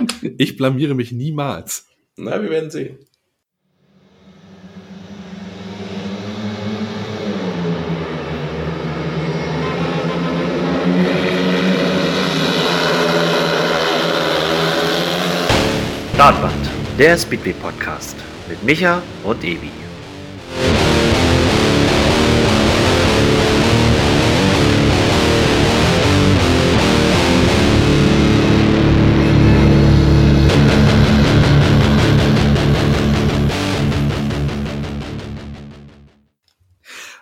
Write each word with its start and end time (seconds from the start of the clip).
Ich 0.38 0.56
blamiere 0.56 0.94
mich 0.94 1.12
niemals. 1.12 1.86
Na, 2.16 2.42
wir 2.42 2.50
werden 2.50 2.70
sehen. 2.70 2.98
Startband, 16.14 16.70
der 16.98 17.16
Speedway 17.16 17.54
Podcast 17.54 18.14
mit 18.46 18.62
Micha 18.62 19.02
und 19.24 19.42
Evi. 19.42 19.79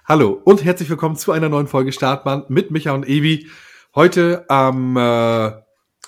Hallo 0.09 0.41
und 0.43 0.65
herzlich 0.65 0.89
willkommen 0.89 1.17
zu 1.17 1.33
einer 1.33 1.51
neuen 1.51 1.67
Folge 1.67 1.93
Startbahn 1.93 2.45
mit 2.49 2.71
Micha 2.71 2.93
und 2.93 3.07
Evi. 3.07 3.47
Heute 3.95 4.47
am 4.49 4.97
äh, 4.97 5.53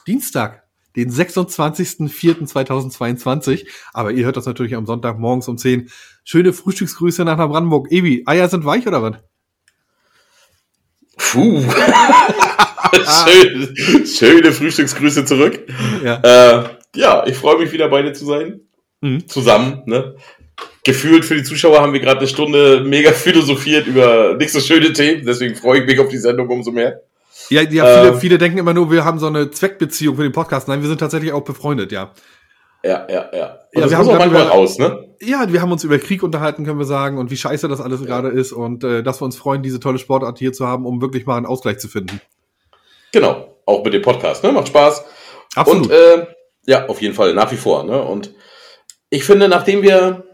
Dienstag, 0.06 0.62
den 0.96 1.10
26.04.2022. 1.10 3.66
Aber 3.92 4.10
ihr 4.10 4.24
hört 4.24 4.38
das 4.38 4.46
natürlich 4.46 4.74
am 4.74 4.86
Sonntag 4.86 5.18
morgens 5.18 5.48
um 5.48 5.58
10. 5.58 5.90
Schöne 6.24 6.54
Frühstücksgrüße 6.54 7.26
nach 7.26 7.36
Brandenburg. 7.36 7.92
Evi, 7.92 8.22
Eier 8.24 8.48
sind 8.48 8.64
weich 8.64 8.86
oder 8.86 9.02
was? 9.02 9.16
Puh. 11.18 11.60
schöne, 12.94 14.06
schöne 14.06 14.52
Frühstücksgrüße 14.52 15.26
zurück. 15.26 15.60
Ja, 16.02 16.20
Äh, 16.22 16.64
ja, 16.96 17.26
ich 17.26 17.36
freue 17.36 17.58
mich 17.58 17.70
wieder 17.72 17.90
bei 17.90 18.00
dir 18.00 18.14
zu 18.14 18.24
sein. 18.24 18.62
Mhm. 19.02 19.28
Zusammen, 19.28 19.82
ne? 19.84 20.16
Gefühlt 20.84 21.24
für 21.26 21.34
die 21.34 21.42
Zuschauer 21.42 21.80
haben 21.80 21.92
wir 21.92 22.00
gerade 22.00 22.20
eine 22.20 22.28
Stunde 22.28 22.82
mega 22.86 23.12
philosophiert 23.12 23.86
über 23.86 24.34
nicht 24.38 24.50
so 24.52 24.60
schöne 24.60 24.92
Themen, 24.92 25.26
deswegen 25.26 25.54
freue 25.54 25.80
ich 25.80 25.86
mich 25.86 25.98
auf 26.00 26.08
die 26.08 26.16
Sendung 26.18 26.48
umso 26.48 26.70
mehr. 26.72 27.02
ja, 27.50 27.60
ja 27.62 27.84
viele, 27.84 28.08
Ähm. 28.14 28.20
viele 28.20 28.38
denken 28.38 28.58
immer 28.58 28.72
nur, 28.74 28.90
wir 28.90 29.04
haben 29.04 29.18
so 29.18 29.26
eine 29.26 29.50
Zweckbeziehung 29.50 30.16
für 30.16 30.22
den 30.22 30.32
Podcast. 30.32 30.68
Nein, 30.68 30.80
wir 30.80 30.88
sind 30.88 30.98
tatsächlich 30.98 31.32
auch 31.32 31.42
befreundet, 31.44 31.92
ja. 31.92 32.12
Ja, 32.82 33.06
ja, 33.10 33.28
ja. 33.32 33.58
Und 33.74 33.74
Ja, 33.74 33.80
das 33.82 33.90
wir 33.90 33.98
haben 33.98 34.08
auch 34.08 34.18
manchmal 34.18 34.42
über- 34.42 34.50
raus, 34.52 34.78
ne? 34.78 35.06
Ja, 35.20 35.52
wir 35.52 35.60
haben 35.60 35.70
uns 35.70 35.84
über 35.84 35.98
Krieg 35.98 36.22
unterhalten, 36.22 36.64
können 36.64 36.78
wir 36.78 36.86
sagen, 36.86 37.18
und 37.18 37.30
wie 37.30 37.36
scheiße 37.36 37.68
das 37.68 37.82
alles 37.82 38.02
gerade 38.06 38.28
ist 38.28 38.52
und 38.52 38.82
äh, 38.84 39.02
dass 39.02 39.20
wir 39.20 39.26
uns 39.26 39.36
freuen, 39.36 39.62
diese 39.62 39.78
tolle 39.80 39.98
Sportart 39.98 40.38
hier 40.38 40.54
zu 40.54 40.66
haben, 40.66 40.86
um 40.86 41.02
wirklich 41.02 41.26
mal 41.26 41.36
einen 41.36 41.44
Ausgleich 41.44 41.76
zu 41.78 41.88
finden. 41.88 42.22
Genau. 43.12 43.54
Auch 43.66 43.84
mit 43.84 43.92
dem 43.92 44.00
Podcast, 44.00 44.42
ne? 44.42 44.52
Macht 44.52 44.68
Spaß. 44.68 45.04
Absolut. 45.56 45.86
Und 45.88 45.92
äh, 45.92 46.26
ja, 46.66 46.86
auf 46.86 47.02
jeden 47.02 47.14
Fall, 47.14 47.34
nach 47.34 47.52
wie 47.52 47.56
vor. 47.56 47.84
Ne? 47.84 48.00
Und 48.00 48.32
ich 49.10 49.24
finde, 49.24 49.48
nachdem 49.48 49.82
wir, 49.82 50.24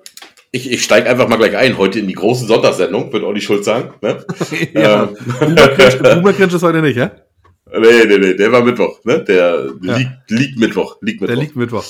ich, 0.56 0.70
ich 0.72 0.82
steige 0.82 1.08
einfach 1.08 1.28
mal 1.28 1.36
gleich 1.36 1.56
ein, 1.56 1.78
heute 1.78 1.98
in 2.00 2.08
die 2.08 2.14
große 2.14 2.46
Sonntagssendung, 2.46 3.12
wird 3.12 3.22
Olli 3.24 3.40
Schulz 3.40 3.66
sagen. 3.66 3.94
Ne? 4.02 4.24
ja. 4.74 5.04
ähm, 5.04 5.14
Boomer 5.54 6.32
Cringe- 6.32 6.54
ist 6.54 6.62
heute 6.62 6.82
nicht, 6.82 6.96
ja? 6.96 7.10
nee, 7.72 8.04
nee, 8.06 8.18
nee, 8.18 8.34
der 8.34 8.50
war 8.52 8.62
Mittwoch, 8.62 9.00
ne? 9.04 9.22
Der 9.24 9.66
Ja. 9.82 9.96
liegt, 9.96 10.10
liegt 10.30 10.58
Mittwoch, 10.58 10.96
liegt 11.00 11.20
Mittwoch. 11.20 11.34
Der 11.34 11.42
liegt 11.42 11.56
Mittwoch. 11.56 11.84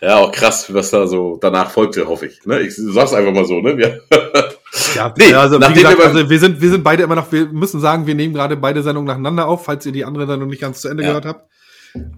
ja, 0.00 0.16
auch 0.16 0.32
krass, 0.32 0.72
was 0.72 0.90
da 0.90 1.06
so 1.06 1.38
danach 1.40 1.70
folgte, 1.70 2.06
hoffe 2.08 2.26
ich. 2.26 2.44
Ne? 2.46 2.60
Ich 2.60 2.74
sag's 2.76 3.12
einfach 3.14 3.32
mal 3.32 3.44
so, 3.44 3.60
ne? 3.60 3.76
Wir, 3.76 4.00
Ja, 4.94 5.12
Nee, 5.16 5.32
also 5.34 5.58
wie 5.60 5.72
gesagt, 5.72 5.98
wir 5.98 6.04
also 6.06 6.28
wir 6.30 6.38
sind, 6.38 6.60
wir 6.60 6.70
sind 6.70 6.84
beide 6.84 7.02
immer 7.02 7.14
noch, 7.16 7.32
wir 7.32 7.46
müssen 7.46 7.80
sagen, 7.80 8.06
wir 8.06 8.14
nehmen 8.14 8.34
gerade 8.34 8.56
beide 8.56 8.82
Sendungen 8.82 9.06
nacheinander 9.08 9.48
auf, 9.48 9.64
falls 9.64 9.84
ihr 9.86 9.92
die 9.92 10.04
andere 10.04 10.26
Sendung 10.26 10.48
nicht 10.50 10.60
ganz 10.60 10.80
zu 10.82 10.88
Ende 10.88 11.02
Ja. 11.02 11.08
gehört 11.18 11.24
habt. 11.24 11.44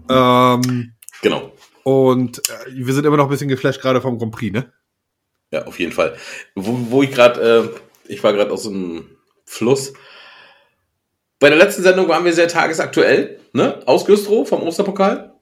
Ähm, 0.09 0.93
genau. 1.21 1.51
und 1.83 2.37
äh, 2.49 2.71
wir 2.85 2.93
sind 2.93 3.05
immer 3.05 3.17
noch 3.17 3.25
ein 3.25 3.29
bisschen 3.29 3.47
geflasht 3.47 3.81
gerade 3.81 4.01
vom 4.01 4.17
Grand 4.19 4.33
Prix, 4.33 4.53
ne? 4.53 4.71
Ja, 5.51 5.65
auf 5.65 5.79
jeden 5.79 5.91
Fall. 5.91 6.15
Wo, 6.55 6.77
wo 6.89 7.03
ich 7.03 7.11
gerade, 7.11 7.71
äh, 7.71 8.11
ich 8.11 8.23
war 8.23 8.33
gerade 8.33 8.51
aus 8.51 8.63
dem 8.63 9.17
Fluss. 9.45 9.93
Bei 11.39 11.49
der 11.49 11.57
letzten 11.57 11.83
Sendung 11.83 12.07
waren 12.07 12.23
wir 12.23 12.33
sehr 12.33 12.47
tagesaktuell, 12.47 13.39
ne? 13.53 13.79
Aus 13.85 14.05
Güstrow 14.05 14.47
vom 14.47 14.63
Osterpokal. 14.63 15.33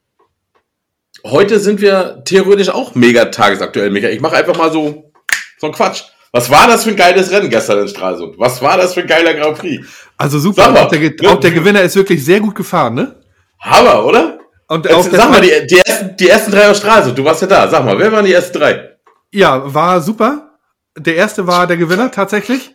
Heute 1.24 1.60
sind 1.60 1.80
wir 1.80 2.22
theoretisch 2.24 2.70
auch 2.70 2.94
mega 2.94 3.26
tagesaktuell, 3.26 3.90
Michael. 3.90 4.14
Ich 4.14 4.20
mache 4.20 4.36
einfach 4.36 4.56
mal 4.56 4.72
so, 4.72 5.12
so 5.58 5.66
einen 5.66 5.74
Quatsch. 5.74 6.02
Was 6.32 6.48
war 6.48 6.68
das 6.68 6.84
für 6.84 6.90
ein 6.90 6.96
geiles 6.96 7.30
Rennen 7.30 7.50
gestern 7.50 7.80
in 7.80 7.88
Stralsund? 7.88 8.38
Was 8.38 8.62
war 8.62 8.76
das 8.76 8.94
für 8.94 9.00
ein 9.00 9.06
geiler 9.06 9.34
Grand 9.34 9.58
Prix? 9.58 9.86
Also 10.16 10.38
super, 10.38 10.70
mal, 10.70 10.84
auch 10.84 10.88
der, 10.88 11.00
ne? 11.00 11.14
auch 11.26 11.40
der 11.40 11.50
Gewinner 11.50 11.82
ist 11.82 11.96
wirklich 11.96 12.24
sehr 12.24 12.40
gut 12.40 12.54
gefahren, 12.54 12.94
ne? 12.94 13.20
Hammer, 13.58 14.04
oder? 14.04 14.38
Und 14.68 14.88
Jetzt, 14.88 15.10
sag 15.10 15.30
mal, 15.30 15.40
die, 15.40 15.66
die, 15.66 15.80
ersten, 15.84 16.16
die 16.16 16.28
ersten 16.28 16.52
drei 16.52 16.70
aus 16.70 16.78
Stralsund, 16.78 17.18
du 17.18 17.24
warst 17.24 17.42
ja 17.42 17.48
da. 17.48 17.68
Sag 17.68 17.84
mal, 17.84 17.98
wer 17.98 18.12
waren 18.12 18.24
die 18.24 18.32
ersten 18.32 18.56
drei? 18.56 18.89
Ja, 19.32 19.72
war 19.74 20.00
super. 20.00 20.58
Der 20.96 21.16
erste 21.16 21.46
war 21.46 21.66
der 21.66 21.76
Gewinner 21.76 22.10
tatsächlich. 22.10 22.74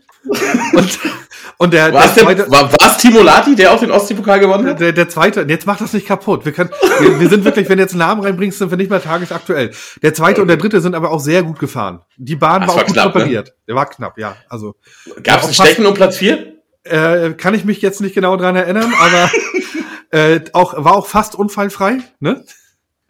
Und, 0.74 1.00
und 1.58 1.74
der, 1.74 1.94
War 1.94 2.02
der 2.02 2.10
es 2.10 2.14
der, 2.16 2.24
zweite, 2.24 2.52
war, 2.52 2.72
war's 2.74 2.98
Timo 2.98 3.22
Lati, 3.22 3.56
der 3.56 3.72
auch 3.72 3.80
den 3.80 3.92
Ostseepokal 3.92 4.40
gewonnen 4.40 4.68
hat? 4.68 4.80
der, 4.80 4.92
der 4.92 5.08
zweite, 5.08 5.46
jetzt 5.48 5.68
macht 5.68 5.82
das 5.82 5.94
nicht 5.94 6.08
kaputt. 6.08 6.46
Wir 6.46 6.52
können, 6.52 6.72
wir, 7.00 7.20
wir 7.20 7.30
sind 7.30 7.46
wirklich, 7.46 7.70
wenn 7.70 7.78
du 7.78 7.84
jetzt 7.84 7.92
einen 7.92 8.00
Namen 8.00 8.22
reinbringst, 8.22 8.58
sind 8.58 8.72
wir 8.72 8.78
nicht 8.78 8.90
mehr 8.90 9.02
tagesaktuell. 9.04 9.72
Der 10.02 10.14
zweite 10.14 10.42
und 10.42 10.48
der 10.48 10.58
dritte 10.58 10.82
sind 10.82 10.96
aber 10.96 11.12
auch 11.12 11.20
sehr 11.20 11.44
gut 11.44 11.60
gefahren. 11.60 12.02
Die 12.18 12.36
Bahn 12.36 12.62
Das 12.62 12.70
war 12.70 12.76
war 12.78 12.84
auch 12.84 12.88
gut 12.88 12.96
knapp, 12.96 13.06
ne? 13.08 13.12
präpariert. 13.12 13.54
Der 13.68 13.76
war 13.76 13.86
knapp, 13.86 14.18
ja. 14.18 14.36
Also 14.50 14.76
Gab 15.22 15.42
es 15.42 15.48
ein 15.50 15.54
Stechen 15.54 15.86
um 15.86 15.94
Platz 15.94 16.18
vier? 16.18 16.54
äh, 16.84 17.32
kann 17.34 17.54
ich 17.54 17.66
mich 17.66 17.82
jetzt 17.82 18.02
nicht 18.02 18.16
genau 18.16 18.36
dran 18.38 18.56
erinnern, 18.56 18.94
aber 19.00 19.30
äh, 20.12 20.40
auch 20.54 20.74
war 20.84 20.96
auch 20.96 21.08
fast 21.08 21.36
unfallfrei. 21.36 22.00
Ne? 22.20 22.44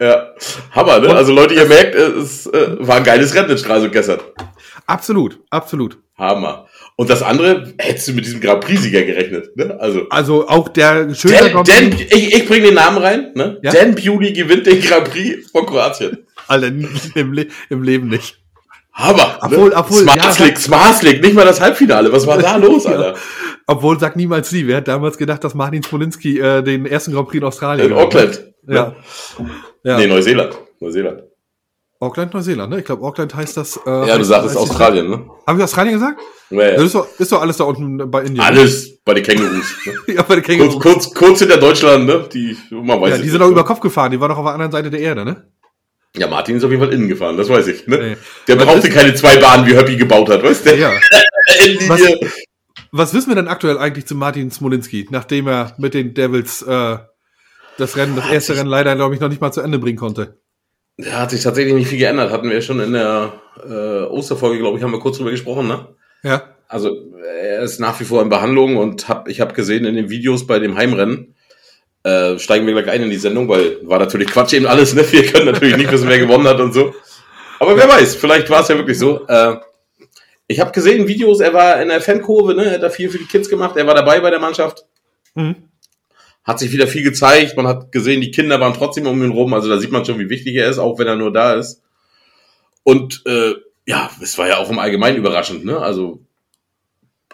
Ja, 0.00 0.34
Hammer, 0.72 1.00
ne? 1.00 1.08
Und- 1.08 1.16
Also 1.16 1.32
Leute, 1.32 1.54
ihr 1.54 1.64
merkt, 1.66 1.94
es 1.94 2.46
äh, 2.46 2.76
war 2.80 2.96
ein 2.96 3.04
geiles 3.04 3.34
Rennen 3.34 3.50
in 3.50 3.58
Stralsund 3.58 3.92
gestern. 3.92 4.20
Absolut, 4.86 5.40
absolut. 5.50 5.98
Hammer. 6.18 6.66
Und 6.96 7.10
das 7.10 7.22
andere, 7.22 7.74
hättest 7.78 8.08
du 8.08 8.12
mit 8.12 8.24
diesem 8.24 8.40
Grand 8.40 8.62
Prix-Sieger 8.64 9.02
gerechnet, 9.02 9.54
ne? 9.56 9.76
Also, 9.78 10.08
Also 10.08 10.48
auch 10.48 10.68
der 10.68 11.14
schöne 11.14 11.52
Dan, 11.52 11.64
Dan, 11.64 11.92
ich, 11.92 12.34
ich 12.34 12.46
bringe 12.46 12.66
den 12.66 12.74
Namen 12.74 12.98
rein, 12.98 13.32
ne? 13.34 13.58
Ja? 13.62 13.72
Dan 13.72 13.94
Bewley 13.94 14.32
gewinnt 14.32 14.66
den 14.66 14.80
Grand 14.80 15.10
Prix 15.10 15.50
von 15.50 15.66
Kroatien. 15.66 16.26
Alter, 16.46 16.68
im, 17.14 17.32
Le 17.32 17.46
im 17.70 17.82
Leben 17.82 18.08
nicht. 18.08 18.38
Hammer. 18.98 19.38
Obwohl- 19.42 19.68
ne? 19.70 19.76
obwohl, 19.76 20.02
Smart 20.02 20.16
ja, 20.16 20.56
Smart 20.56 20.94
Slick, 20.96 21.22
nicht 21.22 21.34
mal 21.34 21.44
das 21.44 21.60
Halbfinale. 21.60 22.10
Was 22.12 22.26
war 22.26 22.38
da 22.42 22.56
los, 22.56 22.86
Alter? 22.86 23.14
Obwohl, 23.66 23.98
sag 24.00 24.16
niemals 24.16 24.50
nie. 24.52 24.66
Wer 24.66 24.78
hat 24.78 24.88
damals 24.88 25.18
gedacht, 25.18 25.44
dass 25.44 25.54
Martin 25.54 25.82
Smolinski 25.82 26.38
äh, 26.38 26.62
den 26.62 26.86
ersten 26.86 27.12
Grand 27.12 27.28
Prix 27.28 27.38
in 27.42 27.44
Australien 27.44 27.90
In 27.90 27.96
hat? 27.96 28.04
Auckland. 28.04 28.44
Ja. 28.68 28.94
ja. 29.84 29.96
Nee, 29.98 30.06
Neuseeland. 30.06 30.58
Neuseeland. 30.80 31.22
Auckland, 31.98 32.34
Neuseeland, 32.34 32.70
ne? 32.70 32.78
Ich 32.80 32.84
glaube, 32.84 33.02
Auckland 33.04 33.34
heißt 33.34 33.56
das. 33.56 33.78
Äh, 33.86 34.08
Ja, 34.08 34.18
du 34.18 34.24
sagtest 34.24 34.54
heißt- 34.56 34.60
Australien, 34.60 35.08
ne? 35.10 35.26
Habe 35.46 35.58
ich 35.58 35.64
Australien 35.64 35.94
gesagt? 35.94 36.20
Ja, 36.50 36.72
Das 36.72 36.82
ist 36.84 36.94
doch, 36.94 37.06
ist 37.18 37.32
doch 37.32 37.40
alles 37.40 37.56
da 37.56 37.64
unten 37.64 38.10
bei 38.10 38.20
Indien. 38.20 38.40
Alles 38.44 38.98
bei 39.02 39.14
den 39.14 39.24
Kängurus. 39.24 39.74
Ne? 39.86 39.92
Ja, 40.14 40.22
bei 40.22 40.36
der 40.36 40.44
Kurz, 40.44 40.46
Känguru. 40.58 40.78
kurz, 40.78 41.14
kurz 41.14 41.38
hinter 41.40 41.56
Deutschland, 41.56 42.06
ne? 42.06 42.24
Die, 42.32 42.56
man 42.70 43.00
weiß 43.00 43.10
Ja, 43.10 43.18
die 43.18 43.28
sind 43.28 43.40
ne? 43.40 43.46
über 43.48 43.64
Kopf 43.64 43.80
gefahren. 43.80 44.10
Die 44.10 44.20
waren 44.20 44.28
doch 44.28 44.38
auf 44.38 44.44
der 44.44 44.52
anderen 44.52 44.72
Seite 44.72 44.90
der 44.90 45.00
Erde, 45.00 45.24
ne? 45.24 45.50
Ja, 46.16 46.26
Martin 46.26 46.56
ist 46.56 46.64
auf 46.64 46.70
jeden 46.70 46.82
Fall 46.82 46.92
innen 46.92 47.08
gefahren, 47.08 47.36
das 47.36 47.48
weiß 47.48 47.66
ich. 47.68 47.86
Ne? 47.86 47.98
Nee. 47.98 48.16
Der 48.48 48.58
Was 48.58 48.66
brauchte 48.66 48.90
keine 48.90 49.14
zwei 49.14 49.36
Bahnen, 49.36 49.66
wie 49.66 49.76
Höppi 49.76 49.96
gebaut 49.96 50.30
hat, 50.30 50.42
weißt 50.42 50.66
du? 50.66 50.76
Ja. 50.76 50.92
Endlinie. 51.64 52.18
Was 52.92 53.12
wissen 53.12 53.28
wir 53.28 53.34
denn 53.34 53.48
aktuell 53.48 53.78
eigentlich 53.78 54.06
zu 54.06 54.14
Martin 54.14 54.50
Smolinski, 54.50 55.08
nachdem 55.10 55.48
er 55.48 55.74
mit 55.78 55.92
den 55.92 56.14
Devils 56.14 56.62
äh, 56.62 56.96
das 57.76 57.96
Rennen, 57.96 58.16
das 58.16 58.30
erste 58.30 58.56
Rennen 58.56 58.70
leider, 58.70 58.96
glaube 58.96 59.14
ich, 59.14 59.20
noch 59.20 59.28
nicht 59.28 59.40
mal 59.40 59.52
zu 59.52 59.60
Ende 59.60 59.78
bringen 59.78 59.98
konnte? 59.98 60.40
Da 60.96 61.20
hat 61.20 61.30
sich 61.30 61.42
tatsächlich 61.42 61.74
nicht 61.74 61.88
viel 61.88 61.98
geändert. 61.98 62.32
Hatten 62.32 62.48
wir 62.48 62.62
schon 62.62 62.80
in 62.80 62.92
der 62.92 63.34
äh, 63.62 64.04
Osterfolge, 64.04 64.58
glaube 64.58 64.78
ich, 64.78 64.84
haben 64.84 64.92
wir 64.92 65.00
kurz 65.00 65.18
drüber 65.18 65.30
gesprochen, 65.30 65.68
ne? 65.68 65.88
Ja. 66.22 66.42
Also 66.68 66.96
er 67.40 67.60
ist 67.60 67.78
nach 67.80 68.00
wie 68.00 68.04
vor 68.04 68.22
in 68.22 68.28
Behandlung 68.28 68.76
und 68.76 69.08
hab, 69.08 69.28
ich 69.28 69.40
habe 69.40 69.52
gesehen 69.52 69.84
in 69.84 69.94
den 69.94 70.08
Videos 70.08 70.46
bei 70.46 70.58
dem 70.58 70.76
Heimrennen, 70.76 71.35
äh, 72.06 72.38
steigen 72.38 72.66
wir 72.66 72.74
gleich 72.74 72.88
ein 72.88 73.02
in 73.02 73.10
die 73.10 73.16
Sendung, 73.16 73.48
weil 73.48 73.78
war 73.82 73.98
natürlich 73.98 74.28
Quatsch 74.28 74.52
eben 74.52 74.66
alles, 74.66 74.94
ne? 74.94 75.04
Wir 75.10 75.26
können 75.26 75.46
natürlich 75.46 75.76
nicht 75.76 75.90
wissen, 75.90 76.08
wer 76.08 76.20
gewonnen 76.20 76.46
hat 76.46 76.60
und 76.60 76.72
so. 76.72 76.94
Aber 77.58 77.76
wer 77.76 77.88
weiß, 77.88 78.14
vielleicht 78.14 78.48
war 78.48 78.60
es 78.60 78.68
ja 78.68 78.76
wirklich 78.76 78.98
so. 78.98 79.26
Äh, 79.26 79.56
ich 80.46 80.60
habe 80.60 80.70
gesehen 80.70 81.08
Videos, 81.08 81.40
er 81.40 81.52
war 81.52 81.82
in 81.82 81.88
der 81.88 82.00
Fankurve, 82.00 82.54
ne? 82.54 82.66
Er 82.66 82.74
hat 82.74 82.82
da 82.84 82.90
viel 82.90 83.10
für 83.10 83.18
die 83.18 83.24
Kids 83.24 83.48
gemacht, 83.48 83.76
er 83.76 83.86
war 83.88 83.94
dabei 83.94 84.20
bei 84.20 84.30
der 84.30 84.38
Mannschaft. 84.38 84.84
Mhm. 85.34 85.56
hat 86.44 86.60
sich 86.60 86.72
wieder 86.72 86.86
viel 86.86 87.02
gezeigt. 87.02 87.56
Man 87.56 87.66
hat 87.66 87.92
gesehen, 87.92 88.20
die 88.20 88.30
Kinder 88.30 88.58
waren 88.60 88.72
trotzdem 88.72 89.06
um 89.06 89.22
ihn 89.22 89.32
rum. 89.32 89.52
Also 89.52 89.68
da 89.68 89.78
sieht 89.78 89.90
man 89.90 90.04
schon, 90.04 90.18
wie 90.18 90.30
wichtig 90.30 90.54
er 90.54 90.70
ist, 90.70 90.78
auch 90.78 90.98
wenn 90.98 91.08
er 91.08 91.16
nur 91.16 91.32
da 91.32 91.54
ist. 91.54 91.82
Und 92.84 93.22
äh, 93.26 93.54
ja, 93.84 94.10
es 94.22 94.38
war 94.38 94.48
ja 94.48 94.58
auch 94.58 94.70
im 94.70 94.78
Allgemeinen 94.78 95.18
überraschend. 95.18 95.64
Ne? 95.64 95.76
Also, 95.76 96.20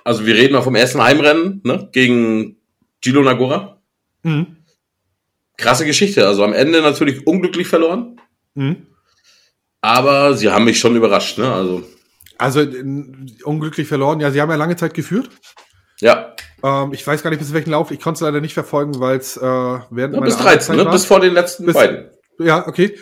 also 0.03 0.27
wir 0.27 0.35
reden 0.35 0.55
mal 0.55 0.63
vom 0.63 0.75
ersten 0.75 1.03
Heimrennen 1.03 1.61
ne? 1.63 1.91
gegen 1.93 2.57
Gilo 3.03 3.23
Nagora. 3.23 3.79
Mhm. 4.23 4.57
Krasse 5.63 5.85
Geschichte. 5.87 6.27
Also 6.27 6.45
am 6.45 6.53
Ende 6.53 6.83
natürlich 6.83 7.27
unglücklich 7.27 7.69
verloren. 7.69 8.21
Mhm. 8.55 8.87
Aber 9.81 10.35
sie 10.37 10.51
haben 10.51 10.65
mich 10.65 10.79
schon 10.79 10.95
überrascht. 10.97 11.39
Ne? 11.39 11.53
Also 11.53 11.83
Also 12.39 12.65
unglücklich 13.45 13.89
verloren. 13.89 14.21
Ja, 14.21 14.31
sie 14.31 14.41
haben 14.41 14.51
ja 14.51 14.57
lange 14.57 14.77
Zeit 14.77 14.95
geführt. 14.95 15.29
ja, 16.01 16.35
Ähm, 16.65 16.93
ich 16.93 17.05
weiß 17.07 17.23
gar 17.23 17.31
nicht, 17.31 17.41
bis 17.41 17.53
welchen 17.53 17.71
Lauf. 17.71 17.91
Ich 17.91 18.01
konnte 18.01 18.19
es 18.19 18.21
leider 18.21 18.41
nicht 18.41 18.55
verfolgen, 18.55 19.01
weil 19.01 19.17
es 19.19 19.37
äh, 19.37 19.41
während 19.41 20.15
ja 20.15 20.21
bis 20.21 20.37
13, 20.37 20.47
Arbeitszeit 20.47 20.77
ne? 20.77 20.85
bis 20.91 21.05
vor 21.05 21.21
den 21.21 21.33
letzten 21.35 21.67
Bis- 21.67 21.75
beiden. 21.75 22.11
Ja, 22.39 22.67
okay. 22.69 22.97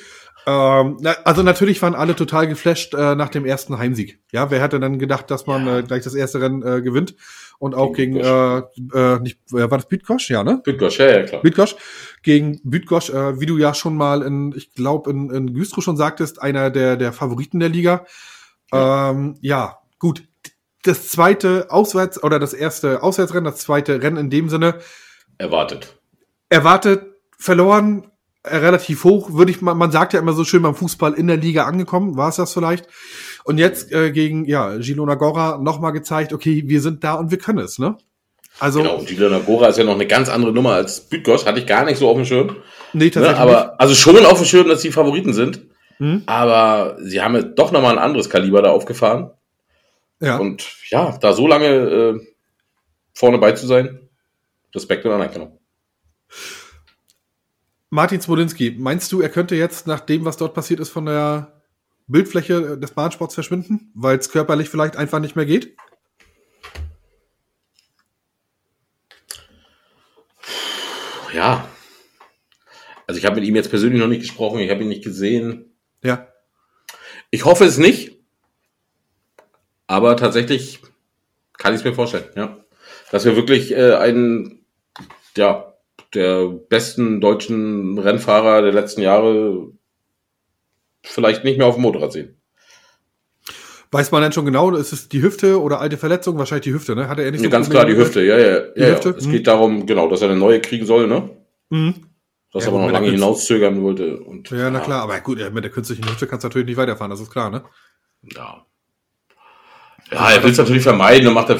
Ähm, 0.47 0.97
na, 1.01 1.15
also 1.25 1.43
natürlich 1.43 1.81
waren 1.83 1.95
alle 1.95 2.17
total 2.17 2.49
geflasht 2.49 2.95
äh, 2.95 3.15
nach 3.15 3.29
dem 3.29 3.45
ersten 3.45 3.79
Heimsieg. 3.79 4.21
Ja, 4.33 4.51
wer 4.51 4.63
hätte 4.63 4.81
dann 4.81 4.99
gedacht, 4.99 5.31
dass 5.31 5.47
man 5.47 5.67
äh, 5.69 5.83
gleich 5.87 6.03
das 6.03 6.15
erste 6.15 6.41
Rennen 6.41 6.63
äh, 6.63 6.81
gewinnt 6.81 7.15
und 7.59 7.75
auch 7.75 7.93
Gegen 7.93 8.15
gegen, 8.15 8.25
äh, 8.25 8.59
äh, 8.95 9.21
nicht, 9.21 9.39
äh, 9.53 9.71
war 9.71 9.77
das 9.77 9.87
Bütgosch? 9.87 10.31
Ja, 10.31 10.43
ne? 10.43 10.63
Bitgosch, 10.65 10.99
ja, 10.99 11.11
ja, 11.19 11.23
klar. 11.25 11.43
Bütgosch 11.43 11.77
gegen 12.22 12.61
Bütgosch, 12.64 13.11
äh, 13.11 13.40
wie 13.40 13.46
du 13.46 13.56
ja 13.58 13.75
schon 13.75 13.96
mal 13.96 14.22
in, 14.22 14.52
ich 14.56 14.75
glaube, 14.75 15.11
in, 15.11 15.31
in 15.31 15.55
Güstrow 15.55 15.82
schon 15.82 15.96
sagtest, 15.96 16.43
einer 16.43 16.70
der, 16.70 16.96
der 16.96 17.12
Favoriten 17.12 17.61
der 17.61 17.69
Liga. 17.69 18.05
Ja. 18.72 19.11
Ähm, 19.11 19.37
ja, 19.40 19.78
gut. 19.99 20.25
Das 20.82 21.08
zweite 21.08 21.70
Auswärts- 21.70 22.22
oder 22.22 22.38
das 22.38 22.55
erste 22.55 23.02
Auswärtsrennen, 23.02 23.44
das 23.44 23.58
zweite 23.58 24.02
Rennen 24.02 24.17
in 24.17 24.31
dem 24.31 24.49
Sinne, 24.49 24.78
Erwartet. 25.38 25.99
erwartet, 26.49 27.06
verloren, 27.38 28.11
äh, 28.43 28.56
relativ 28.56 29.05
hoch, 29.05 29.32
würde 29.34 29.50
ich 29.50 29.61
mal, 29.61 29.75
man 29.75 29.90
sagt 29.90 30.14
ja 30.14 30.20
immer 30.20 30.32
so 30.32 30.44
schön 30.44 30.62
beim 30.62 30.75
Fußball 30.75 31.12
in 31.14 31.26
der 31.26 31.37
Liga 31.37 31.64
angekommen, 31.64 32.17
war 32.17 32.31
es 32.31 32.37
das 32.37 32.55
vielleicht. 32.55 32.88
Und 33.44 33.58
jetzt 33.58 33.93
äh, 33.93 34.11
gegen, 34.12 34.46
ja, 34.46 34.78
Gilona 34.78 35.14
Gora 35.14 35.58
nochmal 35.58 35.93
gezeigt, 35.93 36.32
okay, 36.32 36.62
wir 36.67 36.81
sind 36.81 37.05
da 37.05 37.14
und 37.14 37.31
wir 37.31 37.38
können 37.38 37.58
es, 37.58 37.78
ne? 37.78 37.99
Also, 38.61 38.83
Genau, 38.83 38.97
und 38.97 39.09
Gilena 39.09 39.39
Gora 39.39 39.69
ist 39.69 39.79
ja 39.79 39.85
noch 39.85 39.95
eine 39.95 40.07
ganz 40.07 40.29
andere 40.29 40.53
Nummer 40.53 40.75
als 40.75 41.01
Bitgosch, 41.01 41.47
hatte 41.47 41.59
ich 41.61 41.67
gar 41.67 41.85
nicht 41.85 41.99
so 41.99 42.09
auf 42.09 42.17
dem 42.17 42.25
Schirm. 42.25 42.57
nee, 42.93 43.05
Ne? 43.07 43.11
tatsächlich 43.11 43.41
Aber, 43.41 43.81
also 43.81 43.95
schon 43.95 44.25
auf 44.27 44.39
dem 44.39 44.47
Schirm, 44.47 44.69
dass 44.69 44.83
die 44.83 44.93
Favoriten 44.93 45.33
sind. 45.33 45.62
Hm? 45.97 46.23
Aber 46.27 46.97
sie 47.01 47.21
haben 47.21 47.35
ja 47.35 47.43
doch 47.43 47.73
nochmal 47.73 47.93
ein 47.93 48.03
anderes 48.03 48.31
Kaliber 48.31 48.62
da 48.62 48.71
aufgefahren. 48.71 49.31
Ja. 50.21 50.37
Und 50.37 50.67
ja, 50.91 51.17
da 51.21 51.33
so 51.33 51.47
lange 51.47 51.67
äh, 51.67 52.21
vorne 53.15 53.39
bei 53.39 53.53
zu 53.53 53.67
sein, 53.67 54.01
Respekt 54.75 55.05
und 55.05 55.13
Anerkennung. 55.13 55.59
Martin 57.89 58.21
Smolinski, 58.21 58.77
meinst 58.79 59.11
du, 59.11 59.21
er 59.21 59.29
könnte 59.29 59.56
jetzt 59.56 59.87
nach 59.87 60.01
dem, 60.01 60.25
was 60.25 60.37
dort 60.37 60.55
passiert 60.55 60.81
ist, 60.81 60.91
von 60.91 61.06
der 61.06 61.61
Bildfläche 62.06 62.79
des 62.79 62.93
Bahnsports 62.93 63.35
verschwinden, 63.35 63.91
weil 63.95 64.19
es 64.19 64.31
körperlich 64.31 64.69
vielleicht 64.69 64.97
einfach 64.97 65.19
nicht 65.19 65.37
mehr 65.37 65.47
geht? 65.47 65.77
Ja. 71.41 71.67
Also 73.07 73.19
ich 73.19 73.25
habe 73.25 73.37
mit 73.37 73.49
ihm 73.49 73.57
jetzt 73.57 73.71
persönlich 73.71 73.99
noch 73.99 74.09
nicht 74.09 74.21
gesprochen, 74.21 74.61
ich 74.61 74.71
habe 74.71 74.83
ihn 74.83 74.89
nicht 74.89 75.03
gesehen. 75.03 75.75
Ja. 76.05 76.29
Ich 77.31 77.47
hoffe 77.47 77.65
es 77.65 77.79
nicht. 77.79 78.19
Aber 79.87 80.19
tatsächlich 80.19 80.81
kann 81.57 81.73
ich 81.73 81.81
es 81.81 81.85
mir 81.85 81.95
vorstellen, 81.95 82.29
ja. 82.37 82.63
Dass 83.11 83.25
wir 83.25 83.37
wirklich 83.37 83.73
äh, 83.73 83.95
einen, 83.95 84.67
ja, 85.35 85.73
der 86.13 86.47
besten 86.47 87.23
deutschen 87.23 87.99
Rennfahrer 87.99 88.61
der 88.61 88.73
letzten 88.75 89.01
Jahre 89.01 89.73
vielleicht 91.03 91.43
nicht 91.43 91.57
mehr 91.57 91.67
auf 91.67 91.77
dem 91.77 91.83
Motorrad 91.83 92.13
sehen. 92.13 92.40
Weiß 93.93 94.13
man 94.13 94.23
denn 94.23 94.31
schon 94.33 94.45
genau, 94.45 94.71
ist 94.77 94.93
es 94.93 95.09
die 95.09 95.21
Hüfte 95.21 95.61
oder 95.61 95.81
alte 95.81 95.97
Verletzung? 95.99 96.39
Wahrscheinlich 96.39 96.65
die 96.65 96.73
Hüfte, 96.73 96.95
ne? 96.95 97.09
Hat 97.09 97.19
er 97.19 97.31
nicht 97.33 97.43
Ja, 97.43 97.51
ganz 97.51 97.69
klar 97.69 97.85
die 97.85 97.97
Hüfte, 97.97 98.23
ja, 98.23 98.39
ja. 98.39 98.61
Die 98.61 98.81
ja, 98.81 98.87
ja. 98.89 98.95
Hüfte? 98.95 99.15
Es 99.19 99.25
Hm. 99.25 99.33
geht 99.33 99.47
darum, 99.49 99.85
genau, 99.85 100.09
dass 100.09 100.23
er 100.23 100.31
eine 100.31 100.39
neue 100.39 100.61
kriegen 100.61 100.87
soll, 100.87 101.09
ne? 101.09 101.29
Mhm. 101.71 101.95
Dass 102.53 102.65
Ja, 102.65 102.71
er 102.71 102.75
aber 102.77 102.87
noch 102.87 102.93
lange 102.93 103.11
hinauszögern 103.11 103.83
wollte. 103.83 104.17
Und, 104.19 104.49
Ja, 104.51 104.71
na 104.71 104.79
klar, 104.81 105.03
aber 105.03 105.19
gut, 105.21 105.39
ja, 105.41 105.51
mit 105.51 105.65
der 105.65 105.73
künstlichen 105.73 106.05
Hüfte 106.09 106.29
kannst 106.29 106.45
du 106.45 106.49
natürlich 106.49 106.69
nicht 106.69 106.77
weiterfahren, 106.77 107.11
das 107.11 107.21
ist 107.21 107.33
klar, 107.33 107.51
ne? 107.51 107.65
Ja. 108.37 108.65
Ja, 110.13 110.31
er 110.33 110.43
will 110.43 110.51
es 110.53 110.59
natürlich 110.59 110.83
vermeiden 110.83 111.27
und 111.29 111.35
macht 111.35 111.51
er 111.51 111.59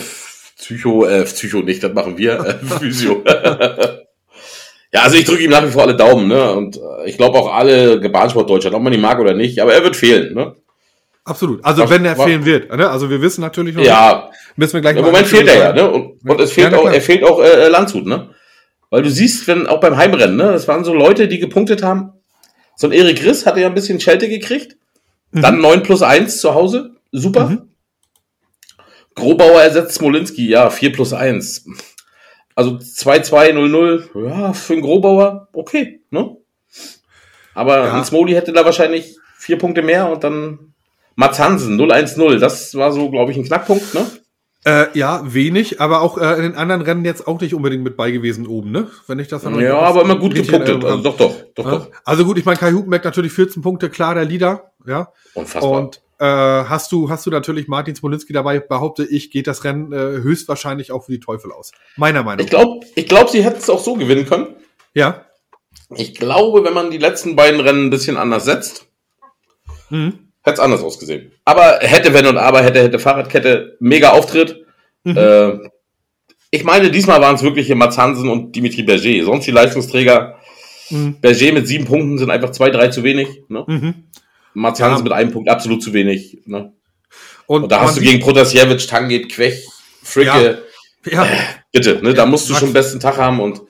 Psycho, 0.57 1.07
äh, 1.07 1.25
Psycho 1.25 1.59
nicht, 1.63 1.83
das 1.83 1.93
machen 1.95 2.17
wir, 2.17 2.39
äh, 2.45 2.55
Physio. 2.79 3.23
ja, 4.93 5.03
also 5.03 5.17
ich 5.17 5.25
drücke 5.25 5.43
ihm 5.43 5.51
nach 5.51 5.65
wie 5.67 5.71
vor 5.71 5.83
alle 5.83 5.97
Daumen, 5.97 6.29
ne? 6.29 6.53
Und 6.53 6.77
äh, 6.77 7.09
ich 7.09 7.17
glaube 7.17 7.39
auch 7.39 7.53
alle 7.53 7.99
Bahnsport 8.09 8.49
Deutschland, 8.49 8.77
ob 8.77 8.83
man 8.83 8.93
ihn 8.93 9.01
mag 9.01 9.19
oder 9.19 9.35
nicht, 9.35 9.61
aber 9.61 9.73
er 9.75 9.83
wird 9.83 9.97
fehlen, 9.97 10.35
ne? 10.35 10.55
Absolut. 11.25 11.65
Also 11.65 11.83
Was- 11.83 11.91
wenn 11.91 12.05
er 12.05 12.17
fehlen 12.17 12.45
wird, 12.45 12.75
ne? 12.75 12.89
Also 12.89 13.11
wir 13.11 13.21
wissen 13.21 13.41
natürlich 13.43 13.75
noch 13.75 13.85
Ja, 13.85 14.31
müssen 14.57 14.75
wir 14.75 14.81
gleich 14.81 14.97
im 14.97 15.05
Moment 15.05 15.27
fehlt 15.27 15.49
er 15.49 15.59
ja, 15.59 15.73
ne? 15.73 15.91
Und, 15.91 16.19
und 16.29 16.41
es 16.41 16.51
Ja, 16.57 16.63
fehlt 16.63 16.73
na 16.73 16.79
auch, 16.79 16.91
er 16.93 17.01
fehlt 17.01 17.25
auch 17.25 17.41
äh, 17.43 17.69
Landshut, 17.69 18.07
ne? 18.07 18.31
Weil 18.89 19.03
du 19.03 19.11
siehst, 19.11 19.47
wenn 19.47 19.67
auch 19.67 19.81
beim 19.81 19.97
Heimrennen, 19.97 20.37
ne? 20.37 20.45
Das 20.53 20.67
waren 20.67 20.85
so 20.85 20.95
Leute, 20.95 21.29
die 21.29 21.39
gepunktet 21.39 21.83
haben. 21.83 22.13
So 22.77 22.87
ein 22.89 22.93
Erik 22.93 23.23
Riss 23.25 23.45
hatte 23.47 23.61
ja 23.61 23.67
ein 23.67 23.75
bisschen 23.75 24.01
Schelte 24.01 24.29
gekriegt. 24.29 24.77
Mhm. 25.33 25.43
Dann 25.43 25.61
9 25.61 25.83
plus 25.83 26.03
1 26.03 26.41
zu 26.41 26.55
Hause. 26.55 26.97
Super. 27.13 27.49
Mhm. 27.51 27.69
Grobauer 29.15 29.61
ersetzt 29.63 29.95
Smolinski, 29.95 30.49
ja, 30.49 30.71
4 30.71 30.93
plus 30.93 31.13
1. 31.13 31.67
Also 32.55 32.73
2-2-0-0, 32.73 34.29
ja, 34.29 34.53
für 34.53 34.73
einen 34.75 34.83
Grobauer, 34.83 35.49
okay, 35.53 36.01
ne? 36.11 36.37
Aber 37.55 37.85
Ja. 37.87 37.93
ein 37.99 38.05
Smoli 38.05 38.33
hätte 38.35 38.53
da 38.53 38.65
wahrscheinlich 38.65 39.17
vier 39.37 39.59
Punkte 39.59 39.83
mehr 39.83 40.09
und 40.11 40.23
dann 40.25 40.70
Mats 41.21 41.39
Hansen, 41.39 41.79
0-1-0. 41.79 42.39
Das 42.39 42.75
war 42.75 42.93
so, 42.93 43.11
glaube 43.11 43.31
ich, 43.31 43.37
ein 43.37 43.45
Knackpunkt, 43.45 43.93
ne? 43.93 44.07
Äh, 44.65 44.87
ja, 44.99 45.23
wenig, 45.25 45.81
aber 45.81 46.01
auch 46.01 46.17
äh, 46.17 46.35
in 46.37 46.43
den 46.43 46.55
anderen 46.55 46.81
Rennen 46.81 47.05
jetzt 47.05 47.27
auch 47.29 47.41
nicht 47.41 47.55
unbedingt 47.55 47.83
mit 47.83 47.97
bei 47.97 48.11
gewesen 48.11 48.47
oben, 48.47 48.71
ne? 48.73 48.89
Wenn 49.07 49.19
ich 49.19 49.29
das 49.29 49.43
dann 49.43 49.59
Ja, 49.61 49.79
aber 49.79 50.03
immer 50.03 50.17
gut 50.17 50.35
gepunktet. 50.35 50.83
Also 50.83 51.03
doch, 51.03 51.17
doch, 51.19 51.35
doch, 51.55 51.65
habe. 51.65 51.77
doch. 51.77 51.91
Ja? 51.91 51.97
Also 52.05 52.25
gut, 52.25 52.39
ich 52.39 52.47
meine, 52.47 52.59
Kai 52.59 52.73
Hugenberg 52.73 53.05
natürlich 53.05 53.33
14 53.33 53.63
Punkte, 53.63 53.91
klar 53.91 54.15
der 54.15 54.25
Leader, 54.25 54.73
ja. 54.87 55.13
Unfassbar. 55.35 55.71
Und 55.71 56.01
äh, 56.19 56.25
hast 56.25 56.91
du 56.93 57.11
hast 57.11 57.27
du 57.27 57.31
natürlich 57.31 57.69
Martin 57.69 57.95
Smolinski 57.95 58.33
dabei, 58.33 58.61
behaupte 58.61 59.05
ich, 59.05 59.31
geht 59.31 59.47
das 59.47 59.65
Rennen 59.65 59.93
äh, 59.93 60.23
höchstwahrscheinlich 60.23 60.91
auch 60.91 61.05
für 61.05 61.13
die 61.13 61.21
Teufel 61.21 61.53
aus. 61.53 61.73
Meiner 61.97 62.23
Meinung 62.23 62.45
ich 62.45 62.51
glaube, 62.51 62.87
ich 62.95 63.07
glaub, 63.07 63.29
sie 63.29 63.45
hätten 63.45 63.59
es 63.59 63.69
auch 63.71 63.81
so 63.83 63.95
gewinnen 63.95 64.27
können. 64.27 64.57
Ja. 64.95 65.27
Ich 65.95 66.15
glaube, 66.15 66.65
wenn 66.65 66.75
man 66.75 66.91
die 66.91 66.99
letzten 66.99 67.37
beiden 67.37 67.61
Rennen 67.61 67.87
ein 67.87 67.91
bisschen 67.91 68.17
anders 68.17 68.45
setzt, 68.45 68.87
Mhm. 69.91 70.20
Hätte 70.43 70.55
es 70.55 70.61
anders 70.61 70.83
ausgesehen. 70.83 71.33
Aber 71.45 71.79
hätte, 71.81 72.13
wenn 72.15 72.27
und 72.27 72.37
aber, 72.39 72.63
hätte, 72.63 72.83
hätte 72.83 72.99
Fahrradkette, 72.99 73.77
mega 73.81 74.11
Auftritt. 74.11 74.65
Mhm. 75.05 75.17
Äh, 75.17 75.53
ich 76.51 76.65
meine, 76.65 76.91
diesmal 76.91 77.21
waren 77.21 77.37
es 77.37 77.43
wirklich 77.43 77.67
hier 77.67 77.77
Mats 77.77 77.97
Hansen 77.99 78.29
und 78.29 78.57
Dimitri 78.57 78.83
Berger. 78.83 79.25
Sonst 79.25 79.47
die 79.47 79.51
Leistungsträger. 79.53 80.39
Mhm. 80.91 81.21
Berger 81.21 81.53
mit 81.53 81.69
sieben 81.69 81.85
Punkten 81.85 82.19
sind 82.19 82.31
einfach 82.31 82.51
zwei, 82.51 82.71
drei 82.71 82.89
zu 82.89 83.05
wenig. 83.05 83.29
Ne? 83.49 83.65
Mhm. 83.67 83.95
Mats 84.55 84.81
Ja. 84.81 84.87
Hansen 84.91 85.05
mit 85.05 85.13
einem 85.13 85.31
Punkt 85.31 85.49
absolut 85.49 85.83
zu 85.83 85.93
wenig. 85.93 86.39
Ne? 86.47 86.73
Und, 87.47 87.65
Und 87.65 87.73
da 87.73 87.83
hast 87.83 87.97
du 87.97 88.01
gegen 88.01 88.21
Protasevich, 88.21 88.87
Tanget, 88.87 89.31
Quech, 89.33 89.67
Fricke. 90.03 90.63
ja, 91.11 91.27
Bitte, 91.73 92.01
ne? 92.03 92.15
da 92.15 92.27
musst 92.27 92.49
du 92.49 92.53
Max- 92.53 92.61
schon 92.61 92.69
den 92.71 92.75
besten 92.75 93.01
Tag 93.01 93.17
haben 93.17 93.41
und 93.41 93.61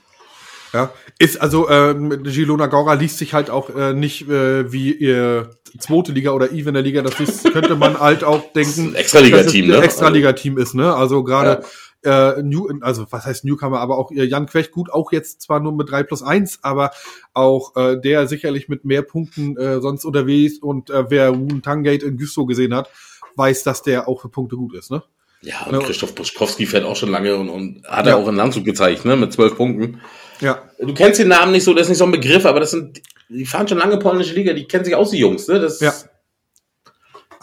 Ja, 0.73 0.93
ist 1.19 1.41
also 1.41 1.69
äh, 1.69 1.95
mit 1.95 2.25
Gilona 2.25 2.67
Gora 2.67 2.95
liest 2.95 3.19
sich 3.19 3.35
halt 3.35 3.51
auch 3.51 3.75
äh, 3.75 3.93
nicht 3.93 4.29
äh, 4.29 4.71
wie 4.73 4.93
ihr 4.93 5.51
zweite 5.79 6.13
Liga 6.13 6.31
oder 6.31 6.53
Eve 6.53 6.69
in 6.69 6.75
der 6.75 6.83
Liga. 6.83 7.03
Das 7.03 7.19
ist, 7.19 7.45
könnte 7.53 7.77
man 7.77 7.99
halt 7.99 8.23
auch 8.25 8.53
denken, 8.53 8.95
Extraliga-Team, 8.95 9.69
ne? 9.69 9.83
Extraliga-Team 9.83 10.59
ist, 10.59 10.75
ne? 10.75 10.95
Also 10.95 11.25
gerade 11.25 11.65
äh, 12.05 12.43
New, 12.43 12.69
also 12.81 13.07
was 13.11 13.27
heißt 13.27 13.45
Newcomer, 13.45 13.81
aber 13.81 13.99
auch 13.99 14.11
ihr 14.11 14.27
Jan 14.27 14.47
Quech 14.47 14.71
gut, 14.71 14.91
auch 14.91 15.13
jetzt 15.13 15.43
zwar 15.43 15.61
nur 15.61 15.73
mit 15.73 15.91
drei 15.91 16.03
plus 16.03 16.23
eins, 16.23 16.61
aber 16.63 16.93
auch 17.35 17.77
äh, 17.77 18.01
der 18.01 18.27
sicherlich 18.27 18.69
mit 18.69 18.85
mehr 18.85 19.03
Punkten 19.03 19.57
äh, 19.59 19.81
sonst 19.81 20.05
unterwegs 20.05 20.59
und 20.59 20.91
äh, 20.91 21.11
wer 21.11 21.37
Woon 21.39 21.63
Tangate 21.63 22.07
in 22.07 22.17
Güstrow 22.17 22.47
gesehen 22.47 22.75
hat, 22.75 22.89
weiß, 23.37 23.65
dass 23.65 23.83
der 23.83 24.09
auch 24.09 24.23
für 24.23 24.29
Punkte 24.29 24.57
gut 24.57 24.75
ist, 24.75 24.91
ne? 24.91 25.03
Ja, 25.43 25.63
und 25.67 25.75
Ja. 25.75 25.81
Christoph 25.81 26.15
Buschkowski 26.15 26.67
fährt 26.67 26.85
auch 26.85 26.97
schon 26.97 27.11
lange 27.11 27.37
und, 27.37 27.49
und 27.49 27.83
hat 27.87 28.07
Ja. 28.07 28.13
er 28.13 28.19
auch 28.19 28.29
in 28.29 28.37
Landshut 28.37 28.65
gezeigt, 28.65 29.05
ne, 29.05 29.17
mit 29.17 29.33
zwölf 29.33 29.57
Punkten. 29.57 30.01
Ja, 30.41 30.63
Du 30.79 30.95
kennst 30.95 31.21
den 31.21 31.29
Namen 31.29 31.53
nicht 31.53 31.65
so, 31.65 31.73
das 31.75 31.83
ist 31.83 31.89
nicht 31.91 31.99
so 31.99 32.05
ein 32.05 32.11
Begriff, 32.13 32.47
aber 32.47 32.61
das 32.61 32.71
sind, 32.71 33.01
die 33.29 33.45
fahren 33.47 33.69
schon 33.69 33.79
lange 33.79 33.99
polnische 33.99 34.35
Liga, 34.35 34.53
die 34.53 34.67
kennen 34.67 34.85
sich 34.85 34.95
aus, 34.95 35.11
die 35.11 35.19
Jungs, 35.19 35.47
ne, 35.49 35.61
das 35.61 35.81
Ja. 35.81 35.91
nicht 35.91 36.07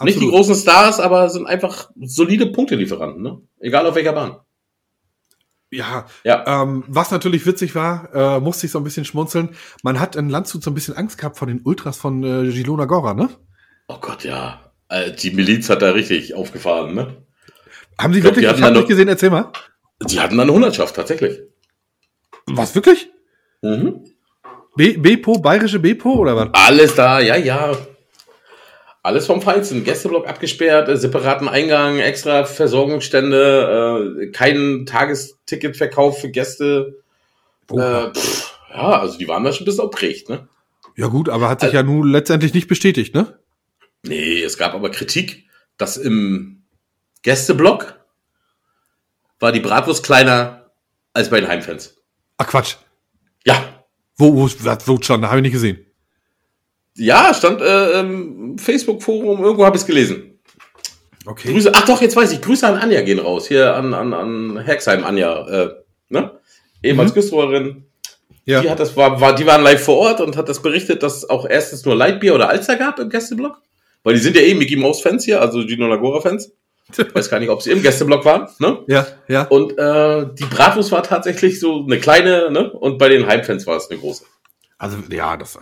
die 0.00 0.24
absolut. 0.26 0.30
großen 0.30 0.54
Stars, 0.56 1.00
aber 1.00 1.28
sind 1.30 1.46
einfach 1.46 1.90
solide 2.00 2.46
Punktelieferanten, 2.46 3.22
ne, 3.22 3.40
egal 3.60 3.86
auf 3.86 3.94
welcher 3.94 4.12
Bahn. 4.12 4.38
Ja, 5.70 6.06
Ja, 6.24 6.62
Ähm, 6.62 6.82
was 6.88 7.10
natürlich 7.10 7.44
witzig 7.44 7.74
war, 7.74 8.08
äh, 8.14 8.40
musste 8.40 8.64
ich 8.66 8.72
so 8.72 8.78
ein 8.78 8.84
bisschen 8.84 9.04
schmunzeln. 9.04 9.50
Man 9.82 10.00
hat 10.00 10.16
in 10.16 10.30
Landshut 10.30 10.62
so 10.64 10.70
ein 10.70 10.74
bisschen 10.74 10.96
Angst 10.96 11.18
gehabt 11.18 11.36
vor 11.36 11.46
den 11.46 11.60
Ultras 11.62 11.98
von 11.98 12.24
äh, 12.24 12.50
Gilona 12.50 12.86
Gora, 12.86 13.12
ne? 13.14 13.28
oh 13.88 13.98
Gott, 14.00 14.24
ja, 14.24 14.72
Äh, 14.88 15.12
die 15.12 15.30
Miliz 15.32 15.68
hat 15.68 15.82
da 15.82 15.90
richtig 15.90 16.34
aufgefahren, 16.34 16.94
ne. 16.94 17.22
Haben 17.98 18.14
sie 18.14 18.20
Ich 18.20 18.24
glaub, 18.24 18.36
wirklich? 18.36 18.50
Ich 18.54 18.60
da 18.60 18.70
nicht 18.70 18.88
gesehen. 18.88 19.08
Erzähl 19.08 19.28
mal. 19.28 19.52
Die 20.02 20.18
hatten 20.20 20.36
da 20.38 20.44
eine 20.44 20.52
Hundertschaft, 20.52 20.96
tatsächlich. 20.96 21.40
Was 22.56 22.74
wirklich? 22.74 23.08
Mhm. 23.62 24.04
B 24.76 24.96
Bepo, 24.96 25.38
bayerische 25.38 25.78
Bepo 25.78 26.12
oder 26.14 26.36
was? 26.36 26.48
Alles 26.52 26.94
da, 26.94 27.20
ja, 27.20 27.36
ja. 27.36 27.76
Alles 29.02 29.26
vom 29.26 29.40
Feinsten. 29.42 29.84
Gästeblock 29.84 30.26
abgesperrt, 30.28 30.88
äh, 30.88 30.96
separaten 30.96 31.48
Eingang, 31.48 31.98
extra 31.98 32.44
Versorgungsstände, 32.44 34.18
äh, 34.22 34.26
kein 34.32 34.86
Tagesticketverkauf 34.86 36.20
für 36.20 36.30
Gäste. 36.30 36.96
Äh, 37.72 38.10
pff, 38.12 38.54
ja, 38.70 39.00
also 39.00 39.18
die 39.18 39.26
waren 39.28 39.44
da 39.44 39.52
schon 39.52 39.62
ein 39.62 39.66
bisschen 39.66 39.84
aufgeregt, 39.84 40.28
ne? 40.28 40.48
ja 40.96 41.06
gut, 41.06 41.28
aber 41.28 41.48
hat 41.48 41.60
sich 41.60 41.68
Also- 41.68 41.76
ja 41.76 41.82
nun 41.84 42.10
letztendlich 42.10 42.54
nicht 42.54 42.66
bestätigt, 42.68 43.14
ne? 43.14 43.38
Nee, 44.02 44.42
es 44.42 44.58
gab 44.58 44.74
aber 44.74 44.90
Kritik, 44.90 45.44
dass 45.76 45.96
im 45.96 46.62
Gästeblock 47.22 47.94
war 49.38 49.52
die 49.52 49.60
Bratwurst 49.60 50.04
kleiner 50.04 50.70
als 51.12 51.30
bei 51.30 51.40
den 51.40 51.48
Heimfans. 51.48 51.97
Ach 52.38 52.46
Quatsch. 52.46 52.76
Ja, 53.44 53.84
Wo, 54.16 54.34
wo, 54.34 54.48
wo? 54.48 54.96
Da 54.98 55.28
habe 55.28 55.36
ich 55.38 55.42
nicht 55.42 55.52
gesehen. 55.52 55.84
Ja, 56.96 57.32
stand 57.32 57.60
äh, 57.60 58.00
im 58.00 58.58
Facebook-Forum, 58.58 59.42
irgendwo 59.44 59.64
habe 59.64 59.76
ich 59.76 59.82
es 59.82 59.86
gelesen. 59.86 60.40
Okay. 61.24 61.52
Grüße, 61.52 61.72
ach 61.74 61.84
doch, 61.84 62.00
jetzt 62.00 62.16
weiß 62.16 62.32
ich, 62.32 62.40
Grüße 62.40 62.66
an 62.66 62.76
Anja 62.78 63.02
gehen 63.02 63.18
raus. 63.18 63.46
Hier 63.46 63.74
an, 63.74 63.94
an, 63.94 64.14
an 64.14 64.58
Herxheim, 64.58 65.04
Anja, 65.04 65.46
äh, 65.46 65.70
ne? 66.08 66.32
Ehemals 66.82 67.10
Mhm. 67.10 67.14
Küstenrerin. 67.14 67.84
Ja. 68.46 68.62
Die 68.62 68.70
hat 68.70 68.80
das, 68.80 68.96
war, 68.96 69.20
war, 69.20 69.34
die 69.34 69.44
waren 69.46 69.62
live 69.62 69.84
vor 69.84 69.98
Ort 69.98 70.20
und 70.20 70.36
hat 70.36 70.48
das 70.48 70.62
berichtet, 70.62 71.02
dass 71.02 71.28
auch 71.28 71.44
erstens 71.46 71.84
nur 71.84 71.94
Lightbier 71.94 72.34
oder 72.34 72.48
Alster 72.48 72.76
gab 72.76 72.98
im 72.98 73.10
Gästeblock. 73.10 73.60
Weil 74.02 74.14
die 74.14 74.20
sind 74.20 74.36
ja 74.36 74.42
eh 74.42 74.54
Mickey 74.54 74.76
Mouse 74.76 75.02
Fans 75.02 75.24
hier, 75.24 75.40
also 75.40 75.62
Gino 75.66 75.86
Lagora 75.86 76.22
Fans. 76.92 77.14
Weiß 77.14 77.30
gar 77.30 77.40
nicht, 77.40 77.50
ob 77.50 77.62
sie 77.62 77.70
im 77.70 77.82
Gästeblock 77.82 78.24
waren, 78.24 78.48
ne? 78.58 78.78
Ja, 78.86 79.06
ja. 79.28 79.42
Und 79.44 79.78
äh, 79.78 80.26
die 80.34 80.44
Bratwurst 80.44 80.92
war 80.92 81.02
tatsächlich 81.02 81.60
so 81.60 81.84
eine 81.84 81.98
kleine, 81.98 82.50
ne? 82.50 82.70
Und 82.70 82.98
bei 82.98 83.08
den 83.08 83.26
Hype-Fans 83.26 83.66
war 83.66 83.76
es 83.76 83.90
eine 83.90 83.98
große. 83.98 84.24
Also, 84.80 84.98
ja, 85.10 85.36
das, 85.36 85.58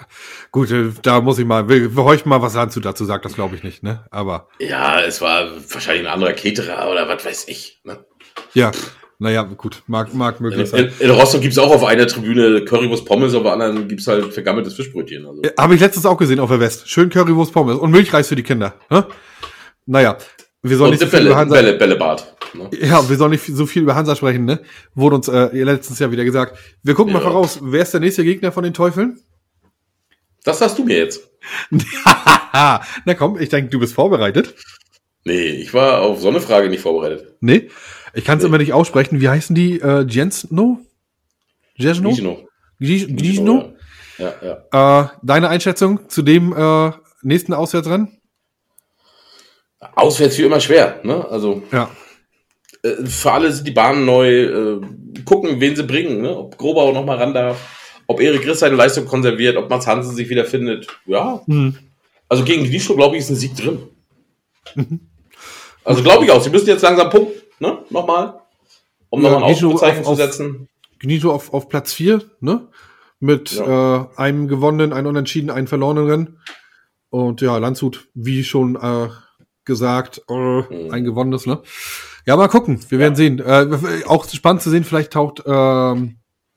gut, 0.50 0.70
äh, 0.70 0.90
da 1.02 1.20
muss 1.22 1.38
ich 1.38 1.46
mal, 1.46 1.68
will, 1.68 1.96
will 1.96 2.04
euch 2.04 2.26
mal 2.26 2.42
was 2.42 2.54
Lanzu 2.54 2.80
dazu 2.80 3.04
sagt, 3.06 3.24
das 3.24 3.34
glaube 3.34 3.56
ich 3.56 3.62
nicht, 3.62 3.82
ne? 3.82 4.04
Aber, 4.10 4.48
Ja, 4.58 5.00
es 5.00 5.20
war 5.20 5.48
wahrscheinlich 5.70 6.06
ein 6.06 6.12
anderer 6.12 6.34
Caterer 6.34 6.90
oder 6.90 7.08
was 7.08 7.24
weiß 7.24 7.48
ich. 7.48 7.80
Ne? 7.84 8.04
ja, 8.52 8.70
naja, 9.18 9.42
gut, 9.44 9.82
mag, 9.86 10.12
mag 10.12 10.40
möglich 10.42 10.68
sein. 10.68 10.92
in, 10.98 11.08
in 11.08 11.10
Rostock 11.10 11.40
gibt's 11.40 11.56
auch 11.56 11.70
auf 11.70 11.82
einer 11.84 12.06
Tribüne 12.06 12.66
Currywurst 12.66 13.06
Pommes, 13.06 13.34
auf 13.34 13.42
der 13.42 13.52
anderen 13.54 13.88
gibt's 13.88 14.06
halt 14.06 14.34
vergammeltes 14.34 14.74
Fischbrötchen. 14.74 15.26
Also. 15.26 15.42
Habe 15.58 15.74
ich 15.74 15.80
letztens 15.80 16.04
auch 16.04 16.18
gesehen 16.18 16.38
auf 16.38 16.50
der 16.50 16.60
West. 16.60 16.88
Schön 16.90 17.08
Currywurst 17.08 17.52
Pommes 17.54 17.78
und 17.78 17.90
Milchreis 17.90 18.28
für 18.28 18.36
die 18.36 18.42
Kinder. 18.42 18.74
Ne? 18.90 19.06
Naja, 19.86 20.18
wir 20.68 20.76
sollen 20.76 20.92
Und 20.92 21.00
nicht 21.00 21.00
so 21.00 21.06
viel 21.06 21.18
Bälle, 21.18 21.30
über 21.30 21.38
Hansa. 21.38 21.54
Bälle, 21.54 21.72
Bällebad. 21.74 22.36
Ne? 22.54 22.70
Ja, 22.80 23.08
wir 23.08 23.16
sollen 23.16 23.32
nicht 23.32 23.44
so 23.44 23.66
viel 23.66 23.82
über 23.82 23.94
Hansa 23.94 24.16
sprechen, 24.16 24.44
ne? 24.44 24.60
Wurde 24.94 25.16
uns 25.16 25.28
äh, 25.28 25.48
letztens 25.62 25.98
ja 25.98 26.10
wieder 26.10 26.24
gesagt. 26.24 26.58
Wir 26.82 26.94
gucken 26.94 27.12
mal 27.12 27.22
Ja. 27.22 27.28
voraus. 27.30 27.58
Wer 27.62 27.82
ist 27.82 27.92
der 27.92 28.00
nächste 28.00 28.24
Gegner 28.24 28.52
von 28.52 28.64
den 28.64 28.74
Teufeln? 28.74 29.20
Das 30.44 30.58
sagst 30.60 30.78
du 30.78 30.84
mir 30.84 30.96
jetzt. 30.98 31.28
Na 32.52 33.14
komm, 33.16 33.38
ich 33.38 33.48
denke, 33.48 33.70
du 33.70 33.78
bist 33.78 33.94
vorbereitet. 33.94 34.54
Nee, 35.24 35.48
ich 35.48 35.74
war 35.74 36.00
auf 36.02 36.20
so 36.20 36.28
eine 36.28 36.40
Frage 36.40 36.68
nicht 36.68 36.82
vorbereitet. 36.82 37.34
Nee, 37.40 37.68
ich 38.14 38.24
kann 38.24 38.38
es 38.38 38.44
Nee. 38.44 38.48
immer 38.48 38.58
nicht 38.58 38.72
aussprechen. 38.72 39.20
Wie 39.20 39.28
heißen 39.28 39.54
die? 39.54 39.80
Äh, 39.80 40.06
Jensno? 40.08 40.80
Jesno? 41.74 42.12
Gino. 42.14 42.48
Gijno? 42.78 43.72
Ja, 44.18 44.32
ja. 44.72 45.02
Äh, 45.02 45.08
deine 45.22 45.48
Einschätzung 45.48 46.08
zu 46.08 46.22
dem 46.22 46.54
äh, 46.56 46.92
nächsten 47.22 47.52
Auswärtsrennen? 47.52 48.15
Auswärts 49.94 50.38
wie 50.38 50.42
immer 50.42 50.60
schwer. 50.60 51.00
Ne? 51.04 51.26
Also 51.28 51.62
Ja. 51.72 51.90
äh, 52.82 53.04
für 53.06 53.32
alle 53.32 53.52
sind 53.52 53.66
die 53.66 53.72
Bahnen 53.72 54.04
neu. 54.04 54.28
Äh, 54.44 54.80
gucken, 55.24 55.60
wen 55.60 55.76
sie 55.76 55.82
bringen. 55.84 56.22
Ne? 56.22 56.36
Ob 56.36 56.56
Grobau 56.58 56.92
noch 56.92 57.04
mal 57.04 57.16
ran 57.18 57.34
darf. 57.34 57.58
Ob 58.06 58.20
Erik 58.20 58.46
Riss 58.46 58.60
seine 58.60 58.76
Leistung 58.76 59.04
konserviert. 59.06 59.56
Ob 59.56 59.68
Mats 59.68 59.86
Hansen 59.86 60.14
sich 60.14 60.28
wieder 60.28 60.44
findet. 60.44 60.86
Ja, 61.06 61.42
Hm. 61.46 61.76
Also 62.28 62.42
gegen 62.42 62.64
Gnischo, 62.64 62.96
glaube 62.96 63.14
ich, 63.16 63.22
ist 63.22 63.30
ein 63.30 63.36
Sieg 63.36 63.54
drin. 63.56 63.78
Also 65.84 66.02
glaube 66.02 66.24
ich 66.24 66.30
auch. 66.32 66.42
Sie 66.42 66.50
müssen 66.50 66.66
jetzt 66.66 66.82
langsam 66.82 67.08
punkten, 67.10 67.40
ne? 67.60 67.78
Nochmal. 67.90 68.40
Um 69.10 69.22
Ja, 69.22 69.30
nochmal 69.30 69.48
ein 69.48 69.54
Ausrufezeichen 69.54 70.00
auf- 70.04 70.06
zu 70.08 70.14
setzen. 70.16 70.68
Gnito 70.98 71.32
auf, 71.32 71.52
auf 71.54 71.68
Platz 71.68 71.92
4, 71.92 72.22
ne? 72.40 72.66
Mit 73.20 73.56
äh, 73.56 74.04
einem 74.16 74.48
gewonnenen, 74.48 74.92
einem 74.92 75.06
unentschieden, 75.08 75.50
einem 75.50 75.66
verlorenen 75.68 76.06
Rennen. 76.10 76.38
Und 77.10 77.40
ja, 77.42 77.56
Landshut, 77.58 78.08
wie 78.14 78.42
schon 78.44 78.74
äh, 78.76 79.08
gesagt, 79.66 80.22
Mhm. 80.28 80.90
ein 80.90 81.04
gewonnenes, 81.04 81.44
ne? 81.46 81.60
Ja, 82.24 82.36
mal 82.36 82.48
gucken. 82.48 82.80
Wir 82.88 82.98
werden 82.98 83.14
sehen. 83.14 83.38
Äh, 83.38 83.68
auch 84.06 84.26
spannend 84.28 84.62
zu 84.62 84.70
sehen, 84.70 84.84
vielleicht 84.84 85.12
taucht 85.12 85.42
ähm, 85.46 86.16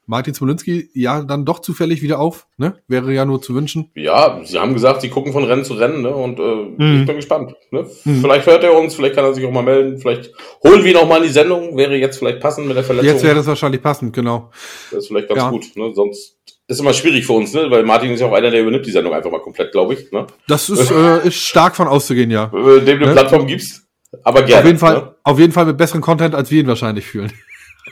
Martin 0.10 0.34
Smolinski 0.34 0.90
ja 0.96 1.22
dann 1.22 1.46
doch 1.46 1.60
zufällig 1.60 2.02
wieder 2.02 2.20
auf, 2.20 2.48
ne? 2.58 2.74
Wäre 2.88 3.14
ja 3.14 3.26
nur 3.26 3.44
zu 3.44 3.54
wünschen. 3.54 3.92
Ja, 3.94 4.42
sie 4.44 4.58
haben 4.58 4.74
gesagt, 4.74 5.02
sie 5.02 5.10
gucken 5.10 5.34
von 5.34 5.44
Rennen 5.44 5.64
zu 5.64 5.76
Rennen, 5.76 6.02
ne? 6.02 6.10
Und 6.10 6.40
äh, 6.40 6.42
Mhm. 6.84 7.02
ich 7.02 7.06
bin 7.06 7.16
gespannt. 7.18 7.54
Ne? 7.70 7.86
Mhm. 8.06 8.22
Vielleicht 8.22 8.48
hört 8.48 8.64
er 8.64 8.76
uns, 8.76 8.96
vielleicht 8.96 9.14
kann 9.16 9.24
er 9.24 9.36
sich 9.36 9.46
auch 9.46 9.52
mal 9.52 9.62
melden, 9.62 10.00
vielleicht 10.00 10.32
holen 10.64 10.84
wir 10.84 10.92
ihn 10.92 10.98
auch 10.98 11.08
mal 11.08 11.18
in 11.18 11.24
die 11.24 11.30
Sendung, 11.30 11.78
wäre 11.78 11.96
jetzt 11.96 12.18
vielleicht 12.18 12.40
passend 12.40 12.66
mit 12.68 12.76
der 12.76 12.84
Verletzung. 12.84 13.12
Jetzt 13.14 13.24
wäre 13.24 13.36
das 13.36 13.46
wahrscheinlich 13.46 13.82
passend, 13.84 14.12
genau. 14.14 14.50
das 14.90 15.04
ist 15.04 15.08
vielleicht 15.10 15.28
ganz 15.30 15.42
Ja. 15.42 15.50
gut. 15.52 15.66
Ne? 15.76 15.92
Sonst 15.94 16.38
ist 16.68 16.80
immer 16.80 16.94
schwierig 16.94 17.26
für 17.28 17.34
uns, 17.34 17.54
ne? 17.54 17.70
Weil 17.70 17.84
Martin 17.84 18.10
ist 18.12 18.20
ja 18.20 18.26
auch 18.28 18.34
einer, 18.34 18.50
der 18.50 18.62
übernimmt 18.62 18.88
die 18.88 18.92
Sendung 18.92 19.14
einfach 19.14 19.30
mal 19.30 19.42
komplett, 19.42 19.72
glaube 19.72 19.94
ich. 19.94 20.12
Ne? 20.12 20.26
Das 20.48 20.70
ist, 20.70 20.90
äh, 20.90 21.28
ist 21.28 21.36
stark 21.36 21.76
von 21.76 21.88
auszugehen, 21.88 22.32
ja. 22.32 22.46
Äh, 22.46 22.82
Dem 22.82 22.98
du 23.00 23.06
eine 23.06 23.08
Ne? 23.08 23.12
Plattform 23.14 23.46
gibst. 23.46 23.84
Aber 24.24 24.42
gerne. 24.42 24.62
auf 24.62 24.66
jeden 24.66 24.80
Fall, 24.80 24.96
Ne? 24.96 25.16
auf 25.24 25.38
jeden 25.40 25.54
Fall 25.54 25.66
mit 25.68 25.78
besseren 25.78 26.02
Content, 26.02 26.34
als 26.34 26.50
wir 26.50 26.62
ihn 26.62 26.68
wahrscheinlich 26.68 27.06
fühlen. 27.06 27.32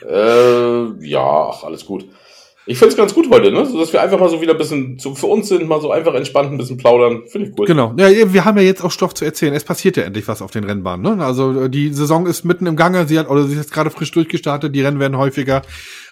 Äh, 0.06 1.08
ja, 1.08 1.50
ach, 1.52 1.64
alles 1.64 1.86
gut. 1.86 2.06
Ich 2.70 2.78
finde 2.78 2.92
es 2.92 2.98
ganz 2.98 3.14
gut 3.14 3.30
heute, 3.32 3.50
ne? 3.50 3.66
So, 3.66 3.80
dass 3.80 3.94
wir 3.94 4.02
einfach 4.02 4.20
mal 4.20 4.28
so 4.28 4.42
wieder 4.42 4.52
ein 4.52 4.58
bisschen 4.58 5.00
so 5.00 5.16
für 5.16 5.28
uns 5.28 5.48
sind, 5.48 5.70
mal 5.70 5.80
so 5.80 5.90
einfach 5.90 6.14
entspannt 6.14 6.52
ein 6.52 6.58
bisschen 6.58 6.76
plaudern. 6.76 7.24
Finde 7.28 7.48
ich 7.48 7.58
cool. 7.58 7.66
Genau. 7.66 7.94
Ja, 7.98 8.34
wir 8.34 8.44
haben 8.44 8.58
ja 8.58 8.64
jetzt 8.64 8.84
auch 8.84 8.92
Stoff 8.92 9.14
zu 9.14 9.24
erzählen. 9.24 9.54
Es 9.54 9.64
passiert 9.64 9.96
ja 9.96 10.04
endlich 10.04 10.28
was 10.28 10.42
auf 10.42 10.52
den 10.52 10.66
Rennbahnen. 10.66 11.18
Ne? 11.18 11.26
Also 11.26 11.62
äh, 11.64 11.70
die 11.70 11.94
Saison 11.94 12.28
ist 12.28 12.44
mitten 12.44 12.66
im 12.66 12.76
Gange. 12.76 13.08
Sie 13.08 13.18
hat 13.18 13.30
oder 13.30 13.46
sie 13.46 13.54
ist 13.54 13.58
jetzt 13.60 13.74
gerade 13.74 13.90
frisch 13.90 14.12
durchgestartet. 14.12 14.76
Die 14.76 14.82
Rennen 14.82 15.00
werden 15.00 15.18
häufiger. 15.18 15.62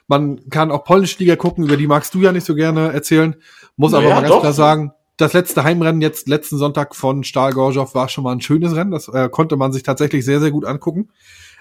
Man 0.08 0.50
kann 0.50 0.72
auch 0.72 0.86
polnische 0.86 1.20
Liga 1.20 1.36
gucken. 1.36 1.65
Über 1.65 1.75
die 1.75 1.88
magst 1.88 2.13
du 2.13 2.22
ja 2.22 2.32
nicht 2.32 2.46
so 2.46 2.56
gerne 2.56 2.94
erzählen. 2.94 3.36
Muss 3.75 3.94
aber 3.94 4.04
Naja, 4.04 4.15
mal 4.15 4.22
ganz 4.22 4.34
doch. 4.36 4.39
klar 4.39 4.54
sagen, 4.54 4.94
das 5.18 5.34
letzte 5.34 5.65
Heimrennen 5.65 6.00
jetzt 6.01 6.30
letzten 6.30 6.58
Sonntag 6.58 6.96
von 6.96 7.25
Stahl 7.25 7.51
Gorzow 7.51 7.94
war 7.96 8.08
schon 8.08 8.24
mal 8.24 8.32
ein 8.32 8.39
schönes 8.39 8.77
Rennen. 8.77 8.92
Das 8.92 9.10
äh, 9.10 9.27
konnte 9.30 9.58
man 9.58 9.74
sich 9.74 9.84
tatsächlich 9.84 10.24
sehr 10.24 10.39
sehr 10.39 10.51
gut 10.51 10.63
angucken. 10.63 11.10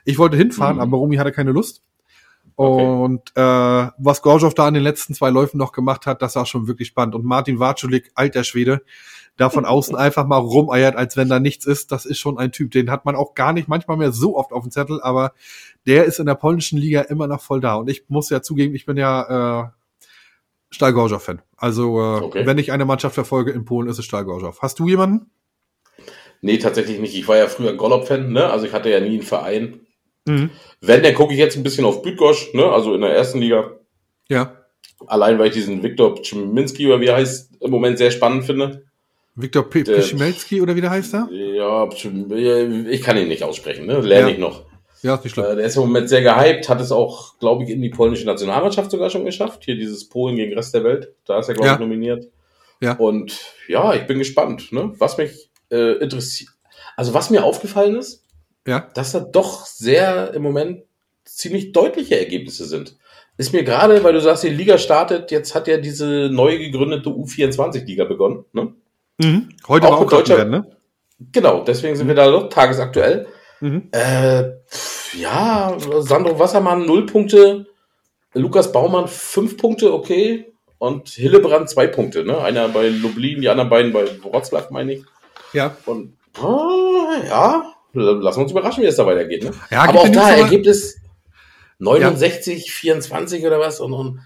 Ich 0.04 0.19
wollte 0.19 0.37
hinfahren, 0.37 0.76
Mhm. 0.76 0.83
aber 0.83 0.99
Romy 0.99 1.16
hatte 1.16 1.33
keine 1.33 1.50
Lust. 1.50 1.83
Okay. 2.56 2.87
Und 2.87 3.32
äh, 3.34 3.90
was 3.99 4.23
Gorzow 4.23 4.54
da 4.54 4.68
in 4.68 4.75
den 4.75 4.82
letzten 4.82 5.14
zwei 5.14 5.30
Läufen 5.30 5.58
noch 5.58 5.73
gemacht 5.73 6.06
hat, 6.06 6.23
das 6.23 6.37
war 6.37 6.46
schon 6.46 6.66
wirklich 6.68 6.88
spannend. 6.88 7.14
Und 7.14 7.25
Martin 7.25 7.58
Watschulik, 7.58 8.12
alter 8.14 8.44
Schwede, 8.44 8.82
da 9.37 9.50
von 9.50 9.64
außen 9.64 9.96
einfach 9.96 10.26
mal 10.26 10.38
rumeiert, 10.38 10.94
als 10.94 11.16
wenn 11.16 11.28
da 11.28 11.40
nichts 11.40 11.66
ist, 11.66 11.90
das 11.90 12.06
ist 12.06 12.18
schon 12.18 12.38
ein 12.38 12.52
Typ. 12.52 12.70
Den 12.70 12.90
hat 12.90 13.04
man 13.04 13.16
auch 13.16 13.34
gar 13.34 13.52
nicht 13.52 13.66
manchmal 13.68 13.96
mehr 13.96 14.12
so 14.12 14.37
oft 14.37 14.52
auf 14.52 14.62
dem 14.62 14.70
Zettel, 14.70 15.00
aber 15.02 15.32
der 15.87 16.04
ist 16.04 16.20
in 16.20 16.26
der 16.26 16.37
polnischen 16.37 16.78
Liga 16.78 17.00
immer 17.02 17.26
noch 17.26 17.40
voll 17.40 17.61
da. 17.61 17.75
Und 17.75 17.90
ich 17.90 18.04
muss 18.08 18.30
ja 18.30 18.40
zugeben, 18.40 18.75
ich 18.75 18.87
bin 18.87 18.96
ja 18.96 19.64
äh, 19.64 19.68
Stahl 20.70 20.92
Gorzow-Fan. 20.92 21.42
Also 21.56 22.00
äh, 22.00 22.20
Okay. 22.23 22.46
wenn 22.46 22.58
ich 22.58 22.70
eine 22.73 22.84
Mannschaft 22.84 23.14
verfolge 23.14 23.50
in 23.50 23.64
Polen, 23.64 23.88
ist 23.88 23.99
es 23.99 24.04
Stahl 24.04 24.25
Gorzow. 24.25 24.56
Hast 24.62 24.78
du 24.78 24.88
jemanden? 24.88 25.30
Nee, 26.40 26.58
tatsächlich 26.58 27.00
nicht. 27.00 27.16
Ich 27.16 27.26
war 27.26 27.37
ja 27.37 27.46
früher 27.46 27.75
Golop-Fan, 27.75 28.30
ne? 28.30 28.50
Also 28.50 28.66
ich 28.66 28.73
hatte 28.73 28.90
ja 28.90 29.00
nie 29.00 29.14
einen 29.14 29.23
Verein. 29.23 29.80
Mhm. 30.26 30.50
Wenn, 30.81 31.02
dann 31.02 31.14
gucke 31.14 31.33
ich 31.35 31.38
jetzt 31.38 31.57
ein 31.57 31.62
bisschen 31.62 31.85
auf 31.85 32.02
Bydgoszcz, 32.02 32.54
ne? 32.54 32.64
Also 32.66 32.95
in 32.95 33.00
der 33.02 33.11
ersten 33.11 33.40
Liga. 33.40 33.73
Ja. 34.28 34.57
Allein, 35.07 35.38
weil 35.38 35.49
ich 35.49 35.54
diesen 35.54 35.83
Viktor 35.83 36.14
Pczyminski 36.14 36.87
oder 36.87 37.00
wie 37.00 37.07
er 37.07 37.16
heißt, 37.16 37.50
im 37.61 37.71
Moment 37.71 37.99
sehr 37.99 38.11
spannend 38.11 38.45
finde. 38.45 38.85
Viktor 39.35 39.69
P- 39.69 39.83
Der- 39.83 39.97
Pischmelski 39.97 40.61
oder 40.62 40.76
wie 40.76 40.81
der 40.81 40.90
heißt 40.90 41.12
er? 41.14 41.28
Ja, 41.31 41.88
ich 41.90 43.02
kann 43.02 43.16
ihn 43.16 43.28
nicht 43.28 43.43
aussprechen, 43.43 43.87
ne? 43.87 44.00
Lerne 44.00 44.28
Ja. 44.28 44.33
ich 44.35 44.38
noch. 44.38 44.62
Ja, 45.02 45.16
ist 45.16 45.25
nicht 45.25 45.35
schlimm. 45.35 45.45
Äh, 45.47 45.57
der 45.57 45.66
ist 45.66 45.76
im 45.76 45.83
Moment 45.83 46.09
sehr 46.09 46.23
gehypt, 46.23 46.69
hat 46.71 46.81
es 46.81 46.90
auch, 46.90 47.38
glaube 47.38 47.64
ich, 47.64 47.71
in 47.71 47.83
die 47.83 47.90
polnische 47.90 48.25
Nationalmannschaft 48.25 48.90
sogar 48.90 49.11
schon 49.11 49.26
geschafft. 49.26 49.64
Hier 49.64 49.75
dieses 49.76 50.09
Polen 50.09 50.37
gegen 50.37 50.50
den 50.52 50.57
Rest 50.59 50.73
der 50.73 50.85
Welt. 50.85 51.12
Da 51.26 51.38
ist 51.40 51.49
er, 51.49 51.54
glaube 51.54 51.66
Ja. 51.69 51.75
ich, 51.75 51.81
nominiert. 51.81 52.28
Ja. 52.81 52.95
Und 52.95 53.38
ja, 53.69 53.93
ich 53.95 54.07
bin 54.07 54.19
gespannt, 54.19 54.73
ne? 54.73 54.93
Was 54.99 55.19
mich 55.19 55.50
äh, 55.71 55.99
interessiert. 55.99 56.50
Also 56.97 57.12
was 57.12 57.28
mir 57.31 57.45
aufgefallen 57.45 57.97
ist, 57.97 58.24
Ja. 58.66 58.88
dass 58.94 59.12
da 59.12 59.21
doch 59.21 59.66
sehr 59.66 60.33
im 60.35 60.42
Moment 60.42 60.83
ziemlich 61.25 61.73
deutliche 61.73 62.18
Ergebnisse 62.18 62.64
sind. 62.64 62.97
Ist 63.37 63.52
mir 63.52 63.64
gerade, 63.64 64.02
weil 64.04 64.12
du 64.12 64.21
sagst, 64.21 64.44
die 64.44 64.49
Liga 64.49 64.78
startet, 64.78 65.30
jetzt 65.30 65.54
hat 65.54 65.66
ja 65.68 65.76
diese 65.78 66.30
neu 66.33 66.56
gegründete 66.59 67.11
U24-Liga 67.11 68.04
begonnen. 68.04 68.44
Ne? 68.52 68.73
Mhm. 69.18 69.49
Heute 69.66 69.88
Auch 69.88 69.92
war 69.92 69.99
auch 70.00 70.09
deutscher- 70.09 70.38
Rennen, 70.38 70.50
ne? 70.50 70.66
Genau, 71.33 71.62
deswegen 71.64 71.97
sind 71.97 72.09
wir 72.09 72.14
da 72.14 72.30
doch 72.30 72.49
tagesaktuell. 72.49 73.26
Mhm. 73.61 73.88
Äh, 73.92 74.44
pf, 74.68 75.14
ja, 75.18 75.76
Sandro 76.00 76.38
Wassermann 76.38 76.87
null 76.87 77.06
Punkte, 77.06 77.66
Lukas 78.35 78.73
Baumann 78.73 79.09
fünf 79.09 79.56
Punkte, 79.56 79.92
okay. 79.92 80.52
Und 80.78 81.09
Hillebrand 81.09 81.71
zwei 81.71 81.87
Punkte, 81.87 82.25
ne? 82.25 82.38
Einer 82.38 82.68
bei 82.68 82.88
Lublin, 82.88 83.40
die 83.40 83.49
anderen 83.49 83.71
beiden 83.71 83.92
bei 83.92 84.04
Wroclaw, 84.23 84.66
meine 84.71 84.94
ich. 84.94 85.04
Ja. 85.52 85.76
Und 85.87 86.16
ah, 86.40 87.14
ja, 87.28 87.74
lassen 87.95 88.39
wir 88.39 88.43
uns 88.43 88.53
überraschen, 88.53 88.83
wie 88.83 88.87
es 88.87 88.97
da 88.97 89.07
weitergeht. 89.07 89.45
Ne? 89.45 89.53
Ja, 89.71 89.83
Aber 89.85 90.01
auch 90.01 90.07
ja 90.07 90.13
da 90.13 90.23
aber- 90.25 90.37
Ergebnis 90.39 90.97
69, 91.79 92.71
24 92.73 93.45
oder 93.47 93.59
was. 93.61 93.81
Und, 93.81 93.93
und 93.93 94.21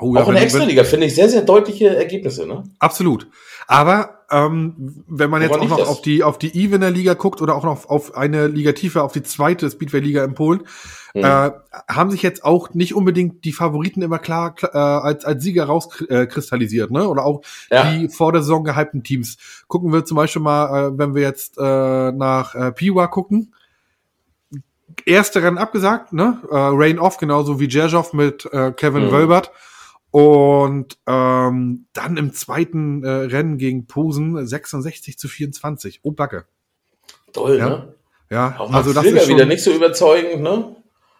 Oh, 0.00 0.14
ja, 0.14 0.22
auch 0.22 0.28
in 0.28 0.34
der 0.34 0.42
Extraliga 0.42 0.82
finde 0.84 1.06
ich 1.06 1.14
sehr, 1.14 1.28
sehr 1.28 1.42
deutliche 1.42 1.94
Ergebnisse. 1.96 2.46
Ne? 2.46 2.64
Absolut. 2.80 3.28
Aber 3.68 4.24
ähm, 4.30 5.04
wenn 5.06 5.30
man 5.30 5.40
jetzt 5.40 5.50
Woran 5.50 5.60
auch 5.60 5.64
liegt 5.64 5.70
noch 5.70 5.78
das? 5.78 5.88
auf 5.88 6.02
die 6.02 6.22
auf 6.24 6.36
die 6.38 6.52
Evener 6.64 6.90
Liga 6.90 7.14
guckt 7.14 7.40
oder 7.40 7.54
auch 7.54 7.62
noch 7.62 7.88
auf 7.88 8.16
eine 8.16 8.48
Liga 8.48 8.72
tiefer, 8.72 9.04
auf 9.04 9.12
die 9.12 9.22
zweite 9.22 9.70
Speedway 9.70 10.00
Liga 10.00 10.24
in 10.24 10.34
Polen, 10.34 10.64
Hm. 11.14 11.22
äh, 11.24 11.50
haben 11.88 12.10
sich 12.10 12.22
jetzt 12.22 12.44
auch 12.44 12.74
nicht 12.74 12.92
unbedingt 12.96 13.44
die 13.44 13.52
Favoriten 13.52 14.02
immer 14.02 14.18
klar, 14.18 14.56
äh, 14.62 14.76
als 14.76 15.24
als 15.24 15.44
Sieger 15.44 15.66
rauskristallisiert, 15.66 16.90
ne? 16.90 17.08
Oder 17.08 17.24
auch 17.24 17.42
Ja. 17.70 17.88
die 17.92 18.08
vor 18.08 18.32
der 18.32 18.42
Saison 18.42 18.64
gehypten 18.64 19.04
Teams. 19.04 19.36
Gucken 19.68 19.92
wir 19.92 20.04
zum 20.04 20.16
Beispiel 20.16 20.42
mal, 20.42 20.88
äh, 20.88 20.98
wenn 20.98 21.14
wir 21.14 21.22
jetzt 21.22 21.56
äh, 21.56 22.10
nach 22.12 22.56
äh, 22.56 22.72
Piwa 22.72 23.06
gucken. 23.06 23.54
Erste 25.06 25.42
Rennen 25.42 25.58
abgesagt, 25.58 26.12
ne? 26.12 26.38
Äh, 26.50 26.54
Rain 26.56 26.98
off, 26.98 27.16
genauso 27.16 27.58
wie 27.60 27.68
Jerzov 27.68 28.12
mit 28.12 28.46
äh, 28.52 28.72
Kevin 28.72 29.06
Mhm. 29.06 29.10
Wölbert. 29.12 29.50
Und 30.14 30.96
ähm, 31.08 31.86
dann 31.92 32.16
im 32.16 32.32
zweiten 32.32 33.02
äh, 33.02 33.08
Rennen 33.10 33.58
gegen 33.58 33.88
Posen 33.88 34.46
66 34.46 35.18
zu 35.18 35.26
24. 35.26 36.02
Oh, 36.04 36.12
Backe. 36.12 36.44
Toll, 37.32 37.58
Ja. 37.58 37.68
ne? 37.68 37.94
Ja, 38.30 38.54
Auch 38.60 38.72
also 38.72 38.90
Max 38.90 38.94
das 38.94 39.02
Flieger 39.02 39.16
ist 39.16 39.26
schon, 39.26 39.34
wieder 39.34 39.46
nicht 39.46 39.64
so 39.64 39.72
überzeugend, 39.72 40.40
ne? 40.40 40.76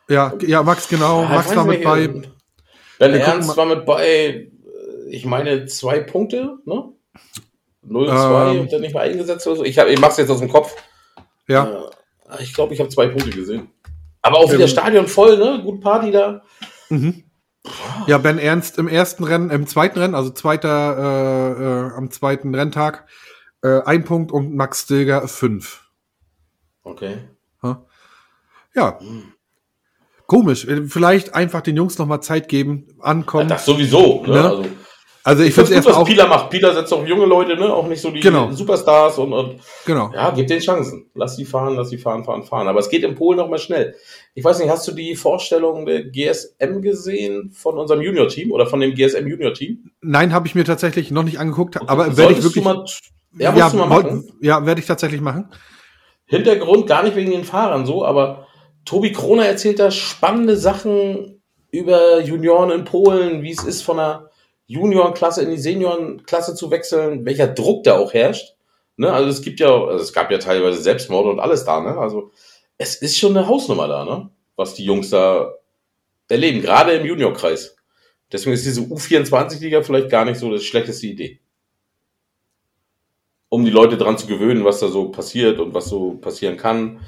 Ja, 0.09 0.33
ja, 0.47 0.63
Max, 0.63 0.87
genau. 0.89 1.23
Ja, 1.23 1.29
Max 1.29 1.51
ich 1.51 1.57
war 1.57 1.65
mit 1.65 1.83
bei. 1.83 2.07
gucken 2.07 2.27
Ernst 3.01 3.57
war 3.57 3.67
mit 3.67 3.85
bei, 3.85 4.53
ich 5.11 5.25
meine, 5.27 5.67
zwei 5.67 5.99
Punkte, 5.99 6.59
ne? 6.65 6.93
0-2 7.89 8.53
Ähm. 8.53 8.61
und 8.61 8.73
dann 8.73 8.81
nicht 8.81 8.95
mal 8.95 9.01
eingesetzt 9.01 9.45
oder 9.49 9.57
so. 9.57 9.65
Ich, 9.65 9.77
hab, 9.77 9.89
ich 9.89 9.99
mach's 9.99 10.19
jetzt 10.19 10.31
aus 10.31 10.39
dem 10.39 10.49
Kopf. 10.49 10.73
Ja, 11.49 11.89
Äh, 12.31 12.43
ich 12.45 12.55
glaube, 12.55 12.73
ich 12.75 12.79
habe 12.79 12.91
zwei 12.91 13.09
Punkte 13.09 13.31
gesehen. 13.31 13.69
Aber 14.23 14.39
auch 14.39 14.53
wieder 14.53 14.63
Ähm. 14.63 14.69
Stadion 14.69 15.09
voll, 15.09 15.37
ne? 15.37 15.61
Gut 15.65 15.81
Party 15.81 16.13
da. 16.13 16.43
Mhm. 16.91 17.25
Ja, 18.07 18.19
Ben 18.19 18.39
Ernst 18.39 18.79
im 18.79 18.89
ersten 18.89 19.25
Rennen, 19.25 19.51
im 19.51 19.67
zweiten 19.67 19.99
Rennen, 19.99 20.15
also 20.15 20.31
zweiter, 20.31 20.99
äh, 20.99 21.63
äh, 21.63 21.97
am 21.97 22.11
zweiten 22.11 22.55
Renntag, 22.55 23.07
äh, 23.63 23.81
ein 23.83 24.05
Punkt 24.05 24.33
und 24.33 24.55
Max 24.55 24.83
Stilger 24.83 25.27
fünf. 25.29 25.89
Okay. 26.83 27.19
Ja. 28.75 28.99
Komisch. 30.27 30.67
Äh, 30.67 30.87
Vielleicht 30.87 31.35
einfach 31.35 31.61
den 31.63 31.77
Jungs 31.77 31.99
noch 31.99 32.07
mal 32.07 32.21
Zeit 32.21 32.49
geben, 32.49 32.89
ankommen. 33.01 33.49
Das 33.49 33.65
sowieso, 33.65 34.25
ne? 34.27 34.33
Ne? 34.33 34.43
Also, 34.43 34.67
also 35.27 35.43
ich 35.43 35.49
ich 35.49 35.55
finde 35.55 35.73
finde 35.73 35.89
gut, 35.89 35.97
was. 35.97 36.05
Pieler 36.05 36.27
macht. 36.29 36.51
Pieler 36.51 36.75
setzt 36.75 36.93
auch 36.93 37.07
junge 37.07 37.25
Leute, 37.25 37.57
ne? 37.57 37.73
Auch 37.73 37.87
nicht 37.87 38.01
so 38.01 38.11
die 38.11 38.21
Genau. 38.21 38.51
Superstars 38.53 39.19
und, 39.19 39.33
und 39.33 39.59
Genau. 39.87 40.11
ja, 40.15 40.31
gib 40.31 40.47
den 40.49 40.61
Chancen. 40.61 41.11
Lass 41.15 41.37
sie 41.37 41.47
fahren, 41.47 41.77
lass 41.77 41.89
sie 41.89 41.97
fahren, 41.97 42.25
fahren, 42.25 42.43
fahren. 42.43 42.69
Aber 42.69 42.79
es 42.79 42.91
geht 42.91 43.05
in 43.05 43.15
Polen 43.15 43.39
noch 43.39 43.49
mal 43.49 43.59
schnell. 43.59 43.95
Ich 44.35 44.45
weiß 44.45 44.59
nicht, 44.59 44.69
hast 44.69 44.87
du 44.87 44.93
die 44.93 45.17
Vorstellung 45.17 45.87
der 45.87 46.05
GSM 46.05 46.83
gesehen 46.83 47.51
von 47.53 47.79
unserem 47.79 48.03
Junior-Team 48.03 48.53
oder 48.53 48.67
von 48.67 48.81
dem 48.81 48.95
GSM 48.95 49.27
Junior-Team? 49.27 49.91
Nein, 50.03 50.35
habe 50.35 50.47
ich 50.47 50.55
mir 50.55 50.65
tatsächlich 50.65 51.11
noch 51.11 51.23
nicht 51.23 51.39
angeguckt, 51.39 51.81
aber 51.89 52.17
werde 52.19 52.35
ich 52.35 52.43
wirklich. 52.43 52.63
Du 52.63 52.69
mal, 52.69 52.85
ja, 53.39 53.51
machen. 53.53 54.31
ja, 54.43 54.67
werde 54.67 54.81
ich 54.81 54.87
tatsächlich 54.87 55.23
machen. 55.23 55.49
Hintergrund 56.27 56.87
gar 56.87 57.03
nicht 57.03 57.17
wegen 57.17 57.31
den 57.31 57.45
Fahrern 57.45 57.87
so, 57.87 58.05
aber 58.05 58.47
Tobi 58.85 59.13
Kroner 59.13 59.47
erzählt 59.47 59.79
da 59.79 59.91
spannende 59.91 60.57
Sachen 60.57 61.43
über 61.71 62.21
Junioren 62.21 62.71
in 62.71 62.85
Polen, 62.85 63.43
wie 63.43 63.51
es 63.53 63.65
ist, 63.65 63.83
von 63.83 63.97
der 63.97 64.31
Juniorenklasse 64.67 65.43
in 65.43 65.51
die 65.51 65.59
Seniorenklasse 65.59 66.55
zu 66.55 66.71
wechseln, 66.71 67.25
welcher 67.25 67.49
Druck 67.49 67.85
da 67.85 67.99
auch 67.99 68.15
herrscht. 68.15 68.55
Ne? 68.97 69.13
Also 69.13 69.29
es 69.31 69.43
gibt 69.43 69.61
ja, 69.61 69.69
also 69.69 70.03
es 70.03 70.13
gab 70.13 70.31
ja 70.31 70.39
teilweise 70.39 70.81
Selbstmorde 70.81 71.31
und 71.31 71.41
alles 71.41 71.65
da, 71.65 71.81
ne? 71.81 71.99
Also 71.99 72.31
es 72.79 72.97
ist 72.97 73.19
schon 73.19 73.37
eine 73.37 73.47
Hausnummer 73.47 73.89
da, 73.89 74.05
ne? 74.05 74.31
Was 74.57 74.75
die 74.75 74.85
Jungs 74.85 75.11
da 75.11 75.53
erleben, 76.29 76.63
gerade 76.63 76.93
im 76.93 77.05
Juniorkreis. 77.07 77.77
Deswegen 78.33 78.55
ist 78.55 78.65
diese 78.65 78.81
U24-Liga 78.81 79.83
vielleicht 79.83 80.11
gar 80.11 80.25
nicht 80.25 80.39
so 80.39 80.51
das 80.51 80.65
schlechteste 80.65 81.07
Idee. 81.07 81.41
Um 83.49 83.65
die 83.65 83.71
Leute 83.71 83.97
dran 83.97 84.19
zu 84.19 84.27
gewöhnen, 84.27 84.65
was 84.65 84.81
da 84.81 84.89
so 84.89 85.11
passiert 85.11 85.61
und 85.61 85.75
was 85.75 85.87
so 85.87 86.15
passieren 86.15 86.57
kann. 86.57 87.01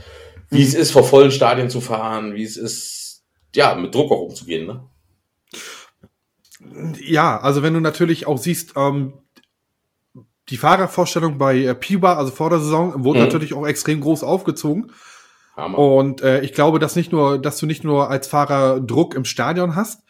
Wie 0.51 0.63
es 0.63 0.75
ist, 0.75 0.93
vor 0.93 1.03
vollen 1.03 1.33
Stadien 1.33 1.71
zu 1.71 1.81
fahren, 1.81 2.35
wie 2.35 2.45
es 2.45 2.57
ist, 2.57 3.25
ja, 3.55 3.75
mit 3.75 3.95
Druck 3.95 4.13
auch 4.13 4.21
umzugehen, 4.21 4.67
ne? 4.67 4.89
Ja, 7.01 7.39
also 7.41 7.63
wenn 7.63 7.75
du 7.75 7.81
natürlich 7.81 8.27
auch 8.27 8.39
siehst, 8.39 8.75
ähm, 8.77 9.15
die 10.49 10.57
Fahrervorstellung 10.57 11.39
bei 11.39 11.59
äh, 11.59 11.75
Piba, 11.75 12.15
also 12.15 12.31
vor 12.33 12.51
der 12.51 12.61
Saison, 12.61 13.05
wurde 13.05 13.19
Mhm. 13.21 13.25
natürlich 13.27 13.55
auch 13.55 13.67
extrem 13.67 14.01
groß 14.01 14.23
aufgezogen. 14.23 14.93
Hammer. 15.57 15.79
Und 15.79 16.21
äh, 16.23 16.41
ich 16.43 16.53
glaube, 16.53 16.79
dass 16.79 16.97
nicht 16.97 17.13
nur, 17.13 17.39
dass 17.39 17.59
du 17.59 17.67
nicht 17.67 17.83
nur 17.85 18.11
als 18.11 18.27
Fahrer 18.29 18.81
Druck 18.81 19.15
im 19.15 19.25
Stadion 19.25 19.75
hast, 19.75 20.03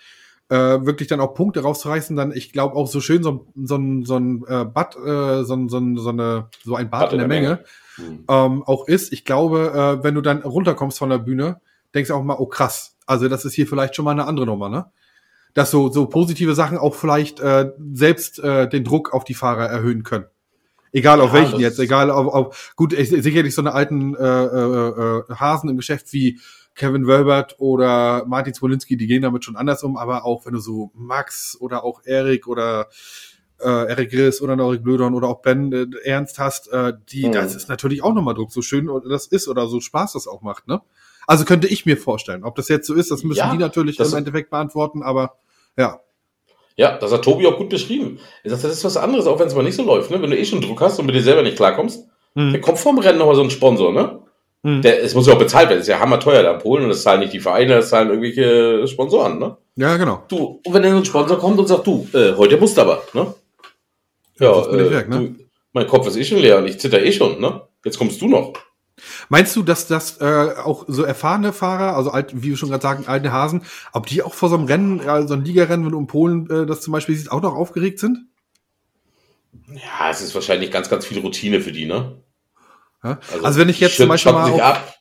äh, 0.48 0.56
wirklich 0.56 1.08
dann 1.08 1.20
auch 1.20 1.34
Punkte 1.34 1.60
rauszureißen, 1.62 2.14
dann 2.16 2.32
ich 2.32 2.52
glaube 2.52 2.74
auch 2.76 2.86
so 2.86 3.00
schön 3.00 3.22
so, 3.22 3.46
ein- 3.56 3.66
so 3.66 3.76
ein 3.76 4.04
so 4.04 4.16
ein 4.16 4.44
äh, 4.46 4.64
Bad, 4.64 4.96
äh, 4.96 5.42
so, 5.44 5.54
ein- 5.54 5.68
so, 5.68 5.78
ein- 5.78 5.96
so 5.96 6.10
eine 6.10 6.48
so 6.64 6.76
ein 6.76 6.90
Bad, 6.90 7.12
in 7.12 7.18
der 7.18 7.28
Menge, 7.28 7.64
Hm. 7.96 8.24
ähm, 8.28 8.62
auch 8.64 8.86
ist. 8.88 9.12
Ich 9.12 9.24
glaube, 9.24 9.98
äh, 10.00 10.04
wenn 10.04 10.14
du 10.14 10.20
dann 10.20 10.42
runterkommst 10.42 10.98
von 10.98 11.10
der 11.10 11.18
Bühne, 11.18 11.60
denkst 11.94 12.08
du 12.08 12.14
auch 12.14 12.22
mal, 12.22 12.36
oh 12.38 12.46
krass, 12.46 12.96
also 13.06 13.28
das 13.28 13.44
ist 13.44 13.54
hier 13.54 13.66
vielleicht 13.66 13.96
schon 13.96 14.04
mal 14.04 14.10
eine 14.12 14.26
andere 14.26 14.46
Nummer, 14.46 14.68
ne? 14.68 14.86
Dass 15.56 15.70
so 15.70 15.90
so 15.90 16.04
positive 16.06 16.54
Sachen 16.54 16.76
auch 16.76 16.94
vielleicht 16.94 17.40
äh, 17.40 17.72
selbst 17.94 18.38
äh, 18.40 18.68
den 18.68 18.84
Druck 18.84 19.14
auf 19.14 19.24
die 19.24 19.32
Fahrer 19.34 19.64
erhöhen 19.66 20.02
können. 20.02 20.26
Egal 20.92 21.20
auf 21.20 21.32
Ja, 21.32 21.40
welchen 21.40 21.60
jetzt, 21.60 21.78
egal 21.78 22.10
auf, 22.10 22.26
auf 22.32 22.72
gut, 22.76 22.92
ich, 22.92 23.08
sicherlich 23.08 23.54
so 23.54 23.62
eine 23.62 23.72
alten 23.72 24.14
äh, 24.14 24.22
äh, 24.22 24.88
äh, 25.30 25.34
Hasen 25.34 25.70
im 25.70 25.76
Geschäft 25.76 26.12
wie 26.12 26.38
Kevin 26.74 27.06
Wölbert 27.06 27.56
oder 27.58 28.24
Martin 28.26 28.52
Zwolinski, 28.52 28.98
die 28.98 29.06
gehen 29.06 29.22
damit 29.22 29.44
schon 29.44 29.56
anders 29.56 29.82
um, 29.82 29.96
aber 29.96 30.26
auch 30.26 30.44
wenn 30.44 30.52
du 30.52 30.60
so 30.60 30.90
Max 30.94 31.56
oder 31.58 31.84
auch 31.84 32.02
Erik 32.04 32.46
oder 32.46 32.88
äh, 33.58 33.88
Erik 33.88 34.10
Grills 34.10 34.42
oder 34.42 34.56
Norik 34.56 34.82
Blödon 34.82 35.14
oder 35.14 35.28
auch 35.28 35.40
Ben 35.40 35.72
äh, 35.72 35.86
Ernst 36.04 36.38
hast, 36.38 36.68
äh, 36.70 36.92
die, 37.08 37.28
Mhm. 37.28 37.32
das 37.32 37.54
ist 37.56 37.70
natürlich 37.70 38.02
auch 38.02 38.12
nochmal 38.12 38.34
Druck, 38.34 38.52
so 38.52 38.60
schön 38.60 38.90
das 39.08 39.26
ist 39.26 39.48
oder 39.48 39.68
so 39.68 39.80
Spaß 39.80 40.12
das 40.12 40.28
auch 40.28 40.42
macht, 40.42 40.68
ne? 40.68 40.82
Also 41.26 41.44
könnte 41.46 41.66
ich 41.66 41.86
mir 41.86 41.96
vorstellen. 41.96 42.44
Ob 42.44 42.54
das 42.56 42.68
jetzt 42.68 42.86
so 42.86 42.94
ist, 42.94 43.10
das 43.10 43.24
müssen 43.24 43.38
Ja, 43.38 43.50
die 43.52 43.58
natürlich 43.58 43.98
im 43.98 44.14
Endeffekt 44.14 44.50
beantworten, 44.50 45.02
aber 45.02 45.38
ja. 45.76 46.00
Ja, 46.78 46.98
das 46.98 47.10
hat 47.10 47.22
Tobi 47.22 47.46
auch 47.46 47.56
gut 47.56 47.70
beschrieben. 47.70 48.18
Er 48.44 48.50
sagt, 48.50 48.64
das 48.64 48.72
ist 48.72 48.84
was 48.84 48.98
anderes, 48.98 49.26
auch 49.26 49.38
wenn 49.38 49.46
es 49.46 49.54
mal 49.54 49.62
nicht 49.62 49.76
so 49.76 49.82
läuft. 49.82 50.10
Ne? 50.10 50.20
Wenn 50.20 50.30
du 50.30 50.36
eh 50.38 50.44
schon 50.44 50.60
Druck 50.60 50.80
hast 50.82 50.98
und 50.98 51.06
mit 51.06 51.14
dir 51.14 51.22
selber 51.22 51.42
nicht 51.42 51.56
klarkommst, 51.56 52.04
dann 52.34 52.52
Mhm. 52.52 52.60
kommt 52.60 52.78
vorm 52.78 52.98
Rennen 52.98 53.18
nochmal 53.18 53.34
so 53.34 53.42
ein 53.42 53.48
Sponsor, 53.50 53.94
ne? 53.94 54.18
Mhm. 54.62 54.82
Der, 54.82 55.02
es 55.02 55.14
muss 55.14 55.26
ja 55.26 55.32
auch 55.32 55.38
bezahlt 55.38 55.70
werden. 55.70 55.78
Das 55.78 55.88
ist 55.88 55.92
ja 55.92 56.00
hammerteuer 56.00 56.42
da 56.42 56.52
in 56.52 56.58
Polen 56.58 56.82
und 56.82 56.90
das 56.90 57.00
zahlen 57.02 57.20
nicht 57.20 57.32
die 57.32 57.40
Vereine, 57.40 57.76
das 57.76 57.88
zahlen 57.88 58.10
irgendwelche 58.10 58.86
Sponsoren, 58.88 59.38
ne? 59.38 59.56
Ja, 59.76 59.96
genau. 59.96 60.24
Du, 60.28 60.60
und 60.66 60.74
wenn 60.74 60.82
dann 60.82 60.92
so 60.92 60.98
ein 60.98 61.04
Sponsor 61.06 61.38
kommt 61.38 61.58
und 61.58 61.66
sagt, 61.66 61.86
du, 61.86 62.06
äh, 62.12 62.34
heute 62.36 62.58
musst 62.58 62.76
du 62.76 62.82
aber, 62.82 63.02
ne? 63.14 63.32
Ja, 64.38 64.60
bin 64.60 64.84
ich 64.84 64.90
weg, 64.90 65.08
ne? 65.08 65.16
Du, 65.18 65.34
mein 65.72 65.86
Kopf 65.86 66.06
ist 66.08 66.16
eh 66.16 66.24
schon 66.24 66.38
leer 66.40 66.58
und 66.58 66.66
ich 66.66 66.78
zitter 66.78 67.02
eh 67.02 67.10
schon, 67.12 67.40
ne? 67.40 67.62
Jetzt 67.86 67.98
kommst 67.98 68.20
du 68.20 68.28
noch. 68.28 68.52
Meinst 69.28 69.54
du, 69.56 69.62
dass 69.62 69.86
das 69.86 70.20
äh, 70.20 70.54
auch 70.64 70.84
so 70.88 71.02
erfahrene 71.02 71.52
Fahrer, 71.52 71.96
also 71.96 72.10
alt, 72.10 72.32
wie 72.34 72.50
wir 72.50 72.56
schon 72.56 72.70
gerade 72.70 72.82
sagen, 72.82 73.04
alte 73.06 73.32
Hasen, 73.32 73.62
ob 73.92 74.06
die 74.06 74.22
auch 74.22 74.34
vor 74.34 74.48
so 74.48 74.56
einem 74.56 74.66
Rennen, 74.66 75.08
also 75.08 75.34
ein 75.34 75.44
Ligarennen, 75.44 75.84
wenn 75.84 75.92
du 75.92 75.98
in 75.98 76.06
Polen 76.06 76.48
äh, 76.50 76.66
das 76.66 76.80
zum 76.80 76.92
Beispiel 76.92 77.14
siehst, 77.14 77.30
auch 77.30 77.42
noch 77.42 77.54
aufgeregt 77.54 77.98
sind? 77.98 78.26
Ja, 79.68 80.10
es 80.10 80.20
ist 80.20 80.34
wahrscheinlich 80.34 80.70
ganz, 80.70 80.88
ganz 80.88 81.04
viel 81.04 81.18
Routine 81.18 81.60
für 81.60 81.72
die, 81.72 81.86
ne? 81.86 82.22
Ja? 83.02 83.20
Also, 83.42 83.60
wenn 83.60 83.68
ich 83.68 83.80
jetzt 83.80 83.96
zum 83.96 84.08
Beispiel 84.08 84.32
mal 84.32 84.50
auf, 84.50 84.96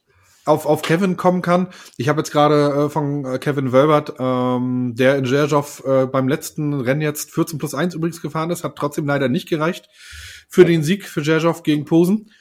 auf, 0.45 0.65
auf 0.65 0.81
Kevin 0.81 1.17
kommen 1.17 1.41
kann, 1.41 1.67
ich 1.97 2.09
habe 2.09 2.19
jetzt 2.19 2.31
gerade 2.31 2.85
äh, 2.85 2.89
von 2.89 3.25
äh, 3.25 3.39
Kevin 3.39 3.71
Wölbert, 3.71 4.13
ähm, 4.19 4.93
der 4.95 5.17
in 5.17 5.25
Jerzov 5.25 5.83
äh, 5.85 6.05
beim 6.05 6.27
letzten 6.27 6.81
Rennen 6.81 7.01
jetzt 7.01 7.31
14 7.31 7.57
plus 7.57 7.73
1 7.73 7.95
übrigens 7.95 8.21
gefahren 8.21 8.51
ist, 8.51 8.63
hat 8.63 8.75
trotzdem 8.75 9.07
leider 9.07 9.29
nicht 9.29 9.49
gereicht 9.49 9.89
für 10.49 10.65
den 10.65 10.83
Sieg 10.83 11.05
für 11.05 11.21
Jerzov 11.21 11.63
gegen 11.63 11.85
Posen. 11.85 12.31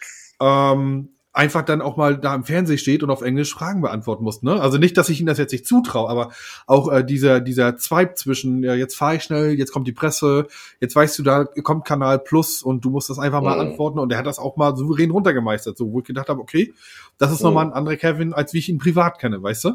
Ähm, 0.40 1.13
einfach 1.34 1.62
dann 1.62 1.82
auch 1.82 1.96
mal 1.96 2.16
da 2.16 2.34
im 2.34 2.44
Fernsehen 2.44 2.78
steht 2.78 3.02
und 3.02 3.10
auf 3.10 3.20
Englisch 3.20 3.52
Fragen 3.52 3.82
beantworten 3.82 4.22
muss. 4.24 4.42
Ne? 4.42 4.60
Also 4.60 4.78
nicht, 4.78 4.96
dass 4.96 5.08
ich 5.08 5.20
ihm 5.20 5.26
das 5.26 5.36
jetzt 5.36 5.52
nicht 5.52 5.66
zutraue, 5.66 6.08
aber 6.08 6.30
auch 6.66 6.90
äh, 6.90 7.04
dieser 7.04 7.40
dieser 7.40 7.76
Zweig 7.76 8.16
zwischen, 8.16 8.62
ja, 8.62 8.74
jetzt 8.74 8.94
fahre 8.96 9.16
ich 9.16 9.24
schnell, 9.24 9.52
jetzt 9.58 9.72
kommt 9.72 9.86
die 9.88 9.92
Presse, 9.92 10.46
jetzt 10.80 10.94
weißt 10.94 11.18
du, 11.18 11.22
da 11.24 11.44
kommt 11.44 11.84
Kanal 11.84 12.20
Plus 12.20 12.62
und 12.62 12.84
du 12.84 12.90
musst 12.90 13.10
das 13.10 13.18
einfach 13.18 13.42
mal 13.42 13.54
Mhm. 13.56 13.60
antworten 13.72 13.98
und 13.98 14.12
er 14.12 14.18
hat 14.18 14.26
das 14.26 14.38
auch 14.38 14.56
mal 14.56 14.76
souverän 14.76 15.10
runtergemeistert, 15.10 15.76
so 15.76 15.92
wo 15.92 15.98
ich 15.98 16.06
gedacht 16.06 16.28
habe, 16.28 16.40
okay, 16.40 16.72
das 17.18 17.32
ist 17.32 17.40
Mhm. 17.40 17.46
nochmal 17.46 17.66
ein 17.66 17.72
anderer 17.72 17.96
Kevin, 17.96 18.32
als 18.32 18.54
wie 18.54 18.58
ich 18.58 18.68
ihn 18.68 18.78
privat 18.78 19.18
kenne, 19.18 19.42
weißt 19.42 19.64
du? 19.64 19.70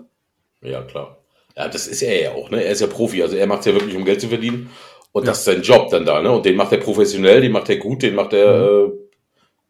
Ja, 0.62 0.82
klar. 0.82 1.18
Ja, 1.58 1.68
das 1.68 1.88
ist 1.88 2.02
er 2.02 2.22
ja 2.22 2.32
auch, 2.32 2.50
ne? 2.52 2.64
Er 2.64 2.72
ist 2.72 2.80
ja 2.80 2.88
Profi, 2.88 3.22
also 3.22 3.36
er 3.36 3.48
macht 3.48 3.66
ja 3.66 3.74
wirklich, 3.74 3.96
um 3.98 4.06
Geld 4.06 4.22
zu 4.22 4.30
verdienen. 4.30 4.70
Und 5.12 5.28
das 5.28 5.40
ist 5.40 5.46
sein 5.46 5.62
Job 5.62 5.90
dann 5.90 6.06
da, 6.06 6.22
ne? 6.22 6.32
Und 6.32 6.46
den 6.46 6.56
macht 6.56 6.72
er 6.72 6.78
professionell, 6.78 7.42
den 7.42 7.52
macht 7.52 7.68
er 7.70 7.78
gut, 7.78 8.02
den 8.04 8.16
macht 8.16 8.32
er 8.32 8.88
Mhm. 8.88 8.92
äh, 8.94 9.09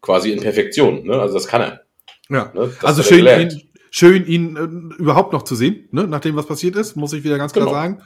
quasi 0.00 0.32
in 0.32 0.40
Perfektion, 0.40 1.04
ne? 1.06 1.20
Also 1.20 1.34
das 1.34 1.46
kann 1.46 1.62
er. 1.62 1.80
Ja. 2.28 2.52
Ne? 2.54 2.72
Also 2.82 3.02
schön, 3.02 3.26
ihn, 3.26 3.62
schön 3.90 4.26
ihn 4.26 4.56
äh, 4.56 5.02
überhaupt 5.02 5.32
noch 5.32 5.42
zu 5.42 5.54
sehen, 5.56 5.88
ne? 5.90 6.06
nachdem 6.06 6.36
was 6.36 6.46
passiert 6.46 6.76
ist, 6.76 6.96
muss 6.96 7.12
ich 7.12 7.24
wieder 7.24 7.38
ganz 7.38 7.52
klar 7.52 7.66
Genau. 7.66 7.76
sagen. 7.76 8.02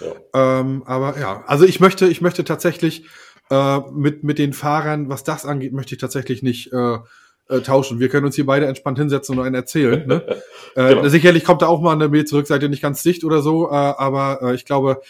Ja. 0.00 0.60
Ähm, 0.60 0.82
aber 0.86 1.18
ja, 1.18 1.44
also 1.46 1.64
ich 1.64 1.80
möchte, 1.80 2.06
ich 2.06 2.20
möchte 2.20 2.44
tatsächlich 2.44 3.06
äh, 3.50 3.78
mit 3.92 4.24
mit 4.24 4.38
den 4.38 4.52
Fahrern, 4.52 5.08
was 5.08 5.24
das 5.24 5.44
angeht, 5.44 5.72
möchte 5.72 5.94
ich 5.94 6.00
tatsächlich 6.00 6.42
nicht 6.42 6.72
äh, 6.72 6.98
äh, 7.48 7.60
tauschen. 7.60 8.00
Wir 8.00 8.08
können 8.08 8.26
uns 8.26 8.34
hier 8.36 8.46
beide 8.46 8.66
entspannt 8.66 8.98
hinsetzen 8.98 9.38
und 9.38 9.44
einen 9.44 9.54
erzählen. 9.54 10.06
Ne? 10.06 10.24
äh, 10.76 10.94
Genau. 10.94 11.08
Sicherlich 11.08 11.44
kommt 11.44 11.62
da 11.62 11.66
auch 11.66 11.80
mal 11.80 11.92
eine 11.92 12.08
Mail 12.08 12.24
zurück, 12.24 12.46
seid 12.46 12.62
ihr 12.62 12.68
nicht 12.68 12.82
ganz 12.82 13.02
dicht 13.02 13.24
oder 13.24 13.42
so, 13.42 13.68
äh, 13.68 13.74
aber 13.74 14.38
äh, 14.42 14.54
ich 14.54 14.64
glaube, 14.64 15.00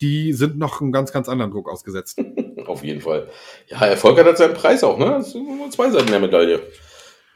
die 0.00 0.32
sind 0.32 0.58
noch 0.58 0.80
einem 0.80 0.92
ganz, 0.92 1.12
ganz 1.12 1.28
anderen 1.28 1.52
Druck 1.52 1.70
ausgesetzt. 1.70 2.20
Auf 2.66 2.84
jeden 2.84 3.00
Fall. 3.00 3.28
Ja, 3.68 3.84
Erfolg 3.86 4.18
hat 4.24 4.38
seinen 4.38 4.54
Preis 4.54 4.82
auch, 4.84 4.98
ne? 4.98 5.06
Das 5.06 5.32
sind 5.32 5.46
nur 5.46 5.70
zwei 5.70 5.90
Seiten 5.90 6.08
der 6.10 6.20
Medaille. 6.20 6.60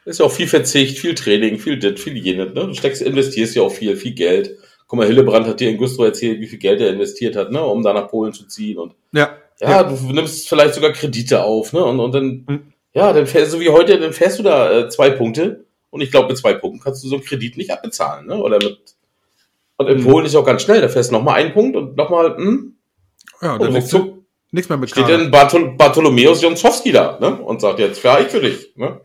Ist 0.04 0.20
ja 0.20 0.26
auch 0.26 0.32
viel 0.32 0.48
Verzicht, 0.48 0.98
viel 0.98 1.14
Training, 1.14 1.58
viel 1.58 1.78
dit, 1.78 2.00
viel 2.00 2.16
jenes, 2.16 2.54
ne? 2.54 2.66
Du 2.66 2.74
steckst, 2.74 3.02
investierst 3.02 3.54
ja 3.54 3.62
auch 3.62 3.72
viel, 3.72 3.96
viel 3.96 4.12
Geld. 4.14 4.56
Guck 4.86 4.98
mal, 4.98 5.06
Hillebrand 5.06 5.46
hat 5.46 5.60
dir 5.60 5.68
in 5.68 5.76
Güstrow 5.76 6.06
erzählt, 6.06 6.40
wie 6.40 6.46
viel 6.46 6.58
Geld 6.58 6.80
er 6.80 6.90
investiert 6.90 7.36
hat, 7.36 7.50
ne? 7.52 7.62
Um 7.62 7.82
da 7.82 7.92
nach 7.92 8.08
Polen 8.08 8.32
zu 8.32 8.46
ziehen 8.46 8.78
und 8.78 8.94
Ja, 9.12 9.36
Ja, 9.60 9.82
du 9.82 9.94
nimmst 10.12 10.48
vielleicht 10.48 10.74
sogar 10.74 10.92
Kredite 10.92 11.42
auf, 11.42 11.72
ne? 11.74 11.84
Und, 11.84 12.00
und 12.00 12.14
dann, 12.14 12.44
Mhm. 12.48 12.72
ja, 12.94 13.12
dann 13.12 13.26
fährst 13.26 13.52
du 13.52 13.60
wie 13.60 13.68
heute, 13.68 13.98
dann 13.98 14.12
fährst 14.14 14.38
du 14.38 14.42
da 14.42 14.78
äh, 14.78 14.88
zwei 14.88 15.10
Punkte. 15.10 15.64
Und 15.90 16.00
ich 16.02 16.10
glaube, 16.10 16.28
mit 16.28 16.38
zwei 16.38 16.54
Punkten 16.54 16.80
kannst 16.80 17.02
du 17.04 17.08
so 17.08 17.16
einen 17.16 17.24
Kredit 17.24 17.56
nicht 17.56 17.70
abbezahlen, 17.70 18.26
ne? 18.26 18.36
Oder 18.42 18.58
mit. 18.58 18.78
Und 19.76 19.88
in 19.88 19.98
Mhm. 19.98 20.04
Polen 20.06 20.26
ist 20.26 20.34
auch 20.36 20.44
ganz 20.44 20.62
schnell, 20.62 20.80
da 20.80 20.88
fährst 20.88 21.10
du 21.10 21.14
nochmal 21.14 21.34
einen 21.34 21.52
Punkt 21.52 21.76
und 21.76 21.96
nochmal, 21.96 22.36
hm? 22.36 22.76
Ja, 23.42 23.54
Und 23.54 23.62
dann 23.62 23.72
ruckzuck 23.74 24.17
nichts 24.50 24.68
mehr 24.68 24.78
mit 24.78 24.90
steht 24.90 25.04
Kader. 25.04 25.18
dann 25.18 25.30
Barthol 25.30 25.74
Bartholomäus 25.76 26.42
Jonzowski 26.42 26.92
da 26.92 27.18
ne? 27.20 27.34
und 27.36 27.60
sagt, 27.60 27.78
jetzt 27.78 28.00
fahre 28.00 28.22
ich 28.22 28.28
für 28.28 28.40
dich. 28.40 28.72
Ne? 28.76 29.00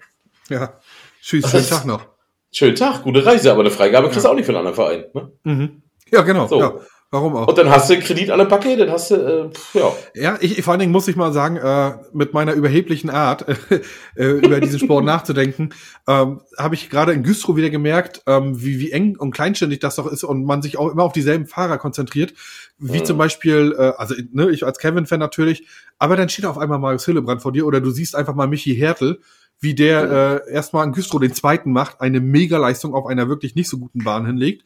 Ja. 0.50 0.80
Tschüss, 1.22 1.50
schönen 1.50 1.68
Tag 1.68 1.86
noch. 1.86 2.06
Schönen 2.52 2.76
Tag, 2.76 3.04
gute 3.04 3.26
Reise, 3.26 3.52
aber 3.52 3.62
eine 3.62 3.72
Freigabe 3.72 4.10
kriegst 4.10 4.26
du 4.26 4.30
auch 4.30 4.36
nicht 4.36 4.46
für 4.46 4.52
einen 4.52 4.68
anderen 4.68 4.76
Verein. 4.76 5.06
Ne? 5.14 5.32
Mhm. 5.44 5.84
Ja, 6.12 6.22
genau. 6.22 6.48
So. 6.48 6.60
Ja. 6.60 6.74
Warum 7.14 7.36
auch? 7.36 7.48
Und 7.48 7.58
dann 7.60 7.70
hast 7.70 7.92
du 7.92 8.00
Kredit 8.00 8.32
an 8.32 8.40
der 8.40 8.46
Backe, 8.46 8.76
dann 8.76 8.90
hast 8.90 9.12
du, 9.12 9.16
äh, 9.16 9.50
pf, 9.52 9.76
ja. 9.76 9.92
Ja, 10.16 10.38
ich, 10.42 10.64
vor 10.64 10.72
allen 10.72 10.80
Dingen 10.80 10.92
muss 10.92 11.08
ich 11.08 11.16
mal 11.16 11.32
sagen, 11.32 11.58
äh, 11.58 11.92
mit 12.12 12.34
meiner 12.34 12.54
überheblichen 12.54 13.12
Art, 13.12 13.46
äh, 14.16 14.32
über 14.32 14.60
diesen 14.60 14.80
Sport 14.80 15.06
nachzudenken, 15.06 15.76
ähm, 16.08 16.42
habe 16.58 16.74
ich 16.74 16.90
gerade 16.90 17.12
in 17.12 17.22
Güstrow 17.22 17.56
wieder 17.56 17.70
gemerkt, 17.70 18.24
ähm, 18.26 18.60
wie, 18.60 18.80
wie 18.80 18.92
eng 18.92 19.16
und 19.16 19.30
kleinständig 19.30 19.78
das 19.78 19.98
doch 19.98 20.08
ist 20.12 20.24
und 20.24 20.44
man 20.44 20.64
sich 20.64 20.80
auch 20.80 20.92
immer 20.92 21.04
auf 21.04 21.14
dieselben 21.14 21.46
Fahrer 21.46 21.78
konzentriert, 21.78 22.34
wie 22.80 23.02
Mhm. 23.02 23.06
zum 23.06 23.20
Beispiel, 23.20 23.76
äh, 23.78 23.92
also 23.96 24.16
ne, 24.32 24.50
ich 24.50 24.66
als 24.66 24.80
Kevin-Fan 24.80 25.20
natürlich, 25.20 25.68
aber 26.00 26.18
dann 26.18 26.30
steht 26.30 26.48
auf 26.48 26.58
einmal 26.58 26.80
Marius 26.80 27.06
Hillebrand 27.06 27.44
vor 27.44 27.52
dir 27.52 27.68
oder 27.68 27.80
du 27.80 27.92
siehst 27.92 28.16
einfach 28.16 28.34
mal 28.34 28.48
Michi 28.48 28.76
Hertel, 28.76 29.20
wie 29.60 29.76
der 29.76 30.42
äh, 30.48 30.52
erstmal 30.52 30.88
in 30.88 30.94
Güstrow 30.94 31.22
den 31.22 31.36
zweiten 31.36 31.74
macht, 31.74 32.02
eine 32.02 32.22
Mega-Leistung 32.22 32.96
auf 32.96 33.06
einer 33.06 33.30
wirklich 33.30 33.54
nicht 33.54 33.70
so 33.70 33.78
guten 33.78 34.04
Bahn 34.04 34.26
hinlegt 34.26 34.64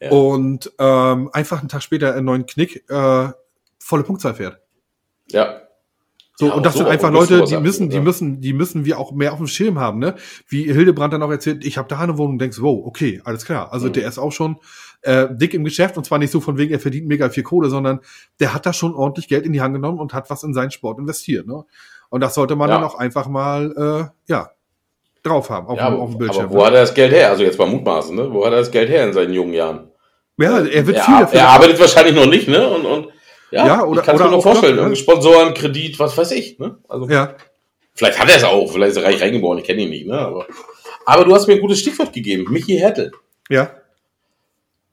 Ja. 0.00 0.10
und 0.10 0.70
ähm, 0.78 1.30
einfach 1.32 1.60
einen 1.60 1.68
Tag 1.68 1.82
später 1.82 2.14
einen 2.14 2.26
neuen 2.26 2.44
Knick 2.46 2.84
äh, 2.90 3.28
volle 3.78 4.02
Punktzahl 4.04 4.34
fährt. 4.34 4.60
Ja. 5.30 5.62
So, 6.38 6.48
Ja, 6.48 6.52
und 6.52 6.66
das 6.66 6.74
so 6.74 6.80
sind 6.80 6.88
einfach 6.88 7.10
Leute, 7.10 7.44
die 7.44 7.56
müssen, 7.56 7.88
die 7.88 7.98
müssen, 7.98 8.42
die 8.42 8.52
müssen 8.52 8.84
wir 8.84 8.98
auch 8.98 9.12
mehr 9.12 9.32
auf 9.32 9.38
dem 9.38 9.46
Schirm 9.46 9.78
haben, 9.80 9.98
ne? 10.00 10.16
Wie 10.48 10.70
Hildebrand 10.70 11.14
dann 11.14 11.22
auch 11.22 11.30
erzählt, 11.30 11.64
ich 11.64 11.78
habe 11.78 11.88
da 11.88 11.98
eine 11.98 12.18
Wohnung, 12.18 12.38
denkst, 12.38 12.58
wow, 12.60 12.84
okay, 12.84 13.22
alles 13.24 13.46
klar. 13.46 13.72
Also 13.72 13.88
Mhm. 13.88 13.92
der 13.94 14.06
ist 14.08 14.18
auch 14.18 14.32
schon 14.32 14.58
äh, 15.00 15.28
dick 15.30 15.54
im 15.54 15.64
Geschäft 15.64 15.96
und 15.96 16.04
zwar 16.04 16.18
nicht 16.18 16.30
so 16.30 16.40
von 16.42 16.58
wegen, 16.58 16.72
er 16.74 16.80
verdient 16.80 17.06
mega 17.06 17.30
viel 17.30 17.42
Kohle, 17.42 17.70
sondern 17.70 18.00
der 18.38 18.52
hat 18.52 18.66
da 18.66 18.74
schon 18.74 18.94
ordentlich 18.94 19.28
Geld 19.28 19.46
in 19.46 19.54
die 19.54 19.62
Hand 19.62 19.72
genommen 19.74 19.98
und 19.98 20.12
hat 20.12 20.28
was 20.28 20.42
in 20.42 20.52
seinen 20.52 20.70
Sport 20.72 20.98
investiert, 20.98 21.46
ne? 21.46 21.64
Und 22.10 22.20
das 22.20 22.34
sollte 22.34 22.54
man 22.54 22.68
Ja. 22.68 22.74
dann 22.76 22.84
auch 22.84 22.96
einfach 22.96 23.28
mal, 23.28 24.10
äh, 24.28 24.30
ja, 24.30 24.50
drauf 25.22 25.48
haben, 25.48 25.66
auf, 25.68 25.78
ja 25.78 25.88
auf 25.92 26.10
dem 26.10 26.18
Bildschirm. 26.18 26.44
aber 26.44 26.54
wo 26.54 26.58
ne? 26.58 26.64
hat 26.66 26.74
er 26.74 26.80
das 26.82 26.92
Geld 26.94 27.12
her? 27.12 27.30
Also 27.30 27.44
jetzt 27.44 27.58
mal 27.58 27.66
mutmaßen, 27.66 28.14
ne? 28.14 28.30
Wo 28.30 28.44
hat 28.44 28.52
er 28.52 28.58
das 28.58 28.70
Geld 28.70 28.90
her 28.90 29.06
in 29.06 29.14
seinen 29.14 29.32
jungen 29.32 29.54
Jahren? 29.54 29.85
Ja, 30.38 30.58
er 30.64 30.86
wird 30.86 30.96
er, 30.96 31.02
viel 31.04 31.14
er 31.14 31.20
dafür. 31.20 31.42
arbeitet 31.42 31.80
wahrscheinlich 31.80 32.14
noch 32.14 32.26
nicht, 32.26 32.48
ne? 32.48 32.68
Und, 32.68 32.84
und 32.86 33.08
ja, 33.50 33.66
Ja, 33.66 33.84
oder- 33.84 34.00
ich 34.00 34.06
kann 34.06 34.16
es 34.16 34.22
mir 34.22 34.30
noch 34.30 34.42
vorstellen. 34.42 34.76
Ne? 34.90 34.96
Sponsoren, 34.96 35.54
Kredit, 35.54 35.98
was 35.98 36.16
weiß 36.16 36.32
ich, 36.32 36.58
ne? 36.58 36.78
Also 36.88 37.08
ja, 37.08 37.34
vielleicht 37.94 38.18
hat 38.18 38.28
er 38.28 38.36
es 38.36 38.44
auch, 38.44 38.70
vielleicht 38.72 38.92
ist 38.92 38.96
er 38.98 39.04
reich 39.04 39.20
reingeboren, 39.22 39.58
ich 39.58 39.64
kenne 39.64 39.82
ihn 39.82 39.90
nicht, 39.90 40.06
ne? 40.06 40.18
Aber, 40.18 40.46
aber 41.06 41.24
du 41.24 41.34
hast 41.34 41.46
mir 41.46 41.54
ein 41.54 41.60
gutes 41.60 41.78
Stichwort 41.80 42.12
gegeben. 42.12 42.44
Michi 42.50 42.76
Hertel. 42.78 43.12
ja. 43.48 43.70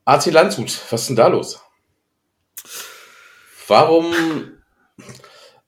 AC 0.06 0.26
Landshut, 0.30 0.66
was 0.90 1.00
ist 1.00 1.06
denn 1.08 1.16
da 1.16 1.28
los? 1.28 1.60
Warum? 3.68 4.12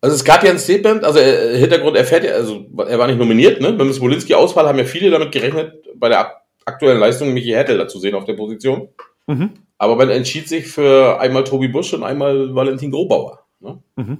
Also 0.03 0.15
es 0.15 0.25
gab 0.25 0.45
ja 0.45 0.51
ein 0.51 0.59
Statement, 0.59 1.05
also 1.05 1.19
äh, 1.19 1.57
Hintergrund 1.59 1.97
erfährt 1.97 2.25
ja, 2.25 2.33
also 2.35 2.67
er 2.87 2.99
war 2.99 3.07
nicht 3.07 3.19
nominiert, 3.19 3.61
ne? 3.61 3.73
Beim 3.73 3.93
Smolinski-Ausfall 3.93 4.69
haben 4.69 4.79
ja 4.79 4.85
viele 4.85 5.11
damit 5.11 5.33
gerechnet, 5.33 5.73
bei 5.95 6.11
der 6.11 6.21
ak- 6.21 6.43
aktuellen 6.67 7.01
Leistung 7.01 7.33
Michi 7.33 7.49
Hertel 7.51 7.79
dazu 7.79 7.99
sehen 7.99 8.15
auf 8.15 8.25
der 8.27 8.35
Position. 8.35 8.89
Mhm. 9.27 9.55
Aber 9.79 9.97
man 9.97 10.11
entschied 10.11 10.49
sich 10.49 10.67
für 10.67 11.21
einmal 11.21 11.45
Tobi 11.45 11.69
Busch 11.69 11.93
und 11.93 12.03
einmal 12.03 12.55
Valentin 12.55 12.91
Grobauer. 12.91 13.47
Ne? 13.61 13.83
Mhm. 13.97 14.19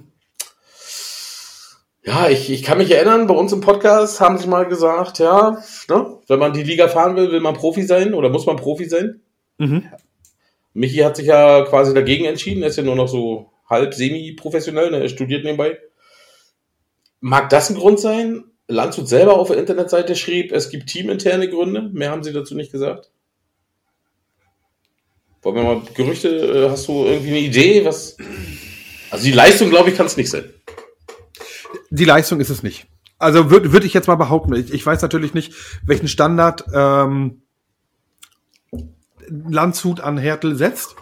Ja, 2.07 2.29
ich, 2.29 2.49
ich 2.49 2.63
kann 2.63 2.77
mich 2.77 2.91
erinnern, 2.91 3.27
bei 3.27 3.33
uns 3.33 3.51
im 3.51 3.59
Podcast 3.59 4.21
haben 4.21 4.37
sie 4.37 4.47
mal 4.47 4.65
gesagt, 4.65 5.19
ja, 5.19 5.61
ne, 5.89 6.19
wenn 6.27 6.39
man 6.39 6.53
die 6.53 6.63
Liga 6.63 6.87
fahren 6.87 7.17
will, 7.17 7.33
will 7.33 7.41
man 7.41 7.55
Profi 7.55 7.83
sein 7.83 8.13
oder 8.13 8.29
muss 8.29 8.45
man 8.45 8.55
Profi 8.55 8.85
sein. 8.85 9.19
Mhm. 9.57 9.83
Michi 10.73 10.99
hat 10.99 11.17
sich 11.17 11.25
ja 11.25 11.65
quasi 11.65 11.93
dagegen 11.93 12.23
entschieden, 12.23 12.61
er 12.61 12.69
ist 12.69 12.77
ja 12.77 12.83
nur 12.83 12.95
noch 12.95 13.09
so 13.09 13.51
halb 13.69 13.93
semi-professionell, 13.93 14.91
ne? 14.91 15.01
er 15.01 15.09
studiert 15.09 15.43
nebenbei. 15.43 15.77
Mag 17.19 17.49
das 17.49 17.69
ein 17.69 17.75
Grund 17.75 17.99
sein? 17.99 18.45
Landshut 18.69 19.09
selber 19.09 19.37
auf 19.37 19.49
der 19.49 19.57
Internetseite 19.57 20.15
schrieb, 20.15 20.53
es 20.53 20.69
gibt 20.69 20.87
teaminterne 20.87 21.49
Gründe, 21.49 21.89
mehr 21.91 22.11
haben 22.11 22.23
sie 22.23 22.31
dazu 22.31 22.55
nicht 22.55 22.71
gesagt. 22.71 23.11
Wollen 25.47 25.55
wir 25.55 25.63
mal 25.63 25.81
Gerüchte, 25.93 26.27
äh, 26.27 26.69
hast 26.69 26.89
du 26.89 27.05
irgendwie 27.05 27.29
eine 27.29 27.39
Idee, 27.39 27.85
was... 27.85 28.17
Also 29.11 29.23
die 29.23 29.31
Leistung, 29.31 29.69
glaube 29.69 29.89
ich, 29.89 29.95
kann 29.95 30.05
es 30.05 30.17
nicht 30.17 30.29
sein. 30.29 30.43
Die 31.89 32.03
Leistung 32.03 32.41
ist 32.41 32.49
es 32.49 32.63
nicht. 32.63 32.87
Also 33.17 33.49
würde 33.49 33.71
würd 33.71 33.85
ich 33.85 33.93
jetzt 33.93 34.09
mal 34.09 34.15
behaupten. 34.15 34.53
Ich, 34.55 34.73
ich 34.73 34.85
weiß 34.85 35.01
natürlich 35.01 35.33
nicht, 35.33 35.53
welchen 35.85 36.09
Standard 36.09 36.65
ähm, 36.73 37.43
Landshut 39.29 40.01
an 40.01 40.17
Hertel 40.17 40.57
setzt. 40.57 40.97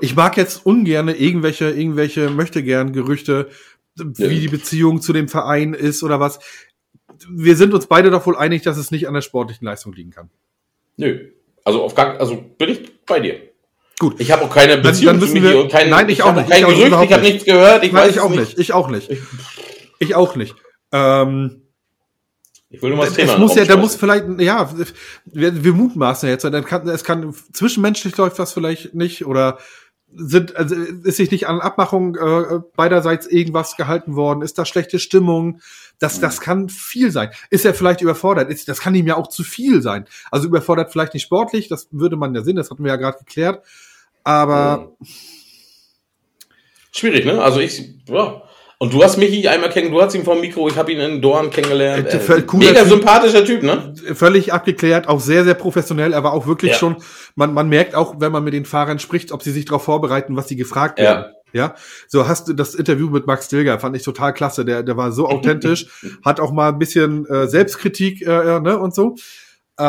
Ich 0.00 0.16
mag 0.16 0.36
jetzt 0.36 0.66
ungerne 0.66 1.14
irgendwelche, 1.14 1.70
irgendwelche 1.70 2.28
möchte 2.28 2.64
gern 2.64 2.92
Gerüchte, 2.92 3.50
wie 3.94 4.24
Ja. 4.24 4.28
die 4.30 4.48
Beziehung 4.48 5.00
zu 5.00 5.12
dem 5.12 5.28
Verein 5.28 5.74
ist 5.74 6.02
oder 6.02 6.18
was. 6.18 6.40
Wir 7.30 7.54
sind 7.54 7.72
uns 7.72 7.86
beide 7.86 8.10
doch 8.10 8.26
wohl 8.26 8.36
einig, 8.36 8.62
dass 8.62 8.78
es 8.78 8.90
nicht 8.90 9.06
an 9.06 9.14
der 9.14 9.22
sportlichen 9.22 9.64
Leistung 9.64 9.92
liegen 9.92 10.10
kann. 10.10 10.28
Nö. 10.96 11.37
Also 11.68 11.82
auf 11.82 11.94
gar, 11.94 12.18
also 12.18 12.36
bin 12.56 12.70
ich 12.70 13.04
bei 13.04 13.20
dir. 13.20 13.34
Gut. 13.98 14.14
Ich 14.20 14.30
habe 14.32 14.42
auch 14.44 14.50
keine 14.54 14.72
Dann- 14.74 14.82
Beziehung 14.82 15.20
dann 15.20 15.30
Michi 15.30 15.42
wir- 15.42 15.60
und 15.60 15.70
kein, 15.70 15.90
Nein, 15.90 16.08
ich 16.08 16.22
auch 16.22 16.28
habe 16.28 16.40
nicht. 16.40 16.50
Kein 16.50 16.60
Ich 16.60 16.64
auch 16.64 16.68
Gerücht, 16.70 16.86
ich 16.86 16.92
habe 16.94 17.22
nicht. 17.22 17.32
nichts 17.32 17.44
gehört, 17.44 17.84
ich 17.84 17.92
Nein, 17.92 18.02
weiß 18.04 18.10
ich 18.10 18.16
es 18.16 18.22
auch 18.22 18.30
nicht. 18.30 18.40
nicht. 18.40 18.58
Ich 18.58 18.72
auch 18.72 18.88
nicht. 18.88 19.10
Ich 19.98 20.14
auch 20.14 20.34
nicht. 20.36 20.54
Ähm, 20.92 21.62
Ich 22.70 22.80
will 22.80 22.88
nur 22.88 22.98
mal 22.98 23.04
das 23.04 23.10
es 23.12 23.16
Thema 23.16 23.32
den 23.32 23.40
muss 23.42 23.54
ja, 23.54 23.64
da 23.66 23.76
muss 23.76 23.96
vielleicht, 23.96 24.24
ja, 24.40 24.70
wir, 25.26 25.62
wir 25.64 25.72
mutmaßen 25.74 26.26
ja 26.28 26.32
jetzt, 26.34 26.44
dann 26.44 26.64
kann, 26.64 26.88
es 26.88 27.04
kann, 27.04 27.34
zwischenmenschlich 27.52 28.16
läuft 28.16 28.38
das 28.38 28.54
vielleicht 28.54 28.94
nicht 28.94 29.26
oder 29.26 29.58
sind, 30.14 30.56
also 30.56 30.74
ist 30.74 31.16
sich 31.16 31.30
nicht 31.30 31.48
an 31.48 31.60
Abmachung 31.60 32.16
äh, 32.16 32.60
beiderseits 32.76 33.26
irgendwas 33.26 33.76
gehalten 33.76 34.16
worden, 34.16 34.42
ist 34.42 34.58
da 34.58 34.64
schlechte 34.64 34.98
Stimmung, 34.98 35.60
das, 35.98 36.20
das 36.20 36.40
kann 36.40 36.68
viel 36.68 37.10
sein. 37.10 37.30
Ist 37.50 37.64
er 37.64 37.74
vielleicht 37.74 38.00
überfordert, 38.00 38.50
ist, 38.50 38.68
das 38.68 38.80
kann 38.80 38.94
ihm 38.94 39.06
ja 39.06 39.16
auch 39.16 39.28
zu 39.28 39.44
viel 39.44 39.82
sein. 39.82 40.06
Also 40.30 40.48
überfordert 40.48 40.92
vielleicht 40.92 41.14
nicht 41.14 41.24
sportlich, 41.24 41.68
das 41.68 41.88
würde 41.90 42.16
man 42.16 42.34
ja 42.34 42.42
sehen, 42.42 42.56
das 42.56 42.70
hatten 42.70 42.84
wir 42.84 42.92
ja 42.92 42.96
gerade 42.96 43.18
geklärt, 43.18 43.64
aber 44.24 44.96
Schwierig, 46.90 47.24
ne? 47.26 47.42
Also 47.42 47.60
ich, 47.60 47.94
ja. 48.08 48.42
Und 48.80 48.92
du 48.94 49.02
hast 49.02 49.16
Michi 49.16 49.48
einmal 49.48 49.70
kennengelernt, 49.70 50.02
du 50.02 50.06
hast 50.06 50.14
ihn 50.14 50.24
vom 50.24 50.40
Mikro, 50.40 50.68
ich 50.68 50.76
habe 50.76 50.92
ihn 50.92 51.00
in 51.00 51.20
Dorn 51.20 51.50
kennengelernt. 51.50 52.06
Äh, 52.06 52.20
voll 52.20 52.42
cooler 52.42 52.68
mega 52.68 52.80
Typ. 52.82 52.90
sympathischer 52.90 53.44
Typ, 53.44 53.64
ne? 53.64 53.92
völlig 54.14 54.52
abgeklärt, 54.52 55.08
auch 55.08 55.18
sehr, 55.18 55.42
sehr 55.42 55.54
professionell. 55.54 56.12
Er 56.12 56.22
war 56.22 56.32
auch 56.32 56.46
wirklich 56.46 56.72
Ja. 56.72 56.78
schon, 56.78 56.96
man, 57.34 57.52
man 57.52 57.68
merkt 57.68 57.96
auch, 57.96 58.14
wenn 58.20 58.30
man 58.30 58.44
mit 58.44 58.54
den 58.54 58.64
Fahrern 58.64 59.00
spricht, 59.00 59.32
ob 59.32 59.42
sie 59.42 59.50
sich 59.50 59.64
darauf 59.64 59.82
vorbereiten, 59.82 60.36
was 60.36 60.46
sie 60.46 60.54
gefragt 60.56 61.00
Ja. 61.00 61.04
werden. 61.04 61.24
Ja, 61.54 61.74
so 62.08 62.28
hast 62.28 62.46
du 62.48 62.52
das 62.52 62.74
Interview 62.74 63.08
mit 63.08 63.26
Max 63.26 63.48
Dilger, 63.48 63.80
fand 63.80 63.96
ich 63.96 64.02
total 64.02 64.34
klasse. 64.34 64.64
Der, 64.66 64.82
der 64.82 64.96
war 64.98 65.10
so 65.12 65.26
authentisch, 65.28 65.86
hat 66.24 66.38
auch 66.40 66.52
mal 66.52 66.68
ein 66.68 66.78
bisschen 66.78 67.24
äh, 67.26 67.48
Selbstkritik 67.48 68.20
äh, 68.20 68.56
äh, 68.56 68.60
ne, 68.60 68.78
und 68.78 68.94
so. 68.94 69.16
Äh, 69.78 69.82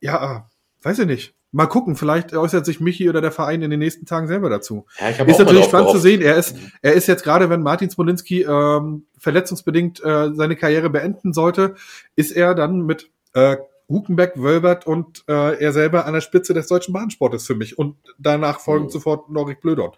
ja, 0.00 0.46
weiß 0.82 0.98
ich 1.00 1.06
nicht. 1.06 1.33
Mal 1.54 1.66
gucken, 1.66 1.94
vielleicht 1.94 2.34
äußert 2.34 2.66
sich 2.66 2.80
Michi 2.80 3.08
oder 3.08 3.20
der 3.20 3.30
Verein 3.30 3.62
in 3.62 3.70
den 3.70 3.78
nächsten 3.78 4.06
Tagen 4.06 4.26
selber 4.26 4.50
dazu. 4.50 4.86
Ja, 4.98 5.10
ich 5.10 5.20
Ist 5.20 5.38
natürlich 5.38 5.66
spannend 5.66 5.90
zu 5.90 5.98
sehen. 5.98 6.20
Er 6.20 6.36
ist, 6.36 6.56
er 6.82 6.94
ist 6.94 7.06
jetzt 7.06 7.22
gerade, 7.22 7.48
wenn 7.48 7.62
Martin 7.62 7.88
Smolinski 7.88 8.42
ähm, 8.42 9.06
verletzungsbedingt 9.18 10.02
äh, 10.02 10.34
seine 10.34 10.56
Karriere 10.56 10.90
beenden 10.90 11.32
sollte, 11.32 11.76
ist 12.16 12.32
er 12.32 12.56
dann 12.56 12.82
mit 12.86 13.08
äh, 13.34 13.56
Hukenbeck, 13.88 14.32
Wölbert 14.36 14.86
und 14.88 15.22
äh, 15.28 15.60
er 15.62 15.72
selber 15.72 16.06
an 16.06 16.14
der 16.14 16.22
Spitze 16.22 16.54
des 16.54 16.66
deutschen 16.66 16.92
Bahnsportes 16.92 17.46
für 17.46 17.54
mich. 17.54 17.78
Und 17.78 17.96
danach 18.18 18.58
folgt 18.58 18.86
Mhm. 18.86 18.90
sofort 18.90 19.30
Norik 19.30 19.60
Blödon. 19.60 19.92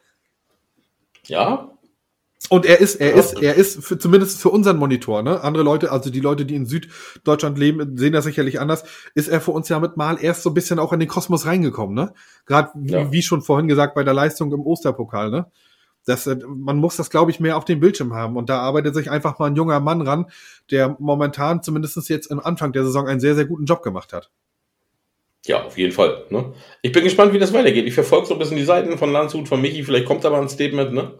Ja, 1.24 1.70
Und 2.50 2.64
er 2.66 2.78
ist, 2.80 2.96
er 2.96 3.14
ist, 3.14 3.42
er 3.42 3.54
ist 3.54 3.82
für, 3.82 3.98
zumindest 3.98 4.40
für 4.40 4.50
unseren 4.50 4.76
Monitor, 4.76 5.22
ne? 5.22 5.42
Andere 5.42 5.64
Leute, 5.64 5.90
also 5.90 6.10
die 6.10 6.20
Leute, 6.20 6.44
die 6.44 6.54
in 6.54 6.66
Süddeutschland 6.66 7.58
leben, 7.58 7.96
sehen 7.96 8.12
das 8.12 8.24
sicherlich 8.24 8.60
anders. 8.60 8.84
Ist 9.14 9.28
er 9.28 9.40
für 9.40 9.50
uns 9.52 9.68
ja 9.68 9.80
mit 9.80 9.96
Mal 9.96 10.18
erst 10.22 10.42
so 10.42 10.50
ein 10.50 10.54
bisschen 10.54 10.78
auch 10.78 10.92
in 10.92 11.00
den 11.00 11.08
Kosmos 11.08 11.46
reingekommen, 11.46 11.94
ne? 11.94 12.12
Gerade 12.44 12.70
wie, 12.74 12.92
Ja. 12.92 13.10
wie 13.10 13.22
schon 13.22 13.42
vorhin 13.42 13.68
gesagt 13.68 13.94
bei 13.94 14.04
der 14.04 14.14
Leistung 14.14 14.52
im 14.52 14.60
Osterpokal, 14.60 15.30
ne? 15.30 15.46
Das, 16.04 16.26
äh, 16.28 16.36
man 16.46 16.76
muss 16.76 16.94
das, 16.96 17.10
glaube 17.10 17.32
ich, 17.32 17.40
mehr 17.40 17.56
auf 17.56 17.64
dem 17.64 17.80
Bildschirm 17.80 18.14
haben. 18.14 18.36
Und 18.36 18.48
da 18.48 18.60
arbeitet 18.60 18.94
sich 18.94 19.10
einfach 19.10 19.38
mal 19.40 19.46
ein 19.46 19.56
junger 19.56 19.80
Mann 19.80 20.02
ran, 20.02 20.26
der 20.70 20.94
momentan 21.00 21.62
zumindest 21.64 22.08
jetzt 22.08 22.30
im 22.30 22.38
Anfang 22.38 22.72
der 22.72 22.84
Saison 22.84 23.08
einen 23.08 23.18
sehr, 23.18 23.34
sehr 23.34 23.46
guten 23.46 23.64
Job 23.64 23.82
gemacht 23.82 24.12
hat. 24.12 24.30
ja, 25.46 25.64
auf 25.64 25.78
jeden 25.78 25.92
Fall. 25.92 26.24
Ne? 26.30 26.52
Ich 26.82 26.92
bin 26.92 27.02
gespannt, 27.02 27.32
wie 27.32 27.38
das 27.38 27.52
weitergeht. 27.52 27.86
Ich 27.86 27.94
verfolge 27.94 28.26
so 28.26 28.34
ein 28.34 28.38
bisschen 28.38 28.56
die 28.56 28.64
Seiten 28.64 28.98
von 28.98 29.10
Landshut, 29.10 29.48
von 29.48 29.60
Michi. 29.60 29.82
Vielleicht 29.84 30.06
kommt 30.06 30.22
da 30.24 30.30
mal 30.30 30.42
ein 30.42 30.48
Statement, 30.48 30.92
ne? 30.92 31.18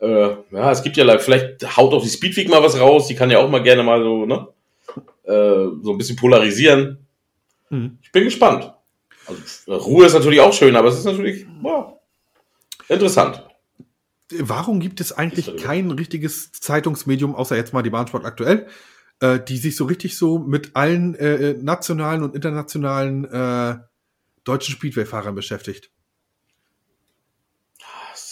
Äh, 0.00 0.36
ja, 0.50 0.72
es 0.72 0.82
gibt 0.82 0.96
ja 0.96 1.18
vielleicht 1.18 1.76
haut 1.76 1.92
auch 1.92 2.02
die 2.02 2.08
Speedweek 2.08 2.48
mal 2.48 2.62
was 2.62 2.78
raus. 2.78 3.06
Die 3.06 3.14
kann 3.14 3.30
ja 3.30 3.38
auch 3.38 3.50
mal 3.50 3.62
gerne 3.62 3.82
mal 3.82 4.02
so, 4.02 4.24
ne? 4.26 4.48
Äh, 5.24 5.82
so 5.82 5.92
ein 5.92 5.98
bisschen 5.98 6.16
polarisieren. 6.16 7.06
Mhm. 7.68 7.98
Ich 8.02 8.10
bin 8.10 8.24
gespannt. 8.24 8.72
Also, 9.26 9.76
Ruhe 9.76 10.06
ist 10.06 10.14
natürlich 10.14 10.40
auch 10.40 10.52
schön, 10.52 10.74
aber 10.74 10.88
es 10.88 10.98
ist 10.98 11.04
natürlich 11.04 11.46
boah, 11.62 12.00
interessant. 12.88 13.44
Warum 14.32 14.80
gibt 14.80 15.00
es 15.00 15.12
eigentlich 15.12 15.56
kein 15.56 15.90
richtiges 15.90 16.52
Zeitungsmedium, 16.52 17.34
außer 17.34 17.56
jetzt 17.56 17.72
mal 17.72 17.82
die 17.82 17.90
Bahnsport 17.90 18.24
aktuell, 18.24 18.68
äh, 19.20 19.38
die 19.40 19.56
sich 19.56 19.76
so 19.76 19.84
richtig 19.84 20.16
so 20.16 20.38
mit 20.38 20.70
allen 20.74 21.14
äh, 21.16 21.54
nationalen 21.54 22.22
und 22.22 22.34
internationalen 22.34 23.24
äh, 23.24 23.78
deutschen 24.44 24.74
Speedway-Fahrern 24.74 25.34
beschäftigt? 25.34 25.90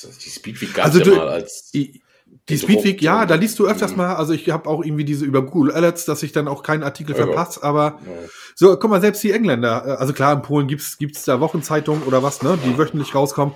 Das 0.08 0.18
Die 0.18 0.30
Speedweek 0.30 0.74
gab 0.74 0.84
Also 0.86 0.98
ja 0.98 1.04
du- 1.04 1.14
mal 1.16 1.28
als. 1.28 1.70
Die, 1.70 2.02
die 2.48 2.58
Speedweek, 2.58 3.00
ja, 3.02 3.24
da 3.26 3.36
liest 3.36 3.58
du 3.58 3.66
öfters 3.66 3.92
Mhm. 3.92 3.98
mal, 3.98 4.14
also 4.16 4.32
ich 4.34 4.48
habe 4.50 4.68
auch 4.68 4.84
irgendwie 4.84 5.04
diese 5.04 5.24
über 5.24 5.42
Google 5.46 5.72
Alerts, 5.72 6.04
dass 6.04 6.22
ich 6.22 6.32
dann 6.32 6.46
auch 6.48 6.62
keinen 6.62 6.82
Artikel 6.82 7.12
Ja, 7.16 7.24
verpasse, 7.24 7.62
aber 7.62 8.00
Ja. 8.04 8.12
so, 8.54 8.76
guck 8.78 8.90
mal, 8.90 9.00
selbst 9.00 9.22
die 9.22 9.32
Engländer, 9.32 9.84
äh, 9.86 9.90
also 9.92 10.12
klar, 10.12 10.34
in 10.34 10.42
Polen 10.42 10.66
gibt's 10.68 10.98
gibt's 10.98 11.24
da 11.24 11.40
Wochenzeitungen 11.40 12.02
oder 12.02 12.22
was, 12.22 12.42
ne, 12.42 12.58
die 12.62 12.76
wöchentlich 12.78 13.14
rauskommen, 13.14 13.54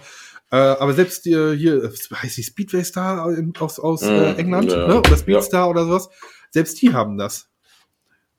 äh, 0.50 0.56
aber 0.56 0.94
selbst 0.94 1.26
äh, 1.26 1.54
hier, 1.56 1.84
äh, 1.84 1.90
heißt 2.14 2.36
die 2.36 2.42
Speedway 2.42 2.82
Star 2.84 3.26
aus, 3.60 3.78
aus 3.78 4.02
äh, 4.02 4.32
Mhm, 4.32 4.38
England, 4.38 4.70
ja, 4.70 4.86
ne, 4.88 4.98
oder 5.00 5.10
ja. 5.10 5.16
Speedstar 5.18 5.68
oder 5.68 5.84
sowas, 5.84 6.08
selbst 6.50 6.80
die 6.80 6.92
haben 6.94 7.18
das. 7.18 7.48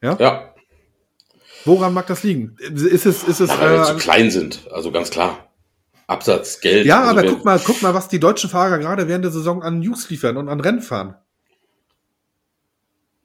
ja. 0.02 0.50
Woran 1.66 1.94
mag 1.94 2.08
das 2.08 2.24
liegen? 2.24 2.58
Ist 2.60 3.06
es, 3.06 3.24
ist 3.24 3.40
es, 3.40 3.50
Ja, 3.50 3.62
weil 3.62 3.72
wir 3.80 3.84
zu 3.86 3.94
äh, 3.94 3.98
klein 3.98 4.30
sind. 4.32 4.68
Also 4.72 4.92
ganz 4.92 5.10
klar. 5.12 5.43
Absatz, 6.14 6.62
Geld. 6.62 6.86
ja, 6.86 7.02
also 7.02 7.20
aber 7.20 7.24
guck 7.30 7.44
mal, 7.46 7.60
guck 7.60 7.82
mal, 7.82 7.94
was 7.94 8.08
die 8.08 8.20
deutschen 8.20 8.50
Fahrer 8.50 8.80
gerade 8.80 9.08
während 9.08 9.26
der 9.26 9.32
Saison 9.32 9.62
an 9.64 9.80
News 9.80 10.10
liefern 10.10 10.38
und 10.38 10.48
an 10.50 10.60
Rennen 10.60 10.82
fahren. 10.82 11.16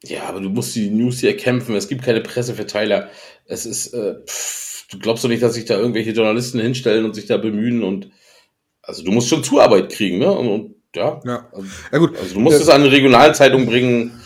Ja, 0.05 0.25
aber 0.29 0.41
du 0.41 0.49
musst 0.49 0.75
die 0.77 0.91
News 0.91 1.19
hier 1.21 1.37
kämpfen. 1.37 1.75
Es 1.75 1.89
gibt 1.89 2.05
keine 2.05 2.21
Presseverteiler. 2.21 3.09
Es 3.47 3.67
ist, 3.67 3.93
äh, 3.95 4.15
pff, 4.27 4.87
du 4.91 4.99
glaubst 4.99 5.25
doch 5.25 5.29
nicht, 5.29 5.43
dass 5.43 5.55
sich 5.55 5.65
da 5.65 5.77
irgendwelche 5.77 6.13
Journalisten 6.13 6.61
hinstellen 6.61 7.05
und 7.05 7.15
sich 7.15 7.27
da 7.27 7.37
bemühen 7.37 7.83
und 7.83 8.11
also 8.83 9.03
du 9.05 9.11
musst 9.11 9.29
schon 9.29 9.45
Zuarbeit 9.45 9.91
kriegen, 9.91 10.19
ne? 10.19 10.31
Und, 10.31 10.49
und 10.49 10.75
ja. 10.95 11.21
Ja. 11.25 11.49
Also, 11.53 11.67
Ja 11.93 11.99
gut, 11.99 12.17
also 12.19 12.35
du 12.35 12.41
musst 12.41 12.59
Äh, 12.59 12.63
es 12.63 12.69
an 12.69 12.81
eine 12.83 12.91
Regionalzeitung 12.93 13.67
bringen. 13.67 14.21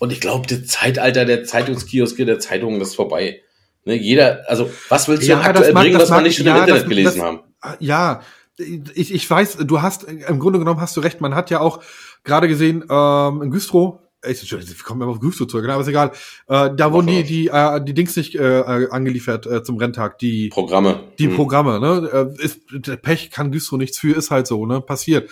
Und 0.00 0.12
ich 0.12 0.20
glaube, 0.20 0.46
das 0.46 0.66
Zeitalter 0.66 1.24
der 1.24 1.44
Zeitungskioske 1.44 2.24
der 2.24 2.38
Zeitungen 2.38 2.80
ist 2.80 2.94
vorbei. 2.96 3.42
Ne, 3.84 3.94
jeder, 3.94 4.44
also 4.48 4.70
was 4.88 5.08
willst 5.08 5.24
du 5.24 5.28
Ja, 5.28 5.40
aktuell 5.40 5.72
mag- 5.72 5.82
bringen, 5.82 5.94
das 5.94 6.02
was 6.04 6.10
man 6.10 6.18
mag- 6.18 6.24
nicht 6.26 6.36
schon 6.36 6.46
ja, 6.46 6.54
im 6.56 6.60
Internet 6.62 6.82
das- 6.82 6.88
gelesen 6.88 7.18
das- 7.18 7.24
haben? 7.26 7.40
Ja, 7.80 8.22
ich, 8.58 9.14
ich 9.14 9.30
weiß, 9.30 9.58
du 9.58 9.82
hast, 9.82 10.04
im 10.04 10.38
Grunde 10.38 10.58
genommen 10.58 10.80
hast 10.80 10.96
du 10.96 11.00
recht, 11.00 11.20
man 11.20 11.34
hat 11.34 11.50
ja 11.50 11.60
auch 11.60 11.80
gerade 12.24 12.48
gesehen, 12.48 12.84
ähm, 12.90 13.42
in 13.42 13.50
Güstrow, 13.50 14.00
ich, 14.26 14.52
ich 14.52 14.82
komme 14.82 15.04
immer 15.04 15.12
auf 15.12 15.20
Güstrow 15.20 15.46
zurück, 15.46 15.68
aber 15.68 15.80
ist 15.80 15.88
egal, 15.88 16.10
äh, 16.48 16.70
da 16.74 16.92
wurden 16.92 17.06
die, 17.06 17.22
die, 17.22 17.48
äh, 17.48 17.80
die 17.82 17.94
Dings 17.94 18.16
nicht 18.16 18.34
äh, 18.34 18.88
angeliefert 18.90 19.46
äh, 19.46 19.62
zum 19.62 19.76
Renntag, 19.76 20.18
die, 20.18 20.48
Programme. 20.48 21.04
die 21.18 21.28
Hm. 21.28 21.36
Programme, 21.36 21.78
ne? 21.78 22.34
Äh, 22.36 22.44
ist, 22.44 22.62
der 22.72 22.96
Pech 22.96 23.30
kann 23.30 23.52
Güstrow 23.52 23.78
nichts 23.78 23.98
für, 23.98 24.16
ist 24.16 24.30
halt 24.30 24.46
so, 24.46 24.66
ne? 24.66 24.80
Passiert. 24.80 25.30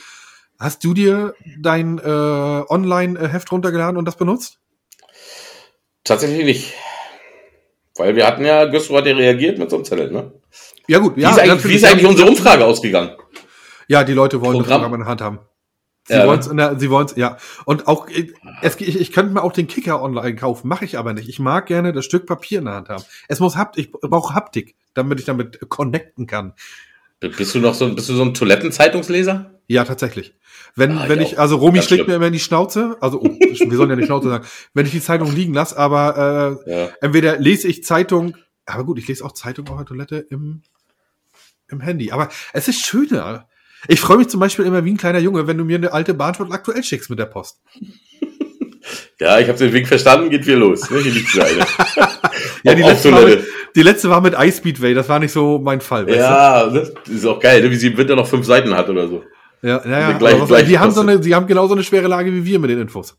Hast 0.58 0.84
du 0.84 0.94
dir 0.94 1.34
dein 1.58 1.98
äh, 1.98 2.02
Online-Heft 2.02 3.50
runtergeladen 3.52 3.96
und 3.96 4.06
das 4.06 4.16
benutzt? 4.16 4.58
Tatsächlich 6.04 6.44
nicht. 6.44 6.74
Weil 7.96 8.14
wir 8.14 8.26
hatten 8.26 8.44
ja, 8.44 8.66
Güstrow 8.66 8.98
hat 8.98 9.06
ja 9.06 9.16
reagiert 9.16 9.58
mit 9.58 9.68
so 9.68 9.76
einem 9.76 9.84
Zettel, 9.84 10.12
ne? 10.12 10.32
Ja, 10.88 10.98
gut, 10.98 11.16
Wie 11.16 11.22
ja. 11.22 11.30
ist 11.30 11.38
eigentlich, 11.38 11.64
wie 11.68 11.74
ist 11.74 11.84
eigentlich 11.84 12.06
unsere 12.06 12.28
Umfrage 12.28 12.64
ausgegangen? 12.64 13.10
Ja, 13.88 14.04
die 14.04 14.12
Leute 14.12 14.40
wollen 14.40 14.58
das 14.58 14.62
Programm? 14.66 14.80
Programm 14.82 14.94
in 14.94 15.00
der 15.00 15.08
Hand 15.08 15.20
haben. 15.20 15.38
Sie 16.04 16.14
Ja, 16.14 16.20
ne? 16.22 16.28
wollen's 16.28 16.46
in 16.46 16.56
der, 16.56 16.78
sie 16.78 16.90
wollen's, 16.90 17.14
ja. 17.16 17.36
Und 17.64 17.88
auch, 17.88 18.08
ich- 18.08 18.32
es, 18.62 18.80
ich, 18.80 19.00
ich 19.00 19.12
könnte 19.12 19.32
mir 19.32 19.42
auch 19.42 19.52
den 19.52 19.66
Kicker 19.66 20.00
online 20.02 20.36
kaufen, 20.36 20.68
mache 20.68 20.84
ich 20.84 20.98
aber 20.98 21.12
nicht. 21.14 21.28
Ich 21.28 21.38
mag 21.40 21.66
gerne 21.66 21.92
das 21.92 22.04
Stück 22.04 22.26
Papier 22.26 22.60
in 22.60 22.66
der 22.66 22.74
Hand 22.74 22.88
haben. 22.88 23.02
Es 23.28 23.40
muss 23.40 23.56
Hapt, 23.56 23.76
ich 23.78 23.90
brauche 23.90 24.34
Haptik, 24.34 24.76
damit 24.94 25.18
ich 25.18 25.26
damit 25.26 25.58
connecten 25.68 26.26
kann. 26.26 26.52
Bist 27.20 27.54
du 27.54 27.58
noch 27.60 27.74
so, 27.74 27.92
bist 27.94 28.08
du 28.08 28.14
so 28.14 28.22
ein 28.22 28.34
Toilettenzeitungsleser? 28.34 29.50
Ja, 29.68 29.84
tatsächlich. 29.84 30.34
Wenn, 30.76 30.96
Ah, 30.98 31.08
wenn 31.08 31.20
ich 31.20 31.32
ich, 31.32 31.38
also 31.40 31.56
Romi 31.56 31.74
Ganz 31.78 31.86
schlägt 31.86 32.02
schlimm. 32.04 32.10
mir 32.12 32.16
immer 32.16 32.26
in 32.26 32.32
die 32.34 32.38
Schnauze, 32.38 32.96
also, 33.00 33.20
oh, 33.20 33.24
wir 33.24 33.76
sollen 33.76 33.90
ja 33.90 33.96
nicht 33.96 34.06
Schnauze 34.06 34.28
sagen, 34.28 34.46
wenn 34.74 34.86
ich 34.86 34.92
die 34.92 35.00
Zeitung 35.00 35.34
liegen 35.34 35.54
lasse, 35.54 35.76
aber 35.78 36.60
äh, 36.66 36.70
Ja. 36.84 36.88
entweder 37.00 37.38
lese 37.38 37.66
ich 37.66 37.82
Zeitung, 37.82 38.36
aber 38.66 38.84
gut, 38.84 38.98
ich 38.98 39.08
lese 39.08 39.24
auch 39.24 39.32
Zeitung 39.32 39.66
auf 39.68 39.76
der 39.78 39.86
Toilette 39.86 40.18
im, 40.30 40.62
im 41.68 41.80
Handy. 41.80 42.10
Aber 42.12 42.28
es 42.52 42.68
ist 42.68 42.84
schöner. 42.84 43.48
Ich 43.88 44.00
freue 44.00 44.16
mich 44.18 44.28
zum 44.28 44.40
Beispiel 44.40 44.64
immer 44.64 44.84
wie 44.84 44.92
ein 44.92 44.96
kleiner 44.96 45.18
Junge, 45.18 45.46
wenn 45.46 45.58
du 45.58 45.64
mir 45.64 45.76
eine 45.76 45.92
alte 45.92 46.14
Bahnfahrt 46.14 46.50
aktuell 46.52 46.82
schickst 46.82 47.10
mit 47.10 47.18
der 47.18 47.26
Post. 47.26 47.60
Ja, 49.18 49.38
ich 49.40 49.48
habe 49.48 49.58
den 49.58 49.72
Weg 49.72 49.88
verstanden, 49.88 50.30
geht 50.30 50.46
wieder 50.46 50.58
los. 50.58 50.88
Ne? 50.90 51.00
Hier 51.00 51.10
liegt 51.12 51.36
eine. 51.40 51.66
Ja, 52.62 52.74
die 52.74 52.82
letzte, 52.82 53.10
mit, 53.10 53.44
die 53.74 53.82
letzte 53.82 54.10
war 54.10 54.20
mit 54.20 54.34
iSpeedway, 54.38 54.94
das 54.94 55.08
war 55.08 55.18
nicht 55.18 55.32
so 55.32 55.58
mein 55.58 55.80
Fall. 55.80 56.08
Ja, 56.14 56.68
das 56.68 56.92
ist 57.08 57.24
auch 57.26 57.40
geil, 57.40 57.62
ne? 57.62 57.70
wie 57.70 57.76
sie 57.76 57.88
im 57.88 57.96
Winter 57.96 58.14
noch 58.14 58.28
fünf 58.28 58.46
Seiten 58.46 58.74
hat 58.76 58.88
oder 58.88 59.08
so. 59.08 59.24
ja, 59.62 59.82
ja, 59.84 60.10
ja. 60.10 60.12
Gleich- 60.18 60.34
aber 60.34 60.42
was- 60.42 60.48
gleich 60.48 60.66
die 60.68 60.78
haben 60.78 60.92
so 60.92 61.00
eine, 61.00 61.20
sie 61.22 61.34
haben 61.34 61.46
genauso 61.46 61.74
eine 61.74 61.82
schwere 61.82 62.06
Lage 62.06 62.32
wie 62.32 62.44
wir 62.44 62.58
mit 62.60 62.70
den 62.70 62.80
Infos. 62.80 63.16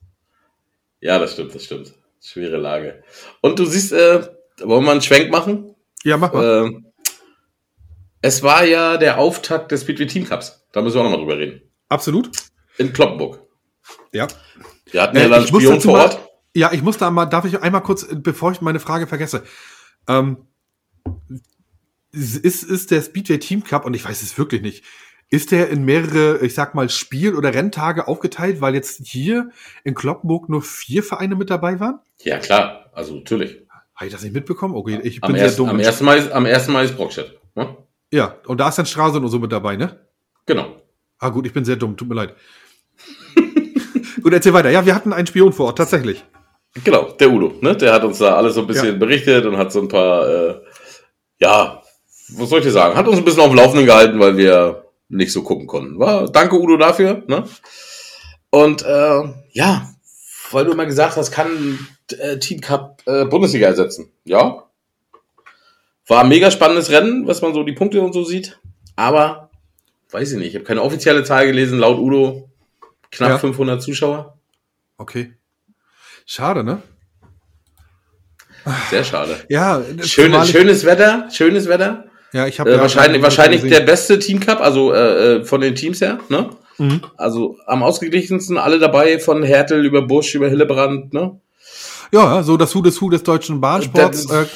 Ja, 1.01 1.19
das 1.19 1.33
stimmt, 1.33 1.53
das 1.53 1.63
stimmt. 1.65 1.93
Schwere 2.23 2.57
Lage. 2.57 3.03
Und 3.41 3.59
du 3.59 3.65
siehst, 3.65 3.91
äh, 3.91 4.21
wollen 4.63 4.85
wir 4.85 4.91
einen 4.91 5.01
Schwenk 5.01 5.31
machen? 5.31 5.75
Ja, 6.03 6.15
mach 6.17 6.31
mal. 6.31 6.65
Ähm, 6.67 6.85
es 8.21 8.43
war 8.43 8.65
ja 8.65 8.97
der 8.97 9.17
Auftakt 9.19 9.71
des 9.71 9.81
Speedway 9.81 10.07
Team 10.07 10.25
Cups. 10.25 10.65
Da 10.71 10.81
müssen 10.81 10.95
wir 10.95 11.01
auch 11.01 11.05
nochmal 11.05 11.19
drüber 11.19 11.37
reden. 11.37 11.61
Absolut. 11.89 12.29
In 12.77 12.93
Kloppenburg. 12.93 13.39
Ja. 14.11 14.27
Wir 14.91 15.01
hatten 15.01 15.17
Äh, 15.17 15.23
ja 15.23 15.29
dann 15.29 15.43
ich 15.43 15.51
muss 15.51 15.63
Spion 15.63 15.81
vor 15.81 15.93
mal- 15.93 16.03
Ort. 16.05 16.19
Ja, 16.55 16.71
ich 16.73 16.81
muss 16.81 16.97
da 16.97 17.11
mal, 17.11 17.25
darf 17.25 17.45
ich 17.45 17.61
einmal 17.61 17.83
kurz, 17.83 18.07
bevor 18.11 18.51
ich 18.51 18.61
meine 18.61 18.79
Frage 18.79 19.05
vergesse, 19.05 19.43
ähm, 20.07 20.47
ist, 22.11 22.63
ist 22.63 22.91
der 22.91 23.01
Speedway 23.01 23.37
Team 23.37 23.63
Cup, 23.63 23.85
und 23.85 23.93
ich 23.95 24.03
weiß 24.03 24.21
es 24.23 24.37
wirklich 24.37 24.61
nicht, 24.61 24.83
ist 25.29 25.51
der 25.51 25.69
in 25.69 25.83
mehrere, 25.85 26.39
ich 26.43 26.55
sag 26.55 26.73
mal, 26.73 26.89
Spiel- 26.89 27.35
oder 27.35 27.53
Renntage 27.53 28.07
aufgeteilt, 28.07 28.61
weil 28.61 28.73
jetzt 28.73 29.05
hier 29.05 29.51
in 29.83 29.93
Kloppenburg 29.93 30.49
nur 30.49 30.61
vier 30.63 31.03
Vereine 31.03 31.35
mit 31.35 31.49
dabei 31.49 31.79
waren? 31.79 31.99
Ja, 32.21 32.39
klar. 32.39 32.89
Also 32.93 33.13
natürlich. 33.15 33.57
Habe 33.93 34.07
ich 34.07 34.13
das 34.13 34.23
nicht 34.23 34.33
mitbekommen? 34.33 34.73
Okay, 34.75 34.99
ich 35.03 35.23
Am, 35.23 35.27
bin 35.27 35.35
sehr 35.37 35.45
ersten, 35.45 35.57
dumm. 35.57 35.69
am, 35.69 35.79
ersten 35.79 36.05
Mal 36.05 36.17
ist, 36.17 36.31
am 36.31 36.45
ersten 36.45 36.71
Mal 36.71 36.85
ist 36.85 36.95
Brockstedt. 36.95 37.39
Ne? 37.55 37.75
Ja, 38.11 38.35
und 38.45 38.59
da 38.59 38.69
ist 38.69 38.77
dann 38.77 38.85
Straße 38.85 39.17
und 39.19 39.27
so 39.29 39.39
mit 39.39 39.51
dabei, 39.51 39.75
ne? 39.75 39.99
Genau. 40.45 40.81
Ah 41.19 41.29
gut, 41.29 41.45
ich 41.45 41.53
bin 41.53 41.65
sehr 41.65 41.75
dumm, 41.75 41.97
tut 41.97 42.07
mir 42.07 42.15
leid. 42.15 42.35
gut, 44.21 44.33
erzähl 44.33 44.53
weiter. 44.53 44.69
Ja, 44.69 44.85
wir 44.85 44.95
hatten 44.95 45.13
einen 45.13 45.27
Spion 45.27 45.51
vor 45.53 45.67
Ort, 45.67 45.77
tatsächlich. 45.77 46.23
Genau, 46.83 47.11
der 47.11 47.31
Udo, 47.31 47.53
ne? 47.61 47.75
Der 47.75 47.93
hat 47.93 48.03
uns 48.03 48.19
da 48.19 48.35
alles 48.35 48.55
so 48.55 48.61
ein 48.61 48.67
bisschen 48.67 48.85
Ja. 48.85 48.91
berichtet 48.93 49.45
und 49.45 49.57
hat 49.57 49.71
so 49.71 49.81
ein 49.81 49.87
paar, 49.87 50.27
äh, 50.27 50.61
ja, 51.39 51.81
was 52.29 52.49
soll 52.49 52.59
ich 52.59 52.65
dir 52.65 52.71
sagen? 52.71 52.95
Hat 52.95 53.07
uns 53.07 53.17
ein 53.17 53.25
bisschen 53.25 53.41
auf 53.41 53.47
dem 53.49 53.55
Laufenden 53.57 53.85
gehalten, 53.85 54.19
weil 54.19 54.37
wir 54.37 54.85
nicht 55.09 55.31
so 55.31 55.41
gucken 55.43 55.65
konnten. 55.67 55.97
War, 55.99 56.29
danke 56.29 56.55
Udo 56.59 56.77
dafür, 56.77 57.23
ne? 57.27 57.45
Und 58.49 58.83
äh, 58.83 59.23
ja, 59.51 59.89
weil 60.51 60.65
du 60.65 60.71
immer 60.71 60.85
gesagt 60.85 61.17
hast, 61.17 61.31
kann 61.31 61.79
äh, 62.19 62.37
Team 62.37 62.61
Cup 62.61 63.01
äh, 63.05 63.25
Bundesliga 63.25 63.67
ersetzen. 63.67 64.11
Ja. 64.23 64.63
War 66.07 66.23
ein 66.23 66.29
mega 66.29 66.49
spannendes 66.51 66.89
Rennen, 66.89 67.27
was 67.27 67.41
man 67.41 67.53
so 67.53 67.63
die 67.63 67.73
Punkte 67.73 68.01
und 68.01 68.13
so 68.13 68.23
sieht. 68.23 68.59
Aber, 68.95 69.49
weiß 70.11 70.31
ich 70.31 70.37
nicht, 70.37 70.47
ich 70.49 70.55
habe 70.55 70.65
keine 70.65 70.81
offizielle 70.81 71.23
Zahl 71.23 71.45
gelesen, 71.47 71.79
laut 71.79 71.97
Udo 71.99 72.49
knapp 73.11 73.29
Ja. 73.31 73.37
500 73.39 73.81
Zuschauer. 73.81 74.37
Okay. 74.97 75.33
Schade, 76.25 76.63
ne? 76.63 76.81
Sehr 78.89 79.03
schade. 79.03 79.37
Ja, 79.49 79.81
Schöne, 80.01 80.45
schönes 80.45 80.83
Wetter, 80.85 81.29
schönes 81.31 81.67
Wetter. 81.67 82.05
Ja, 82.33 82.47
ich 82.47 82.59
habe 82.59 82.73
Äh, 82.73 82.79
wahrscheinlich 82.79 83.21
wahrscheinlich 83.21 83.61
der 83.63 83.79
beste 83.81 84.19
Team 84.19 84.41
Cup, 84.41 84.59
also 84.59 84.93
äh, 84.93 85.35
äh, 85.37 85.45
von 85.45 85.61
den 85.61 85.75
Teams 85.75 86.01
her, 86.01 86.19
ne? 86.27 86.49
Mhm. 86.77 87.01
Also 87.15 87.57
am 87.65 87.81
ausgeglichensten 87.81 88.57
alle 88.57 88.77
dabei, 88.79 89.19
von 89.19 89.41
Hertel 89.43 89.85
über 89.85 90.01
Busch 90.01 90.35
über 90.35 90.49
Hillebrand, 90.49 91.13
ne? 91.13 91.39
Ja, 92.11 92.43
so 92.43 92.57
das 92.57 92.75
Hu 92.75 92.81
des 92.81 92.99
Hu 92.99 93.09
des 93.09 93.23
deutschen 93.23 93.61
Bahnsports. 93.61 94.27
Das- 94.27 94.47
Äh, 94.47 94.49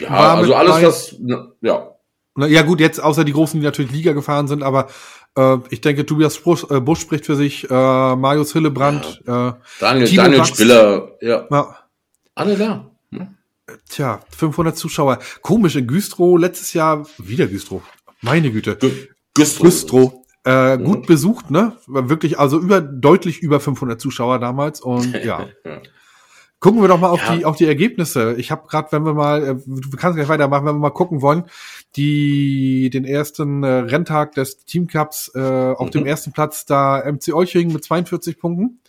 Ja, 0.00 0.08
also 0.34 0.54
alles 0.54 0.82
was, 0.82 1.16
ne, 1.18 1.52
ja. 1.60 1.88
na, 2.34 2.46
ja 2.46 2.62
gut, 2.62 2.80
jetzt 2.80 3.00
außer 3.02 3.24
die 3.24 3.32
Großen, 3.32 3.58
die 3.60 3.64
natürlich 3.64 3.90
Liga 3.92 4.12
gefahren 4.12 4.48
sind, 4.48 4.62
aber 4.62 4.88
äh, 5.36 5.56
ich 5.70 5.80
denke, 5.80 6.04
Tobias 6.06 6.38
Busch, 6.38 6.66
äh, 6.70 6.80
Busch 6.80 7.00
spricht 7.00 7.26
für 7.26 7.36
sich, 7.36 7.64
äh, 7.70 8.16
Marius 8.16 8.52
Hillebrand, 8.52 9.22
äh, 9.26 9.52
Daniel, 9.80 10.06
Timo 10.06 10.22
Daniel 10.22 10.40
Wachs. 10.40 10.48
Spiller, 10.50 11.08
ja, 11.20 11.46
ja, 11.50 11.76
alle 12.34 12.56
da. 12.56 12.90
Ne? 13.10 13.34
tja, 13.88 14.20
500 14.36 14.76
Zuschauer. 14.76 15.18
Komisch, 15.42 15.76
in 15.76 15.86
Güstrow 15.86 16.38
letztes 16.38 16.72
Jahr, 16.74 17.06
wieder 17.18 17.46
Güstrow, 17.46 17.82
meine 18.22 18.50
Güte, 18.50 18.72
Gü- 18.74 19.08
Güstrow. 19.34 19.62
Güstrow. 19.64 20.12
Äh, 20.44 20.76
Mhm. 20.78 20.84
gut 20.84 21.06
besucht, 21.06 21.50
ne? 21.50 21.76
War 21.86 22.08
wirklich, 22.08 22.38
also 22.38 22.58
über, 22.58 22.80
deutlich 22.80 23.40
über 23.40 23.60
500 23.60 24.00
Zuschauer 24.00 24.38
damals 24.38 24.80
und 24.80 25.12
ja. 25.24 25.46
Ja. 25.64 25.80
Gucken 26.60 26.80
wir 26.80 26.88
doch 26.88 26.98
mal 26.98 27.10
auf 27.10 27.20
Ja. 27.24 27.36
die 27.36 27.44
auf 27.44 27.56
die 27.56 27.66
Ergebnisse. 27.66 28.34
Ich 28.36 28.50
habe 28.50 28.66
gerade, 28.66 28.90
wenn 28.90 29.04
wir 29.04 29.14
mal, 29.14 29.42
äh, 29.44 29.54
du 29.64 29.96
kannst 29.96 30.16
gleich 30.16 30.28
weitermachen, 30.28 30.66
wenn 30.66 30.74
wir 30.74 30.80
mal 30.80 30.90
gucken 30.90 31.22
wollen, 31.22 31.44
die 31.94 32.90
den 32.90 33.04
ersten 33.04 33.62
äh, 33.62 33.68
Renntag 33.68 34.32
des 34.32 34.64
Team 34.64 34.88
Cups 34.88 35.30
äh, 35.36 35.40
auf 35.40 35.86
Mhm. 35.86 35.90
dem 35.92 36.06
ersten 36.06 36.32
Platz 36.32 36.66
da 36.66 37.00
MC 37.04 37.32
Euching 37.32 37.72
mit 37.72 37.84
42 37.84 38.38
Punkten. 38.40 38.80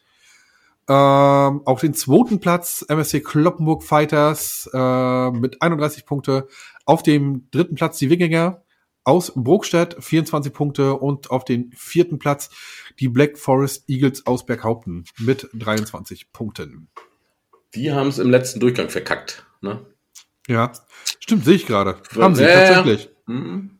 Ähm, 0.88 1.62
auf 1.65 1.79
den 1.82 1.93
zweiten 1.93 2.39
Platz 2.39 2.84
MSC 2.88 3.19
Kloppenburg 3.21 3.84
Fighters 3.84 4.67
äh, 4.73 5.32
mit 5.32 5.62
31 5.62 6.08
Punkte. 6.08 6.47
Auf 6.86 7.03
dem 7.03 7.47
dritten 7.51 7.75
Platz 7.75 7.99
die 7.99 8.10
Wikinger 8.10 8.63
aus 9.03 9.32
Brokstedt 9.36 9.95
24 9.99 10.51
Punkte 10.51 10.95
und 10.95 11.29
auf 11.29 11.45
den 11.45 11.71
vierten 11.75 12.17
Platz 12.17 12.49
die 12.99 13.08
Black 13.10 13.38
Forest 13.38 13.88
Eagles 13.88 14.25
aus 14.25 14.45
Berghaupten 14.47 15.05
mit 15.19 15.47
23 15.53 16.32
Punkten. 16.34 16.89
Die 17.75 17.91
haben 17.91 18.08
es 18.10 18.17
im 18.19 18.29
letzten 18.32 18.60
Durchgang 18.60 18.89
verkackt, 18.89 19.45
ne? 19.62 19.86
Ja, 20.47 20.71
stimmt, 21.19 21.45
sehe 21.45 21.55
ich 21.55 21.65
gerade. 21.67 21.97
Haben 22.17 22.36
sie 22.36 22.43
Ja, 22.43 22.49
ja. 22.49 22.73
tatsächlich. 22.73 23.10
Mhm. 23.27 23.71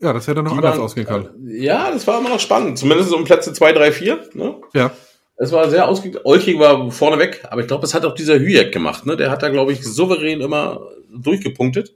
Ja, 0.00 0.12
das 0.12 0.26
hätte 0.28 0.42
noch 0.42 0.52
Die 0.52 0.58
anders 0.58 0.76
waren- 0.76 0.84
ausgehen 0.84 1.06
können. 1.06 1.30
Ja, 1.48 1.90
das 1.90 2.06
war 2.06 2.20
immer 2.20 2.28
noch 2.28 2.40
spannend. 2.40 2.78
Zumindest 2.78 3.12
um 3.12 3.24
Plätze 3.24 3.52
2, 3.52 3.72
3, 3.72 3.90
4. 3.92 4.20
Ne? 4.34 4.60
Ja. 4.74 4.92
Es 5.36 5.50
war 5.52 5.68
sehr 5.70 5.88
ausgeglichen. 5.88 6.24
Olching 6.24 6.58
war 6.60 6.90
vorneweg, 6.90 7.44
aber 7.50 7.62
ich 7.62 7.66
glaube, 7.66 7.80
das 7.82 7.94
hat 7.94 8.04
auch 8.04 8.14
dieser 8.14 8.38
Hüjek 8.38 8.72
gemacht. 8.72 9.06
Ne? 9.06 9.16
Der 9.16 9.30
hat 9.30 9.42
da, 9.42 9.48
glaube 9.48 9.72
ich, 9.72 9.82
souverän 9.84 10.40
immer 10.40 10.88
durchgepunktet. 11.10 11.94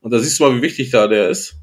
Und 0.00 0.12
da 0.12 0.18
siehst 0.18 0.38
du 0.38 0.44
mal, 0.44 0.56
wie 0.56 0.62
wichtig 0.62 0.90
da 0.90 1.08
der 1.08 1.30
ist. 1.30 1.56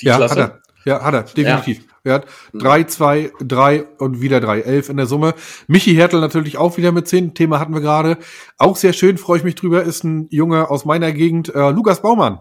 Die 0.00 0.06
ja, 0.06 0.16
Klasse. 0.16 0.42
hat 0.42 0.50
er. 0.50 0.62
Ja, 0.90 1.02
hat 1.04 1.14
er, 1.14 1.22
definitiv. 1.22 1.84
Er 2.04 2.14
hat 2.14 2.26
drei, 2.52 2.84
zwei, 2.84 3.32
drei 3.40 3.84
und 3.98 4.20
wieder 4.20 4.40
drei, 4.40 4.60
elf 4.60 4.90
in 4.90 4.98
der 4.98 5.06
Summe. 5.06 5.34
Michi 5.66 5.94
Hertel 5.94 6.20
natürlich 6.20 6.58
auch 6.58 6.76
wieder 6.76 6.92
mit 6.92 7.08
zehn. 7.08 7.32
Thema 7.34 7.58
hatten 7.58 7.72
wir 7.72 7.80
gerade. 7.80 8.18
Auch 8.58 8.76
sehr 8.76 8.92
schön, 8.92 9.16
freue 9.16 9.38
ich 9.38 9.44
mich 9.44 9.54
drüber, 9.54 9.82
ist 9.82 10.04
ein 10.04 10.28
Junge 10.30 10.70
aus 10.70 10.84
meiner 10.84 11.12
Gegend, 11.12 11.54
äh, 11.54 11.70
Lukas 11.70 12.02
Baumann. 12.02 12.40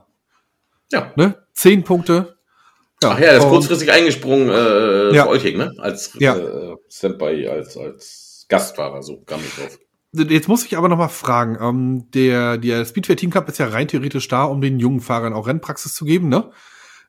Ja. 0.91 1.11
Ne? 1.15 1.35
Zehn 1.53 1.83
Punkte. 1.83 2.37
Ach 3.05 3.17
ja, 3.19 3.31
der 3.31 3.37
ist 3.37 3.47
kurzfristig 3.47 3.91
eingesprungen 3.91 4.49
äh, 4.49 5.15
Ja. 5.15 5.23
für 5.23 5.29
Olching, 5.29 5.57
ne? 5.57 5.73
Als 5.77 6.13
Ja. 6.19 6.35
äh, 6.37 6.75
Standby, 6.89 7.47
als, 7.47 7.77
als 7.77 8.45
Gastfahrer, 8.49 9.01
so 9.01 9.21
kam 9.25 9.39
ich 9.39 9.55
drauf. 9.55 9.79
Jetzt 10.11 10.47
muss 10.47 10.63
ich 10.65 10.77
aber 10.77 10.89
noch 10.89 10.97
mal 10.97 11.07
fragen, 11.07 11.57
ähm, 11.59 12.11
der, 12.11 12.57
der 12.57 12.85
Speedway 12.85 13.15
Team 13.15 13.31
Cup 13.31 13.49
ist 13.49 13.57
ja 13.57 13.67
rein 13.67 13.87
theoretisch 13.87 14.27
da, 14.27 14.43
um 14.43 14.61
den 14.61 14.77
jungen 14.79 14.99
Fahrern 14.99 15.33
auch 15.33 15.47
Rennpraxis 15.47 15.95
zu 15.95 16.05
geben, 16.05 16.29
ne? 16.29 16.51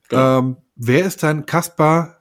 Genau. 0.09 0.38
Ähm, 0.38 0.57
wer 0.77 1.05
ist 1.05 1.23
dann 1.23 1.47
Kaspar, 1.47 2.13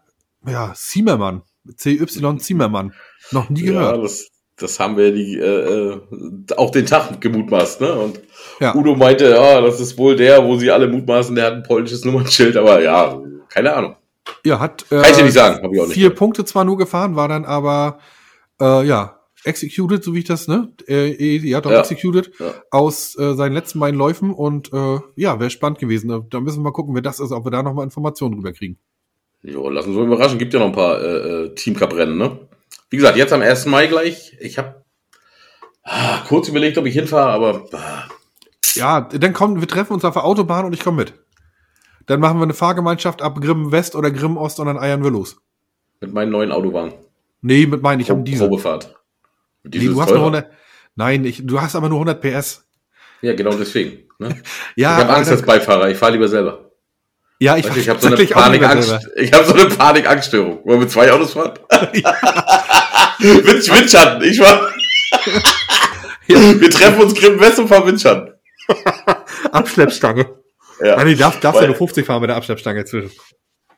ja, 0.48 0.74
Zimmermann, 0.76 1.44
CY 1.78 2.38
Zimmermann? 2.40 2.94
Noch 3.32 3.50
nie 3.50 3.64
Ja, 3.66 3.72
gehört. 3.72 4.04
das, 4.04 4.28
das 4.58 4.80
haben 4.80 4.98
wir 4.98 5.12
die, 5.14 5.38
äh, 5.38 5.94
äh, 5.94 6.02
auch 6.58 6.72
den 6.72 6.86
Tag 6.86 7.20
gemutmaßt, 7.22 7.82
ne? 7.82 7.94
Und 7.94 8.20
Ja. 8.60 8.76
Udo 8.76 8.96
meinte, 8.96 9.30
ja, 9.30 9.62
das 9.62 9.80
ist 9.80 9.98
wohl 9.98 10.16
der, 10.16 10.44
wo 10.46 10.58
sie 10.58 10.70
alle 10.72 10.88
mutmaßen, 10.88 11.36
der 11.36 11.46
hat 11.46 11.54
ein 11.54 11.64
polnisches 11.64 12.04
Nummernschild, 12.06 12.56
aber 12.58 12.82
ja, 12.82 13.20
keine 13.50 13.74
Ahnung. 13.74 13.96
Ja, 14.46 14.60
hat 14.60 14.86
äh, 14.92 15.02
Kann 15.02 15.12
ich 15.12 15.18
dir 15.18 15.24
nicht 15.24 15.34
sagen, 15.34 15.64
habe 15.64 15.76
ich 15.76 15.82
auch 15.82 15.86
nicht. 15.86 15.94
vier 15.96 16.10
Punkte 16.12 16.46
zwar 16.46 16.64
nur 16.66 16.78
gefahren, 16.78 17.16
war 17.16 17.28
dann 17.28 17.46
aber 17.46 18.00
äh, 18.62 18.86
ja 18.86 19.20
executed, 19.46 20.02
so 20.04 20.14
wie 20.14 20.20
ich 20.20 20.26
das, 20.26 20.48
ne? 20.48 20.72
Äh, 20.88 21.12
eh, 21.12 21.38
ja, 21.40 21.60
doch 21.60 21.72
Ja. 21.72 21.80
executed 21.82 22.32
Ja. 22.40 22.54
aus 22.72 23.18
äh, 23.18 23.34
seinen 23.36 23.52
letzten 23.54 23.80
beiden 23.80 23.98
Läufen 23.98 24.32
und 24.32 24.72
äh, 24.72 25.00
ja, 25.18 25.40
wäre 25.40 25.50
spannend 25.50 25.80
gewesen. 25.80 26.08
Da- 26.30 26.40
müssen 26.40 26.60
wir 26.60 26.64
mal 26.64 26.72
gucken, 26.72 26.96
wer 26.96 27.02
das 27.02 27.20
ist, 27.20 27.32
ob 27.34 27.46
wir 27.46 27.52
da 27.52 27.62
noch 27.64 27.74
mal 27.74 27.84
Informationen 27.84 28.36
drüber 28.36 28.54
kriegen. 28.54 28.80
Jo, 29.44 29.70
lassen 29.70 29.94
wir 29.94 30.02
uns 30.02 30.08
überraschen. 30.08 30.40
Gibt 30.40 30.54
ja 30.54 30.60
noch 30.60 30.68
ein 30.68 30.74
paar 30.74 31.02
äh, 31.02 31.44
äh, 31.44 31.56
Teamcup-Rennen, 31.56 32.18
ne? 32.18 32.40
Wie 32.90 32.98
gesagt, 32.98 33.18
jetzt 33.18 33.34
am 33.34 33.42
1. 33.42 33.66
Mai 33.66 33.88
gleich. 33.88 34.38
Ich 34.40 34.58
habe 34.58 34.84
ah, 35.84 36.20
kurz 36.28 36.48
überlegt, 36.48 36.78
ob 36.78 36.86
ich 36.86 36.94
hinfahre, 36.94 37.32
aber 37.32 37.66
ah, 37.74 38.08
Ja, 38.74 39.02
dann 39.02 39.34
kommen, 39.34 39.60
wir 39.60 39.68
treffen 39.68 39.94
uns 39.94 40.06
auf 40.06 40.14
der 40.14 40.24
Autobahn 40.24 40.66
und 40.66 40.74
ich 40.74 40.82
komme 40.82 40.98
mit. 40.98 41.14
Dann 42.06 42.20
machen 42.20 42.38
wir 42.40 42.44
eine 42.44 42.54
Fahrgemeinschaft 42.54 43.22
ab 43.22 43.40
Grimm 43.42 43.72
West 43.72 43.96
oder 43.96 44.12
Grimm 44.12 44.38
Ost 44.38 44.60
und 44.60 44.68
dann 44.68 44.78
eiern 44.78 45.04
wir 45.04 45.12
los. 45.12 45.38
mit 46.02 46.14
meinen 46.14 46.32
neuen 46.32 46.52
Autobahn. 46.52 46.94
Nee, 47.42 47.66
mit 47.66 47.82
meinen, 47.82 48.00
ich 48.00 48.10
habe 48.10 48.24
Diesel. 48.24 48.48
Probefahrt. 48.48 48.96
Nee, 49.64 49.72
Diesel 49.72 49.88
du 49.88 49.94
ist 49.94 50.00
hast 50.00 50.10
nur 50.10 50.18
teurer. 50.18 50.38
100, 50.38 50.52
nein, 50.96 51.26
ich, 51.26 51.46
du 51.46 51.62
hast 51.62 51.76
aber 51.76 51.90
nur 51.90 52.00
100 52.00 52.22
PS. 52.22 52.66
Ja, 53.22 53.34
genau 53.34 53.54
deswegen. 53.54 54.10
Ne? 54.20 54.42
Ja, 54.76 54.98
ich 54.98 55.04
habe 55.04 55.14
Angst 55.16 55.32
als 55.32 55.42
Beifahrer, 55.42 55.90
ich 55.90 55.98
fahre 55.98 56.14
lieber 56.14 56.28
selber. 56.28 56.72
Ja, 57.44 57.58
ich, 57.58 57.68
Weißt 57.68 57.76
ich 57.76 57.90
habe 57.90 58.00
so 58.00 58.08
eine. 58.08 58.16
Panikangst. 58.26 59.10
Ich 59.18 59.34
habe 59.34 59.44
so 59.46 59.54
eine 59.54 59.66
Panikangststörung. 59.66 60.60
Wollen 60.64 60.66
wir 60.66 60.78
mit 60.78 60.92
zwei 60.92 61.12
Autos 61.12 61.34
fahren? 61.34 61.52
Wind, 63.20 63.70
Windschatten. 63.70 64.24
Ich 64.24 64.40
war. 64.40 64.70
Wir 66.26 66.70
treffen 66.70 67.02
uns 67.02 67.14
Grimm 67.14 67.38
West 67.42 67.60
und 67.60 67.68
fahren 67.68 67.86
Windschatten. 67.86 68.34
Abschleppstange. 69.52 70.26
Ja. 70.80 70.96
Ah, 70.96 71.04
nee, 71.04 71.16
darf, 71.16 71.38
darfst 71.42 71.62
du 71.62 71.66
nur 71.66 71.76
50 71.76 72.06
fahren 72.06 72.22
mit 72.22 72.30
der 72.30 72.38
Abschleppstange 72.38 72.86
zwischen. 72.86 73.12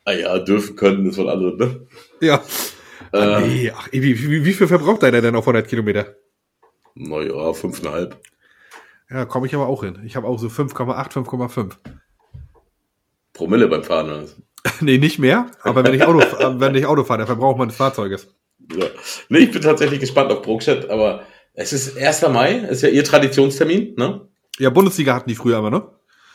Ah 0.04 0.12
ja, 0.12 0.38
dürfen 0.38 0.76
können, 0.76 1.04
ist 1.06 1.16
von 1.16 1.28
anderen, 1.28 1.56
ne? 1.56 1.86
Ja. 2.20 2.40
Ah, 3.10 3.38
Äh, 3.40 3.48
nee, 3.48 3.72
ach, 3.76 3.88
wie, 3.90 4.00
wie, 4.30 4.44
wie 4.44 4.52
viel 4.52 4.68
verbraucht 4.68 5.02
einer 5.02 5.20
denn 5.20 5.34
auf 5.34 5.42
100 5.48 5.66
Kilometer? 5.66 6.14
naja, 6.94 7.52
fünfeinhalb. 7.52 8.16
Ja, 9.10 9.24
komme 9.24 9.48
ich 9.48 9.54
aber 9.56 9.66
auch 9.66 9.82
hin. 9.82 10.00
Ich 10.06 10.14
habe 10.14 10.28
auch 10.28 10.38
so 10.38 10.46
5,8, 10.46 11.12
5,5. 11.12 11.72
Promille 13.36 13.68
beim 13.68 13.84
Fahren. 13.84 14.10
Also. 14.10 14.34
nee, 14.80 14.98
nicht 14.98 15.18
mehr. 15.18 15.50
Aber 15.62 15.84
wenn 15.84 15.94
ich 15.94 16.02
Auto, 16.02 16.20
äh, 16.20 16.60
wenn 16.60 16.74
ich 16.74 16.86
Auto 16.86 17.04
fahre, 17.04 17.18
der 17.18 17.26
Verbrauch 17.26 17.56
meines 17.56 17.76
Fahrzeuges. 17.76 18.28
Ja. 18.74 18.86
Nee, 19.28 19.40
ich 19.40 19.50
bin 19.52 19.62
tatsächlich 19.62 20.00
gespannt 20.00 20.32
auf 20.32 20.42
Brokstedt, 20.42 20.90
aber 20.90 21.22
es 21.52 21.72
ist 21.72 21.96
1. 21.96 22.22
Mai, 22.28 22.54
ist 22.54 22.82
ja 22.82 22.88
ihr 22.88 23.04
Traditionstermin, 23.04 23.94
ne? 23.96 24.28
Ja, 24.58 24.70
Bundesliga 24.70 25.14
hatten 25.14 25.28
die 25.28 25.34
früher 25.34 25.58
immer, 25.58 25.70
ne? 25.70 25.86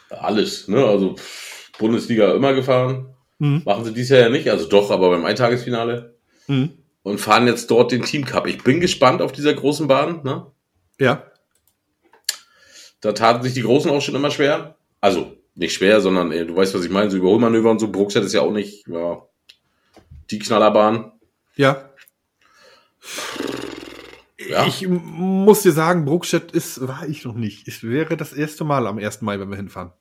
Alles, 0.10 0.68
ne? 0.68 0.86
Also 0.86 1.16
Bundesliga 1.80 2.34
immer 2.34 2.54
gefahren. 2.54 3.16
Mhm. 3.40 3.64
Machen 3.66 3.84
sie 3.84 3.94
dieses 3.94 4.12
Jahr 4.12 4.22
ja 4.22 4.30
nicht, 4.30 4.50
also 4.50 4.68
doch, 4.68 4.92
aber 4.92 5.10
beim 5.10 5.26
Eintagesfinale. 5.26 6.16
Mhm. 6.48 6.72
Und 7.04 7.20
fahren 7.20 7.48
jetzt 7.48 7.72
dort 7.72 7.92
den 7.92 8.04
Team 8.04 8.26
Cup. 8.26 8.46
Ich 8.46 8.64
bin 8.64 8.80
gespannt 8.80 9.24
auf 9.24 9.32
dieser 9.32 9.56
großen 9.56 9.88
Bahn, 9.88 10.22
ne? 10.24 10.46
Ja. 11.00 11.24
Da 13.02 13.14
taten 13.14 13.42
sich 13.42 13.56
die 13.56 13.64
Großen 13.64 13.90
auch 13.90 14.02
schon 14.02 14.14
immer 14.14 14.30
schwer. 14.30 14.76
Also, 15.02 15.36
nicht 15.56 15.74
schwer, 15.74 16.02
sondern 16.02 16.32
äh, 16.32 16.46
du 16.46 16.56
weißt, 16.56 16.74
was 16.74 16.84
ich 16.84 16.92
meine, 16.92 17.10
so 17.10 17.18
Überholmanöver 17.18 17.72
und 17.72 17.80
so. 17.80 17.92
Bruckstedt 17.92 18.24
ist 18.24 18.34
ja 18.34 18.42
auch 18.42 18.52
nicht, 18.52 18.88
ja, 18.88 19.22
die 20.30 20.40
Knallerbahn. 20.40 21.12
Ja. 21.56 21.90
Ja. 24.50 24.66
Ich 24.66 24.88
muss 24.88 25.62
dir 25.62 25.72
sagen, 25.72 26.06
Bruckstedt 26.06 26.52
ist, 26.52 26.88
war 26.88 27.08
ich 27.08 27.26
noch 27.26 27.36
nicht. 27.36 27.68
Es 27.68 27.84
wäre 27.84 28.18
das 28.18 28.34
erste 28.34 28.64
Mal 28.64 28.88
am 28.88 28.98
1. 28.98 29.22
Mai, 29.22 29.40
wenn 29.40 29.50
wir 29.50 29.56
hinfahren. 29.56 29.92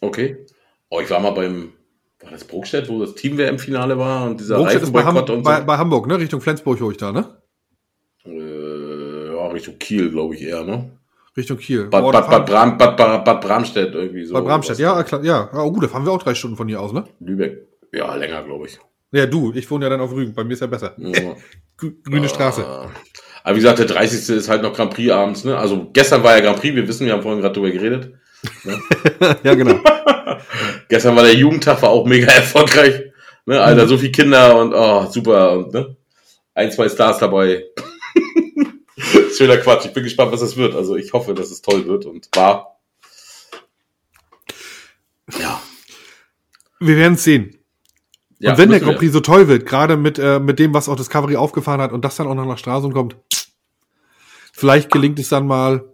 Okay. 0.00 0.46
Oh, 0.90 1.00
ich 1.00 1.10
war 1.10 1.20
mal 1.20 1.30
beim, 1.30 1.72
war 2.20 2.30
das 2.30 2.44
Bruckstedt, 2.44 2.88
wo 2.88 3.00
das 3.00 3.14
Teamwehr-Finale 3.14 3.98
war 3.98 4.26
und 4.26 4.40
dieser 4.40 4.56
Bruckstedt 4.58 4.82
ist 4.82 4.92
bei, 4.92 5.04
Ham 5.04 5.16
und 5.16 5.42
bei, 5.42 5.60
so. 5.60 5.66
bei 5.66 5.76
Hamburg, 5.78 6.06
ne? 6.06 6.18
Richtung 6.18 6.40
Flensburg 6.40 6.80
hoch 6.80 6.92
da, 6.92 7.12
ne? 7.12 7.40
Äh, 8.24 9.34
ja, 9.34 9.46
Richtung 9.48 9.78
Kiel, 9.78 10.10
glaube 10.10 10.34
ich 10.34 10.42
eher, 10.42 10.64
ne? 10.64 10.98
Richtung 11.36 11.58
Kiel. 11.58 11.84
Bad, 11.88 12.04
da 12.04 12.10
Bad, 12.20 12.30
Bad, 12.30 12.46
Bram, 12.46 12.78
Bad, 12.78 12.96
Bad, 12.96 13.24
Bad 13.24 13.40
Bramstedt 13.42 13.94
irgendwie 13.94 14.24
so. 14.24 14.34
Bad 14.34 14.44
Bramstedt, 14.44 14.78
ja, 14.78 15.02
klar, 15.02 15.22
ja. 15.24 15.50
Oh, 15.52 15.70
gut, 15.70 15.84
da 15.84 15.88
fahren 15.88 16.04
wir 16.06 16.12
auch 16.12 16.22
drei 16.22 16.34
Stunden 16.34 16.56
von 16.56 16.66
hier 16.68 16.80
aus, 16.80 16.92
ne? 16.92 17.04
Lübeck. 17.20 17.66
Ja, 17.92 18.14
länger, 18.14 18.42
glaube 18.42 18.66
ich. 18.66 18.78
Ja, 19.12 19.26
du, 19.26 19.52
ich 19.54 19.70
wohne 19.70 19.84
ja 19.86 19.90
dann 19.90 20.00
auf 20.00 20.12
Rügen, 20.12 20.34
bei 20.34 20.44
mir 20.44 20.54
ist 20.54 20.60
ja 20.60 20.66
besser. 20.66 20.94
Ja. 20.98 21.10
Grü- 21.78 21.94
Grüne 22.04 22.28
Straße. 22.28 22.64
Ah. 22.66 22.88
Aber 23.44 23.54
wie 23.54 23.60
gesagt, 23.60 23.78
der 23.78 23.86
30. 23.86 24.36
ist 24.36 24.48
halt 24.48 24.62
noch 24.62 24.72
Grand 24.74 24.92
Prix 24.94 25.12
abends, 25.12 25.44
ne? 25.44 25.56
Also 25.56 25.88
gestern 25.92 26.22
war 26.24 26.36
ja 26.36 26.42
Grand 26.42 26.58
Prix, 26.60 26.74
wir 26.74 26.88
wissen, 26.88 27.06
wir 27.06 27.12
haben 27.12 27.22
vorhin 27.22 27.40
gerade 27.40 27.54
drüber 27.54 27.70
geredet. 27.70 28.12
ja, 29.44 29.54
genau. 29.54 29.78
Gestern 30.88 31.16
war 31.16 31.22
der 31.24 31.34
Jugendtag, 31.34 31.80
war 31.82 31.90
auch 31.90 32.06
mega 32.06 32.30
erfolgreich. 32.32 33.02
Ne, 33.46 33.60
Alter, 33.60 33.84
Mhm. 33.84 33.88
so 33.88 33.98
viele 33.98 34.12
Kinder 34.12 34.58
und 34.60 34.72
oh, 34.74 35.06
super. 35.06 35.52
Und, 35.52 35.72
ne? 35.74 35.96
Ein, 36.54 36.70
zwei 36.72 36.88
Stars 36.88 37.18
dabei. 37.18 37.64
Schöner 39.36 39.58
Quatsch. 39.58 39.86
Ich 39.86 39.92
bin 39.92 40.04
gespannt, 40.04 40.32
was 40.32 40.40
das 40.40 40.56
wird. 40.56 40.74
Also 40.74 40.96
ich 40.96 41.12
hoffe, 41.12 41.34
dass 41.34 41.50
es 41.50 41.62
toll 41.62 41.86
wird 41.86 42.06
und 42.06 42.28
war. 42.34 42.78
Ja. 45.38 45.60
Wir 46.78 46.96
werden 46.96 47.14
es 47.14 47.24
sehen. 47.24 47.58
ja 48.38 48.52
und 48.52 48.58
wenn 48.58 48.70
der 48.70 48.80
Grand. 48.80 48.98
Prix 48.98 49.12
so 49.12 49.20
toll 49.20 49.48
wird, 49.48 49.66
gerade 49.66 49.96
mit, 49.96 50.18
äh, 50.18 50.38
mit 50.38 50.58
dem, 50.58 50.74
was 50.74 50.88
auch 50.88 50.96
Discovery 50.96 51.36
aufgefahren 51.36 51.80
hat 51.80 51.92
und 51.92 52.04
das 52.04 52.16
dann 52.16 52.26
auch 52.26 52.34
noch 52.34 52.46
nach 52.46 52.58
Stralsund 52.58 52.94
kommt, 52.94 53.16
vielleicht 54.52 54.90
gelingt 54.92 55.18
es 55.18 55.28
dann 55.28 55.46
mal, 55.46 55.84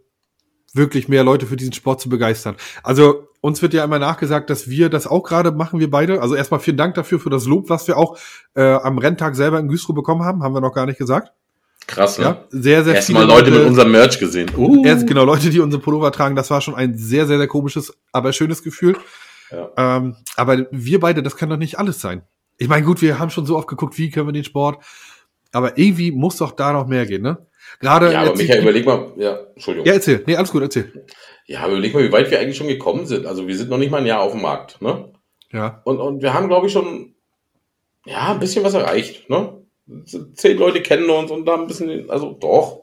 wirklich 0.75 1.09
mehr 1.09 1.25
Leute 1.25 1.47
für 1.47 1.57
diesen 1.57 1.73
Sport 1.73 2.01
zu 2.01 2.09
begeistern. 2.09 2.57
Also 2.83 3.29
uns 3.41 3.61
wird 3.61 3.75
ja 3.75 3.85
immer 3.85 3.99
nachgesagt, 3.99 4.49
dass 4.51 4.69
wir 4.69 4.89
das 4.89 5.07
auch 5.07 5.23
gerade 5.23 5.53
machen, 5.53 5.81
wir 5.81 5.91
beide. 5.91 6.23
Also 6.23 6.35
erstmal 6.35 6.61
vielen 6.61 6.77
Dank 6.77 6.95
dafür, 6.95 7.21
für 7.21 7.31
das 7.31 7.45
Lob, 7.45 7.69
was 7.69 7.87
wir 7.89 7.99
auch 7.99 8.19
äh, 8.55 8.63
am 8.63 8.99
Renntag 8.99 9.35
selber 9.37 9.59
in 9.59 9.69
Güstrow 9.69 9.95
bekommen 9.95 10.23
haben. 10.23 10.43
Haben 10.43 10.55
wir 10.55 10.61
noch 10.61 10.75
gar 10.75 10.87
nicht 10.87 10.99
gesagt. 10.99 11.33
Krass, 11.87 12.19
ne? 12.19 12.25
Ja, 12.25 12.45
sehr, 12.51 12.85
sehr 12.85 12.95
Erstmal 12.95 13.27
Leute 13.27 13.51
mit 13.51 13.65
unserem 13.65 13.91
Merch 13.91 14.19
gesehen. 14.19 14.51
Uh. 14.57 14.85
Erst 14.85 15.07
genau, 15.07 15.25
Leute, 15.25 15.51
die 15.51 15.61
unsere 15.61 15.83
Pullover 15.83 16.13
tragen, 16.13 16.37
das 16.37 16.51
war 16.51 16.61
schon 16.61 16.75
ein 16.75 16.97
sehr, 16.97 17.27
sehr, 17.27 17.39
sehr 17.39 17.49
komisches, 17.49 17.93
aber 18.13 18.33
schönes 18.33 18.63
Gefühl. 18.63 18.97
Ja. 19.51 19.71
Ähm, 19.77 20.17
aber 20.37 20.67
wir 20.71 21.01
beide, 21.01 21.23
das 21.23 21.37
kann 21.37 21.51
doch 21.51 21.57
nicht 21.57 21.79
alles 21.79 22.01
sein. 22.01 22.23
Ich 22.59 22.69
meine, 22.69 22.85
gut, 22.85 23.03
wir 23.03 23.19
haben 23.19 23.31
schon 23.31 23.47
so 23.47 23.57
oft 23.57 23.69
geguckt, 23.69 23.99
wie 23.99 24.11
können 24.11 24.29
wir 24.29 24.33
den 24.33 24.45
Sport, 24.45 24.83
aber 25.53 25.77
irgendwie 25.77 26.13
muss 26.13 26.37
doch 26.37 26.53
da 26.53 26.73
noch 26.73 26.87
mehr 26.87 27.07
gehen, 27.07 27.23
ne? 27.23 27.47
Gerade 27.81 28.13
Ja, 28.13 28.23
aber 28.23 28.37
Michael, 28.37 28.63
überleg 28.63 28.87
mal, 28.87 29.13
ja, 29.17 29.39
Entschuldigung. 29.55 29.87
ja, 29.87 29.95
erzähl. 29.95 30.23
Nee, 30.27 30.37
alles 30.37 30.51
gut, 30.51 30.63
erzähl. 30.63 31.07
Ja, 31.47 31.61
aber 31.61 31.73
überleg 31.73 31.95
mal, 31.95 32.05
wie 32.05 32.13
weit 32.13 32.31
wir 32.31 32.39
eigentlich 32.39 32.57
schon 32.57 32.69
gekommen 32.69 33.07
sind. 33.07 33.27
Also 33.27 33.47
wir 33.47 33.57
sind 33.57 33.71
noch 33.71 33.79
nicht 33.79 33.91
mal 33.91 33.99
ein 33.99 34.07
Jahr 34.07 34.21
auf 34.21 34.33
dem 34.33 34.43
Markt, 34.43 34.81
ne? 34.81 35.13
Ja. 35.53 35.81
Und, 35.85 35.99
und 35.99 36.23
wir 36.23 36.35
haben, 36.35 36.49
glaube 36.49 36.67
ich, 36.67 36.73
schon 36.73 37.15
ja, 38.05 38.33
ein 38.33 38.41
bisschen 38.41 38.65
was 38.65 38.75
erreicht. 38.75 39.29
Ne? 39.31 39.62
Zehn 40.35 40.59
Leute 40.59 40.83
kennen 40.83 41.09
uns 41.11 41.31
und 41.31 41.45
da 41.47 41.55
ein 41.55 41.67
bisschen, 41.67 42.11
also 42.11 42.33
doch, 42.33 42.83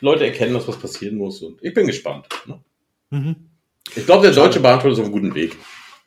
Leute 0.00 0.26
erkennen, 0.26 0.54
dass 0.54 0.68
was 0.68 0.76
passieren 0.78 1.16
muss. 1.16 1.42
Und 1.42 1.62
ich 1.62 1.72
bin 1.74 1.86
gespannt. 1.86 2.26
Ne? 2.46 2.60
Mhm. 3.10 3.36
Ich 3.94 4.04
glaube, 4.06 4.26
der 4.26 4.34
deutsche 4.34 4.60
Bahntour 4.60 4.90
ist 4.92 4.98
auf 4.98 5.04
einem 5.04 5.12
guten 5.12 5.34
Weg. 5.34 5.56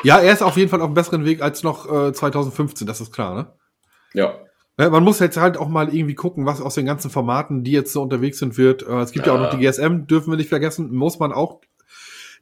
Ja, 0.04 0.20
er 0.20 0.32
ist 0.34 0.42
auf 0.44 0.58
jeden 0.58 0.70
Fall 0.70 0.80
auf 0.82 0.86
einem 0.88 0.94
besseren 0.94 1.26
Weg 1.26 1.42
als 1.42 1.64
noch 1.64 1.86
äh, 1.92 2.14
2015, 2.14 2.86
das 2.88 3.02
ist 3.02 3.12
klar, 3.12 3.36
ne? 3.36 3.54
Ja. 4.14 4.40
Ja, 4.78 4.90
Man 4.90 5.04
muss 5.04 5.20
jetzt 5.20 5.36
halt 5.38 5.58
auch 5.58 5.68
mal 5.68 5.94
irgendwie 5.94 6.16
gucken, 6.16 6.46
was 6.46 6.62
aus 6.62 6.76
den 6.76 6.86
ganzen 6.86 7.10
Formaten, 7.12 7.64
die 7.66 7.72
jetzt 7.72 7.92
so 7.92 8.02
unterwegs 8.02 8.40
sind, 8.40 8.58
wird. 8.58 8.84
Äh, 8.84 9.02
Es 9.02 9.12
gibt 9.12 9.28
ja, 9.28 9.34
auch 9.34 9.38
Ja. 9.38 9.44
noch 9.44 9.50
die 9.50 9.58
GSM, 9.66 10.06
dürfen 10.08 10.32
wir 10.32 10.38
nicht 10.38 10.48
vergessen, 10.50 10.94
muss 10.94 11.20
man 11.20 11.34
auch 11.34 11.60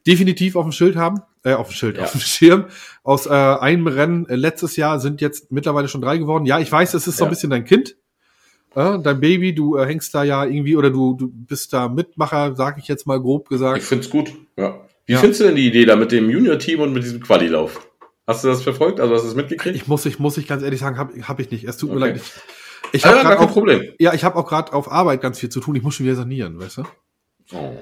definitiv 0.07 0.55
auf 0.55 0.63
dem 0.65 0.71
Schild 0.71 0.95
haben, 0.95 1.21
äh, 1.43 1.53
auf 1.53 1.67
dem 1.67 1.73
Schild, 1.73 1.97
Ja. 1.97 2.03
auf 2.05 2.11
dem 2.13 2.21
Schirm. 2.21 2.65
Aus 3.03 3.25
äh, 3.25 3.29
einem 3.29 3.87
Rennen 3.87 4.27
äh, 4.29 4.35
letztes 4.35 4.75
Jahr 4.77 4.99
sind 4.99 5.21
jetzt 5.21 5.51
mittlerweile 5.51 5.87
schon 5.87 6.01
drei 6.01 6.17
geworden. 6.17 6.45
Ja, 6.45 6.59
ich 6.59 6.71
weiß, 6.71 6.93
es 6.93 7.07
ist 7.07 7.17
so 7.17 7.25
ein 7.25 7.27
Ja. 7.27 7.29
bisschen 7.31 7.49
dein 7.49 7.65
Kind, 7.65 7.95
äh, 8.75 8.97
dein 8.99 9.19
Baby. 9.19 9.53
Du 9.53 9.77
äh, 9.77 9.85
hängst 9.85 10.15
da 10.15 10.23
ja 10.23 10.45
irgendwie 10.45 10.75
oder 10.77 10.89
du, 10.89 11.13
du 11.13 11.27
bist 11.31 11.73
da 11.73 11.89
Mitmacher, 11.89 12.55
sag 12.55 12.77
ich 12.79 12.87
jetzt 12.87 13.05
mal 13.05 13.19
grob 13.19 13.49
gesagt. 13.49 13.77
Ich 13.79 13.83
find's 13.83 14.09
gut. 14.09 14.31
Ja. 14.57 14.81
Wie 15.05 15.13
Ja. 15.13 15.19
findest 15.19 15.41
du 15.41 15.45
denn 15.45 15.55
die 15.55 15.67
Idee 15.67 15.85
da 15.85 15.95
mit 15.95 16.11
dem 16.11 16.29
Junior-Team 16.29 16.79
und 16.79 16.93
mit 16.93 17.03
diesem 17.03 17.21
Quali-Lauf? 17.21 17.87
Hast 18.25 18.43
du 18.43 18.49
das 18.49 18.61
verfolgt? 18.61 18.99
Also 18.99 19.13
hast 19.13 19.21
du 19.21 19.27
das 19.27 19.35
mitgekriegt? 19.35 19.75
Ich 19.75 19.87
muss, 19.87 20.05
ich 20.05 20.19
muss 20.19 20.37
ich 20.37 20.47
ganz 20.47 20.61
ehrlich 20.63 20.81
sagen, 20.81 20.97
habe 20.97 21.13
hab 21.27 21.39
ich 21.39 21.49
nicht. 21.51 21.63
Es 21.63 21.77
tut 21.77 21.89
mir 21.91 21.95
Okay. 21.97 22.09
leid. 22.09 22.21
Ich, 22.91 22.99
ich 22.99 23.05
Ah, 23.05 23.09
habe 23.09 23.17
ja, 23.17 23.23
gar 23.23 23.35
kein 23.37 23.47
auch, 23.47 23.51
Problem. 23.53 23.83
ja, 23.99 24.13
ich 24.13 24.23
habe 24.25 24.35
auch 24.37 24.47
gerade 24.47 24.73
auf 24.73 24.91
Arbeit 24.91 25.21
ganz 25.21 25.39
viel 25.39 25.49
zu 25.49 25.59
tun. 25.61 25.75
Ich 25.75 25.83
muss 25.83 25.95
schon 25.95 26.05
wieder 26.05 26.15
sanieren, 26.15 26.59
weißt 26.59 26.77
du? 26.77 26.83
Oh. 27.53 27.77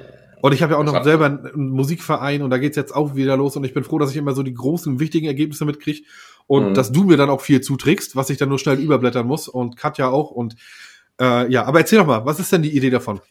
Und 0.45 0.51
ich 0.51 0.61
habe 0.61 0.73
ja 0.73 0.79
auch 0.79 0.83
noch 0.83 1.03
selber 1.03 1.25
einen 1.25 1.43
einen 1.43 1.69
Musikverein 1.71 2.43
und 2.43 2.51
da 2.51 2.59
geht's 2.59 2.75
jetzt 2.77 2.93
auch 2.93 3.15
wieder 3.15 3.35
los 3.35 3.55
und 3.55 3.63
ich 3.63 3.73
bin 3.73 3.83
froh, 3.83 3.97
dass 3.97 4.11
ich 4.11 4.17
immer 4.17 4.35
so 4.35 4.43
die 4.43 4.53
großen, 4.53 4.99
wichtigen 4.99 5.25
Ergebnisse 5.25 5.65
mitkriege 5.65 6.05
und 6.45 6.69
Mhm. 6.69 6.73
dass 6.75 6.91
du 6.91 7.03
mir 7.03 7.17
dann 7.17 7.31
auch 7.31 7.41
viel 7.41 7.61
zuträgst, 7.61 8.15
was 8.15 8.29
ich 8.29 8.37
dann 8.37 8.49
nur 8.49 8.59
schnell 8.59 8.77
überblättern 8.79 9.25
muss 9.25 9.47
und 9.47 9.75
Katja 9.75 10.07
auch 10.09 10.29
und 10.29 10.55
äh, 11.19 11.51
ja, 11.51 11.63
aber 11.65 11.79
erzähl 11.79 11.97
doch 11.97 12.05
mal, 12.05 12.27
was 12.27 12.39
ist 12.39 12.51
denn 12.51 12.61
die 12.61 12.77
Idee 12.77 12.91
davon? 12.91 13.21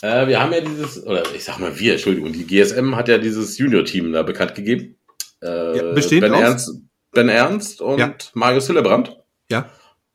Äh, 0.00 0.26
wir 0.26 0.40
haben 0.40 0.54
ja 0.54 0.60
dieses, 0.62 1.06
oder 1.06 1.22
ich 1.34 1.44
sag 1.44 1.58
mal 1.58 1.78
wir, 1.78 1.92
Entschuldigung, 1.92 2.32
die 2.32 2.46
GSM 2.46 2.96
hat 2.96 3.08
ja 3.08 3.18
dieses 3.18 3.58
Junior-Team 3.58 4.10
da 4.14 4.22
bekannt 4.22 4.54
gegeben. 4.54 4.96
Äh, 5.42 5.76
Ja, 5.76 5.92
bestehend 5.92 6.22
ben 6.22 6.32
aus? 6.32 6.40
Ernst, 6.40 6.80
Ben 7.12 7.28
Ernst 7.28 7.82
und 7.82 7.98
Ja. 7.98 8.14
Marius 8.32 8.68
Hillebrand. 8.68 9.18
Ja. 9.50 9.68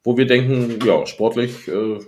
Wo 0.04 0.18
wir 0.18 0.26
denken, 0.26 0.80
ja, 0.84 1.06
sportlich 1.06 1.68
äh, 1.68 2.00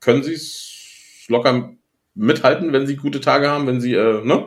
können 0.00 0.22
sie 0.22 0.34
es 0.34 1.24
locker 1.28 1.72
mithalten, 2.18 2.72
wenn 2.72 2.86
sie 2.86 2.96
gute 2.96 3.20
Tage 3.20 3.48
haben, 3.48 3.66
wenn 3.66 3.80
sie, 3.80 3.94
äh, 3.94 4.24
ne? 4.24 4.46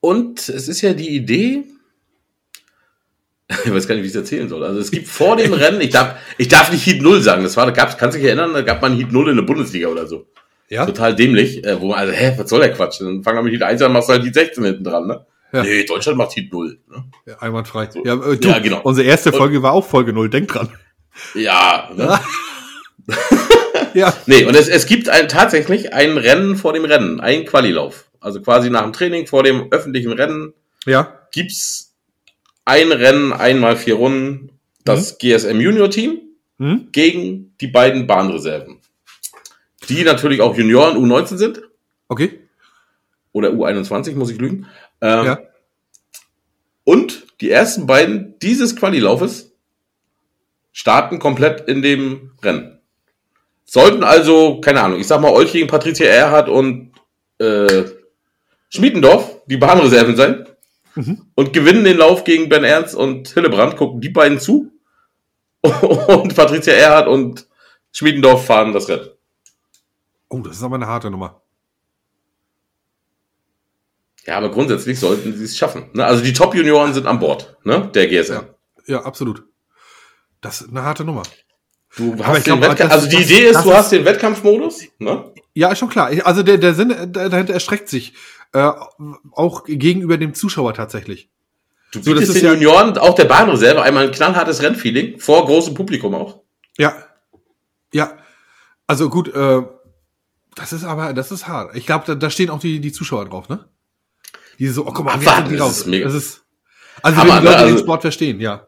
Und 0.00 0.48
es 0.48 0.68
ist 0.68 0.80
ja 0.80 0.92
die 0.94 1.08
Idee, 1.10 1.64
ich 3.64 3.72
weiß 3.72 3.88
gar 3.88 3.94
nicht, 3.94 4.04
wie 4.04 4.08
ich 4.08 4.14
es 4.14 4.20
erzählen 4.20 4.48
soll. 4.48 4.64
Also 4.64 4.80
es 4.80 4.90
gibt 4.90 5.08
vor 5.08 5.36
dem 5.36 5.52
Rennen, 5.54 5.80
ich 5.80 5.90
darf, 5.90 6.16
ich 6.38 6.48
darf 6.48 6.70
nicht 6.70 6.86
Heat 6.86 7.02
0 7.02 7.20
sagen, 7.22 7.42
das 7.42 7.56
war, 7.56 7.66
da 7.66 7.72
gab's, 7.72 7.96
kannst 7.96 8.16
du 8.16 8.20
dich 8.20 8.28
erinnern, 8.28 8.52
da 8.52 8.62
gab 8.62 8.82
man 8.82 8.96
Heat 8.96 9.12
0 9.12 9.30
in 9.30 9.36
der 9.36 9.42
Bundesliga 9.44 9.88
oder 9.88 10.06
so. 10.06 10.26
Ja? 10.68 10.84
Total 10.84 11.14
dämlich, 11.14 11.64
äh, 11.64 11.80
wo 11.80 11.88
man, 11.88 11.98
also, 11.98 12.12
hä, 12.12 12.34
was 12.36 12.50
soll 12.50 12.60
der 12.60 12.72
Quatsch? 12.72 13.00
Dann 13.00 13.22
fangen 13.22 13.38
wir 13.38 13.42
mit 13.42 13.52
Heat 13.54 13.62
1 13.62 13.82
an, 13.82 13.92
machst 13.92 14.08
du 14.08 14.12
halt 14.12 14.24
Heat 14.24 14.34
16 14.34 14.64
hinten 14.64 14.84
dran, 14.84 15.06
ne? 15.06 15.26
Ja. 15.50 15.62
Nee, 15.62 15.84
Deutschland 15.84 16.18
macht 16.18 16.36
Heat 16.36 16.52
0. 16.52 16.78
Ne? 16.90 17.04
ja 17.26 17.38
einwandfrei. 17.38 17.88
So. 17.90 18.04
Ja, 18.04 18.14
äh, 18.14 18.36
du, 18.36 18.48
Ja, 18.48 18.58
genau. 18.58 18.82
unsere 18.82 19.06
erste 19.06 19.32
Folge 19.32 19.62
war 19.62 19.72
auch 19.72 19.86
Folge 19.86 20.12
null. 20.12 20.28
denk 20.28 20.48
dran. 20.48 20.68
Ja, 21.34 21.90
ne? 21.96 22.20
Ja. 23.08 23.16
Nee, 24.26 24.44
und 24.44 24.54
es, 24.56 24.68
es 24.68 24.86
gibt 24.86 25.08
ein, 25.08 25.28
tatsächlich 25.28 25.92
ein 25.92 26.16
Rennen 26.16 26.56
vor 26.56 26.72
dem 26.72 26.84
Rennen, 26.84 27.20
ein 27.20 27.44
Qualilauf. 27.44 28.10
Also 28.20 28.40
quasi 28.42 28.70
nach 28.70 28.82
dem 28.82 28.92
Training, 28.92 29.26
vor 29.26 29.42
dem 29.42 29.70
öffentlichen 29.70 30.12
Rennen, 30.12 30.52
Ja. 30.86 31.18
gibt's 31.32 31.94
ein 32.64 32.90
Rennen, 32.92 33.32
einmal 33.32 33.76
vier 33.76 33.94
Runden, 33.94 34.50
das 34.84 35.18
GSM 35.18 35.60
Junior 35.60 35.90
Team 35.90 36.20
Hm? 36.58 36.88
gegen 36.90 37.54
die 37.60 37.68
beiden 37.68 38.06
Bahnreserven. 38.08 38.80
Die 39.88 40.02
natürlich 40.02 40.40
auch 40.40 40.56
Junioren 40.56 40.96
U19 40.96 41.36
sind. 41.36 41.62
Okay. 42.08 42.40
Oder 43.32 43.50
U21, 43.50 44.14
muss 44.16 44.30
ich 44.30 44.38
lügen. 44.38 44.66
Ähm, 45.00 45.24
Ja. 45.24 45.38
Und 46.84 47.26
die 47.40 47.50
ersten 47.50 47.86
beiden 47.86 48.34
dieses 48.40 48.74
Qualilaufes 48.74 49.52
starten 50.72 51.18
komplett 51.18 51.68
in 51.68 51.82
dem 51.82 52.32
Rennen. 52.42 52.77
Sollten 53.70 54.02
also, 54.02 54.62
keine 54.62 54.80
Ahnung, 54.82 54.98
ich 54.98 55.06
sag 55.06 55.20
mal, 55.20 55.30
Olch 55.30 55.52
gegen 55.52 55.66
Patricia 55.66 56.06
Erhardt 56.06 56.48
und 56.48 56.92
äh, 57.38 57.84
Schmiedendorf 58.70 59.42
die 59.46 59.58
Bahnreserven 59.58 60.16
sein 60.16 60.46
Mhm. 60.94 61.26
und 61.36 61.52
gewinnen 61.52 61.84
den 61.84 61.98
Lauf 61.98 62.24
gegen 62.24 62.48
Ben 62.48 62.64
Ernst 62.64 62.94
und 62.94 63.28
Hillebrand, 63.28 63.76
gucken 63.76 64.00
die 64.00 64.08
beiden 64.08 64.40
zu 64.40 64.72
und 65.62 66.34
Patricia 66.34 66.72
Erhardt 66.72 67.06
und 67.08 67.46
Schmiedendorf 67.92 68.46
fahren 68.46 68.72
das 68.72 68.88
Rennen. 68.88 69.08
Oh, 70.28 70.38
das 70.40 70.56
ist 70.56 70.62
aber 70.62 70.74
eine 70.76 70.86
harte 70.86 71.10
Nummer. 71.10 71.40
Ja, 74.26 74.38
aber 74.38 74.50
grundsätzlich 74.50 74.98
sollten 74.98 75.36
sie 75.36 75.44
es 75.44 75.56
schaffen. 75.56 75.90
Ne? 75.92 76.04
Also 76.04 76.24
die 76.24 76.32
Top-Junioren 76.32 76.94
sind 76.94 77.06
an 77.06 77.18
Bord, 77.20 77.56
ne? 77.64 77.90
Der 77.94 78.08
GSM. 78.08 78.32
Ja. 78.32 78.44
Ja, 78.86 79.02
absolut. 79.04 79.44
Das 80.40 80.62
ist 80.62 80.70
eine 80.70 80.82
harte 80.82 81.04
Nummer. 81.04 81.22
Du 81.98 82.24
hast 82.24 82.46
den 82.46 82.58
glaub, 82.60 82.70
Wettkampf, 82.70 82.92
also 82.92 83.08
die 83.08 83.16
Idee 83.22 83.48
ist, 83.48 83.62
du 83.64 83.74
hast 83.74 83.92
den 83.92 84.04
Wettkampfmodus, 84.04 84.84
ne? 84.98 85.32
Ja, 85.52 85.70
ist 85.72 85.78
schon 85.80 85.88
klar. 85.90 86.10
Also 86.24 86.42
der, 86.44 86.56
der 86.56 86.72
Sinn 86.74 86.90
äh, 86.90 87.08
dahinter 87.10 87.52
erstreckt 87.52 87.88
sich. 87.88 88.14
Äh, 88.52 88.70
auch 89.32 89.64
gegenüber 89.64 90.16
dem 90.16 90.32
Zuschauer 90.32 90.72
tatsächlich. 90.74 91.28
Du 91.92 92.00
So, 92.00 92.10
das 92.14 92.20
bietest 92.20 92.28
ist 92.36 92.42
den 92.42 92.44
ja- 92.46 92.52
Junioren, 92.52 92.96
auch 92.98 93.14
der 93.14 93.24
Bahnreserve, 93.24 93.82
einmal 93.82 94.04
ein 94.06 94.12
knallhartes 94.12 94.62
Rennfeeling, 94.62 95.18
vor 95.18 95.44
großem 95.46 95.74
Publikum 95.74 96.14
auch. 96.14 96.40
Ja. 96.78 96.94
Ja. 97.92 98.12
Also 98.86 99.08
gut, 99.10 99.34
äh, 99.34 99.62
das 100.54 100.72
ist 100.72 100.84
aber, 100.84 101.12
das 101.12 101.32
ist 101.32 101.48
hart. 101.48 101.74
Ich 101.76 101.84
glaube, 101.86 102.04
da, 102.06 102.14
da 102.14 102.30
stehen 102.30 102.50
auch 102.50 102.60
die, 102.60 102.78
die 102.80 102.92
Zuschauer 102.92 103.24
drauf, 103.28 103.48
ne? 103.48 103.68
Die 104.60 104.68
so, 104.68 104.86
oh, 104.86 104.92
guck 104.92 105.04
mal, 105.04 105.20
wir 105.20 105.28
sind 105.34 105.50
die 105.50 105.56
raus. 105.56 105.78
ist 105.78 105.86
mega- 105.86 106.04
Das 106.06 106.14
ist, 106.14 106.42
also 107.02 107.16
Hammer, 107.18 107.34
wenn 107.36 107.40
die 107.40 107.46
Leute 107.46 107.58
ne? 107.58 107.64
den 107.64 107.72
Also- 107.72 107.84
Sport 107.84 108.02
verstehen, 108.02 108.40
ja. 108.40 108.67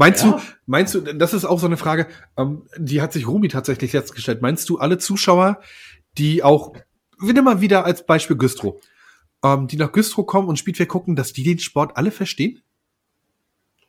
Meinst 0.00 0.24
Ja. 0.24 0.30
du, 0.32 0.40
meinst 0.64 0.94
du, 0.94 1.00
das 1.02 1.34
ist 1.34 1.44
auch 1.44 1.58
so 1.60 1.66
eine 1.66 1.76
Frage, 1.76 2.06
ähm, 2.38 2.62
die 2.78 3.02
hat 3.02 3.12
sich 3.12 3.28
Rumi 3.28 3.48
tatsächlich 3.48 3.92
jetzt 3.92 4.14
gestellt. 4.14 4.40
Meinst 4.40 4.66
du, 4.70 4.78
alle 4.78 4.96
Zuschauer, 4.96 5.60
die 6.16 6.42
auch, 6.42 6.72
wir 7.20 7.34
nehmen 7.34 7.44
mal 7.44 7.60
wieder 7.60 7.84
als 7.84 8.06
Beispiel 8.06 8.36
Güstrow, 8.38 8.76
ähm, 9.44 9.66
die 9.68 9.76
nach 9.76 9.92
Güstrow 9.92 10.24
kommen 10.26 10.48
und 10.48 10.58
Speedway 10.58 10.86
gucken, 10.86 11.16
dass 11.16 11.34
die 11.34 11.42
den 11.42 11.58
Sport 11.58 11.98
alle 11.98 12.12
verstehen? 12.12 12.62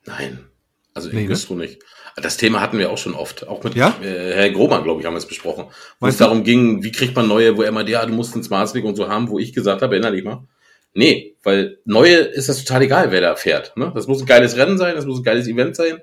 Nein. 0.04 0.44
Also 0.92 1.08
in 1.08 1.16
Nee, 1.16 1.22
ne? 1.22 1.28
Güstrow 1.28 1.56
nicht. 1.56 1.82
Das 2.16 2.36
Thema 2.36 2.60
hatten 2.60 2.76
wir 2.76 2.90
auch 2.90 2.98
schon 2.98 3.14
oft. 3.14 3.48
Auch 3.48 3.64
mit 3.64 3.74
Ja? 3.74 3.96
äh, 4.02 4.34
Herr 4.34 4.50
Grohmann, 4.50 4.84
glaube 4.84 5.00
ich, 5.00 5.06
haben 5.06 5.14
wir 5.14 5.18
es 5.18 5.26
besprochen. 5.26 5.64
Wo 5.98 6.06
es 6.08 6.18
darum 6.18 6.44
ging, 6.44 6.82
wie 6.82 6.92
kriegt 6.92 7.16
man 7.16 7.26
neue, 7.26 7.56
wo 7.56 7.62
er 7.62 7.72
meinte, 7.72 7.92
ja, 7.92 8.04
du 8.04 8.12
musst 8.12 8.34
einen 8.34 8.44
Smartstick 8.44 8.84
und 8.84 8.96
so 8.96 9.08
haben, 9.08 9.30
wo 9.30 9.38
ich 9.38 9.54
gesagt 9.54 9.80
habe, 9.80 9.94
erinnere 9.94 10.12
dich 10.12 10.24
mal. 10.24 10.46
Nee, 10.94 11.36
weil 11.42 11.78
neue 11.84 12.16
ist 12.16 12.48
das 12.48 12.64
total 12.64 12.82
egal, 12.82 13.10
wer 13.10 13.20
da 13.20 13.34
fährt. 13.36 13.76
Ne? 13.76 13.90
Das 13.94 14.06
muss 14.06 14.20
ein 14.20 14.26
geiles 14.26 14.56
Rennen 14.56 14.76
sein, 14.78 14.94
das 14.94 15.06
muss 15.06 15.20
ein 15.20 15.24
geiles 15.24 15.48
Event 15.48 15.74
sein. 15.76 16.02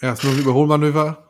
Ja, 0.00 0.12
ist 0.12 0.22
nur 0.24 0.32
ein 0.32 0.38
Überholmanöver. 0.38 1.28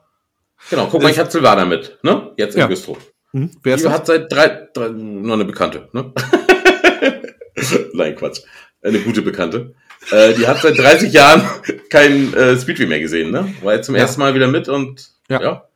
Genau, 0.71 0.89
guck 0.91 1.03
mal, 1.03 1.11
ich 1.11 1.19
hatte 1.19 1.31
Silvana 1.31 1.65
mit, 1.65 1.99
ne? 2.03 2.31
Jetzt 2.37 2.55
in 2.55 2.61
Ja. 2.61 2.67
Güstrow. 2.67 2.99
Hm? 3.33 3.51
Wer 3.63 3.75
ist 3.75 3.81
Die 3.81 3.85
das? 3.85 3.93
hat 3.95 4.07
seit 4.07 4.31
drei, 4.33 4.69
drei, 4.75 4.89
noch 4.91 5.35
eine 5.35 5.45
Bekannte, 5.45 5.89
ne? 5.93 6.13
Nein, 7.95 8.15
Quatsch. 8.17 8.41
Eine 8.83 8.99
gute 9.01 9.23
Bekannte. 9.23 9.75
Äh, 10.11 10.35
die 10.35 10.47
hat 10.47 10.59
seit 10.59 10.79
30 10.79 11.13
Jahren 11.13 11.43
kein 11.91 12.35
äh, 12.35 12.57
Speedway 12.57 12.87
mehr 12.87 13.01
gesehen, 13.01 13.31
ne? 13.31 13.55
War 13.63 13.75
jetzt 13.75 13.87
zum 13.87 13.95
Ja. 13.95 14.03
ersten 14.03 14.21
Mal 14.21 14.35
wieder 14.35 14.49
mit 14.49 14.69
und 14.69 15.11
Ja. 15.29 15.41
ja. 15.43 15.69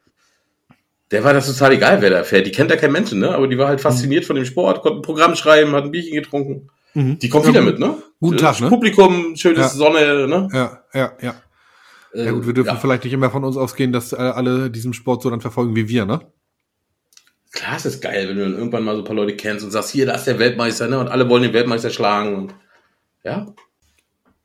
Der 1.13 1.23
war 1.23 1.33
das 1.33 1.47
total 1.47 1.73
egal, 1.73 2.03
wer 2.03 2.11
da 2.11 2.25
fährt. 2.25 2.47
Die 2.47 2.51
kennt 2.51 2.71
ja 2.71 2.77
kein 2.77 2.91
Menschen, 2.91 3.21
ne? 3.21 3.31
Aber 3.33 3.47
die 3.47 3.57
war 3.59 3.69
halt 3.69 3.81
fasziniert 3.81 4.25
von 4.25 4.35
dem 4.35 4.45
Sport, 4.45 4.83
konnte 4.83 4.99
ein 4.99 5.03
Programm 5.03 5.37
schreiben, 5.37 5.73
hat 5.73 5.85
ein 5.85 5.93
Bierchen 5.93 6.15
getrunken. 6.15 6.69
Mhm. 6.97 7.19
Die 7.19 7.29
kommt 7.29 7.45
Ja, 7.45 7.51
wieder 7.51 7.61
gut. 7.63 7.73
mit, 7.73 7.79
ne? 7.79 8.03
Guten 8.21 8.39
Tag, 8.39 8.59
ne? 8.61 8.69
Publikum, 8.71 9.37
schönes 9.37 9.59
Ja. 9.59 9.69
Sonne, 9.69 10.27
ne? 10.27 10.49
Ja, 10.53 10.83
ja, 10.95 11.13
ja. 11.21 11.35
Ja 12.15 12.31
gut, 12.31 12.47
wir 12.47 12.55
dürfen 12.55 12.69
ja. 12.69 12.77
vielleicht 12.77 13.05
nicht 13.05 13.13
immer 13.13 13.31
von 13.31 13.45
uns 13.45 13.59
ausgehen, 13.59 13.93
dass 13.93 14.15
äh, 14.15 14.17
alle 14.17 14.71
diesen 14.71 14.95
Sport 14.95 15.21
so 15.23 15.29
dann 15.29 15.43
verfolgen 15.43 15.77
wie 15.77 15.89
wir, 15.91 16.07
ne? 16.07 16.21
Klar, 17.53 17.77
es 17.77 17.85
ist 17.85 18.01
geil, 18.01 18.29
wenn 18.29 18.37
du 18.37 18.45
dann 18.45 18.55
irgendwann 18.55 18.85
mal 18.85 18.95
so 18.95 19.03
ein 19.03 19.05
paar 19.05 19.15
Leute 19.17 19.37
kennst 19.37 19.63
und 19.65 19.71
sagst, 19.71 19.91
hier, 19.91 20.07
da 20.07 20.15
ist 20.15 20.25
der 20.25 20.39
Weltmeister, 20.39 20.89
ne? 20.89 20.99
Und 20.99 21.09
alle 21.09 21.29
wollen 21.29 21.43
den 21.43 21.53
Weltmeister 21.53 21.91
schlagen. 21.91 22.35
Und, 22.35 22.55
ja, 23.25 23.47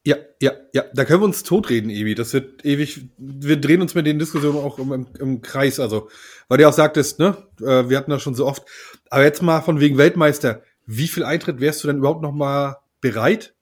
Ja, 0.04 0.18
ja, 0.42 0.52
ja. 0.74 0.84
Da 0.94 1.06
können 1.06 1.22
wir 1.22 1.26
uns 1.26 1.44
totreden, 1.44 1.90
Ebi. 1.90 2.16
Das 2.16 2.34
wird 2.34 2.66
ewig. 2.66 3.06
Wir 3.18 3.56
drehen 3.56 3.82
uns 3.82 3.96
mit 3.96 4.06
den 4.06 4.20
Diskussionen 4.20 4.58
auch 4.58 4.78
im, 4.80 4.92
im, 4.92 5.08
im 5.20 5.42
Kreis. 5.42 5.80
Also, 5.80 6.10
weil 6.50 6.58
du 6.58 6.68
auch 6.68 6.74
sagtest, 6.74 7.20
ne? 7.20 7.38
Äh, 7.62 7.88
wir 7.90 7.98
hatten 7.98 8.12
das 8.12 8.22
schon 8.22 8.36
so 8.36 8.46
oft. 8.48 8.64
Aber 9.10 9.24
jetzt 9.24 9.42
mal 9.42 9.62
von 9.62 9.80
wegen 9.80 9.98
Weltmeister. 9.98 10.64
Wie 10.86 11.08
viel 11.08 11.24
Eintritt 11.24 11.60
wärst 11.60 11.84
du 11.84 11.88
denn 11.88 11.98
überhaupt 11.98 12.22
noch 12.22 12.34
mal 12.34 12.78
bereit? 13.02 13.54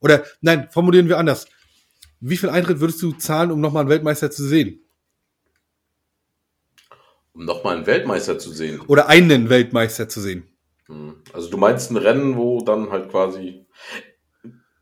Oder 0.00 0.24
nein, 0.40 0.68
formulieren 0.70 1.08
wir 1.08 1.18
anders. 1.18 1.46
Wie 2.20 2.36
viel 2.36 2.50
Eintritt 2.50 2.80
würdest 2.80 3.02
du 3.02 3.12
zahlen, 3.12 3.50
um 3.50 3.60
noch 3.60 3.72
mal 3.72 3.80
einen 3.80 3.88
Weltmeister 3.90 4.30
zu 4.30 4.44
sehen? 4.44 4.80
um 7.34 7.44
nochmal 7.44 7.76
einen 7.76 7.86
Weltmeister 7.86 8.38
zu 8.38 8.50
sehen. 8.52 8.80
Oder 8.86 9.08
einen 9.08 9.50
Weltmeister 9.50 10.08
zu 10.08 10.20
sehen? 10.20 10.48
Hm. 10.86 11.16
Also 11.32 11.50
du 11.50 11.56
meinst 11.56 11.90
ein 11.90 11.96
Rennen, 11.96 12.36
wo 12.36 12.62
dann 12.62 12.90
halt 12.90 13.10
quasi. 13.10 13.66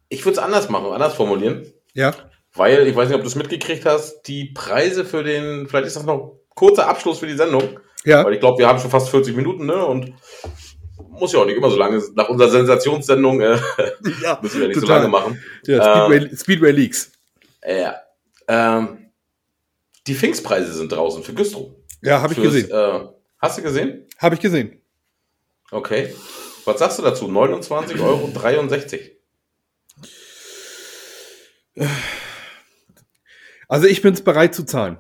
Ich 0.09 0.25
würde 0.25 0.33
es 0.39 0.45
anders 0.45 0.69
machen, 0.69 0.93
anders 0.93 1.15
formulieren. 1.15 1.67
Ja. 1.95 2.15
Weil, 2.55 2.87
ich 2.87 2.95
weiß 2.95 3.09
nicht, 3.09 3.17
ob 3.17 3.23
du 3.23 3.29
es 3.29 3.35
mitgekriegt 3.37 3.87
hast, 3.87 4.23
die 4.25 4.53
Preise 4.53 5.07
für 5.07 5.23
den, 5.25 5.67
vielleicht 5.67 5.87
ist 5.87 5.97
das 5.97 6.05
noch 6.05 6.41
kurzer 6.51 6.87
Abschluss 6.87 7.19
für 7.21 7.27
die 7.27 7.37
Sendung, 7.37 7.81
Ja. 8.05 8.23
weil 8.23 8.35
ich 8.35 8.41
glaube, 8.41 8.59
wir 8.59 8.69
haben 8.69 8.79
schon 8.79 8.91
fast 8.91 9.09
40 9.09 9.35
Minuten, 9.35 9.65
ne? 9.65 9.87
Und 9.87 10.13
muss 11.11 11.33
ja 11.33 11.41
auch 11.41 11.47
nicht 11.47 11.57
immer 11.57 11.71
so 11.71 11.77
lange, 11.77 12.03
nach 12.15 12.29
unserer 12.29 12.51
Sensationssendung 12.51 13.41
äh, 13.41 13.59
ja 14.23 14.39
müssen 14.43 14.61
wir 14.61 14.69
nicht 14.69 14.81
so 14.81 14.87
total. 14.87 14.99
lange 14.99 15.09
machen. 15.09 15.43
Ja, 15.67 16.07
Speedway, 16.07 16.37
Speedway 16.37 16.71
Leaks. 16.71 17.13
Äh, 17.61 17.91
ähm, 18.49 19.11
die 20.07 20.15
Pfingstpreise 20.15 20.73
sind 20.73 20.91
draußen 20.91 21.23
für 21.23 21.33
Güstrow. 21.33 21.71
Ja, 22.03 22.21
habe 22.21 22.33
ich 22.33 22.41
Fürs, 22.41 22.55
gesehen. 22.55 22.71
Äh, 22.71 23.09
hast 23.39 23.59
du 23.59 23.63
gesehen? 23.63 24.07
Habe 24.19 24.35
ich 24.35 24.41
gesehen. 24.41 24.81
Okay. 25.71 26.15
Was 26.65 26.79
sagst 26.79 26.99
du 26.99 27.03
dazu? 27.03 27.27
29,63 27.27 28.01
Euro. 28.01 28.33
Also 33.69 33.87
ich 33.87 34.03
bin 34.03 34.15
es 34.15 34.23
bereit 34.23 34.55
zu 34.55 34.65
zahlen. 34.65 34.99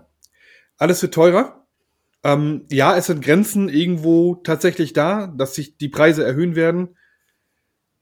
Alles 0.79 1.03
wird 1.03 1.15
teurer. 1.15 1.62
Ähm, 2.25 2.67
ja, 2.71 2.97
es 2.97 3.07
sind 3.07 3.25
Grenzen 3.25 3.69
irgendwo 3.69 4.37
tatsächlich 4.37 4.93
da, 4.93 5.27
dass 5.27 5.55
sich 5.55 5.77
die 5.77 5.89
Preise 5.89 6.25
erhöhen 6.25 6.55
werden. 6.55 6.97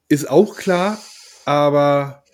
Ist 0.09 0.29
auch 0.29 0.57
klar, 0.57 0.99
aber 1.47 2.25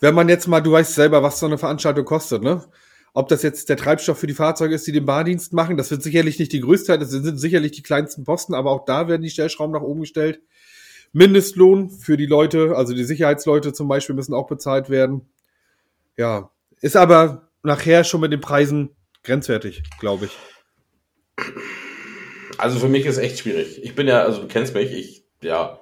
wenn 0.00 0.14
man 0.14 0.28
jetzt 0.28 0.46
mal, 0.46 0.60
du 0.60 0.72
weißt 0.72 0.94
selber, 0.94 1.22
was 1.22 1.40
so 1.40 1.46
eine 1.46 1.58
Veranstaltung 1.58 2.04
kostet, 2.04 2.42
ne? 2.42 2.64
Ob 3.12 3.28
das 3.28 3.42
jetzt 3.42 3.70
der 3.70 3.78
Treibstoff 3.78 4.18
für 4.18 4.26
die 4.26 4.34
Fahrzeuge 4.34 4.74
ist, 4.74 4.86
die 4.86 4.92
den 4.92 5.06
Bardienst 5.06 5.54
machen, 5.54 5.78
das 5.78 5.90
wird 5.90 6.02
sicherlich 6.02 6.38
nicht 6.38 6.52
die 6.52 6.60
größte, 6.60 6.98
das 6.98 7.10
sind 7.10 7.38
sicherlich 7.38 7.72
die 7.72 7.82
kleinsten 7.82 8.24
Posten, 8.24 8.54
aber 8.54 8.70
auch 8.70 8.84
da 8.84 9.08
werden 9.08 9.22
die 9.22 9.30
Stellschrauben 9.30 9.72
nach 9.72 9.80
oben 9.80 10.00
gestellt. 10.00 10.40
Mindestlohn 11.12 11.88
für 11.88 12.18
die 12.18 12.26
Leute, 12.26 12.76
also 12.76 12.92
die 12.92 13.04
Sicherheitsleute 13.04 13.72
zum 13.72 13.88
Beispiel, 13.88 14.14
müssen 14.14 14.34
auch 14.34 14.46
bezahlt 14.46 14.90
werden. 14.90 15.22
Ja, 16.18 16.50
ist 16.82 16.96
aber 16.96 17.48
nachher 17.62 18.04
schon 18.04 18.20
mit 18.20 18.32
den 18.32 18.40
Preisen 18.40 18.90
grenzwertig, 19.24 19.82
glaube 19.98 20.26
ich. 20.26 20.36
Also 22.58 22.78
für 22.78 22.88
mich 22.88 23.04
ist 23.06 23.18
echt 23.18 23.38
schwierig. 23.38 23.82
Ich 23.82 23.94
bin 23.94 24.08
ja, 24.08 24.22
also 24.22 24.42
du 24.42 24.48
kennst 24.48 24.74
mich, 24.74 24.92
ich, 24.92 25.24
ja, 25.42 25.80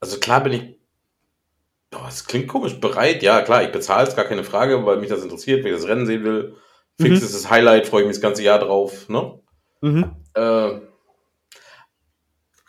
also 0.00 0.18
klar 0.18 0.42
bin 0.42 0.52
ich, 0.52 0.76
es 2.08 2.26
klingt 2.26 2.48
komisch, 2.48 2.78
bereit, 2.78 3.22
ja 3.22 3.42
klar, 3.42 3.62
ich 3.62 3.72
bezahle 3.72 4.06
es, 4.06 4.14
gar 4.14 4.24
keine 4.24 4.44
Frage, 4.44 4.84
weil 4.86 4.98
mich 4.98 5.08
das 5.08 5.22
interessiert, 5.22 5.64
wenn 5.64 5.72
ich 5.74 5.80
das 5.80 5.88
Rennen 5.88 6.06
sehen 6.06 6.24
will. 6.24 6.56
Fix 7.00 7.20
Mhm. 7.20 7.26
ist 7.26 7.34
das 7.34 7.50
Highlight, 7.50 7.86
freue 7.86 8.02
ich 8.02 8.06
mich 8.06 8.16
das 8.16 8.22
ganze 8.22 8.42
Jahr 8.42 8.58
drauf, 8.58 9.08
ne? 9.08 9.40
Mhm. 9.80 10.16
Äh, 10.34 10.80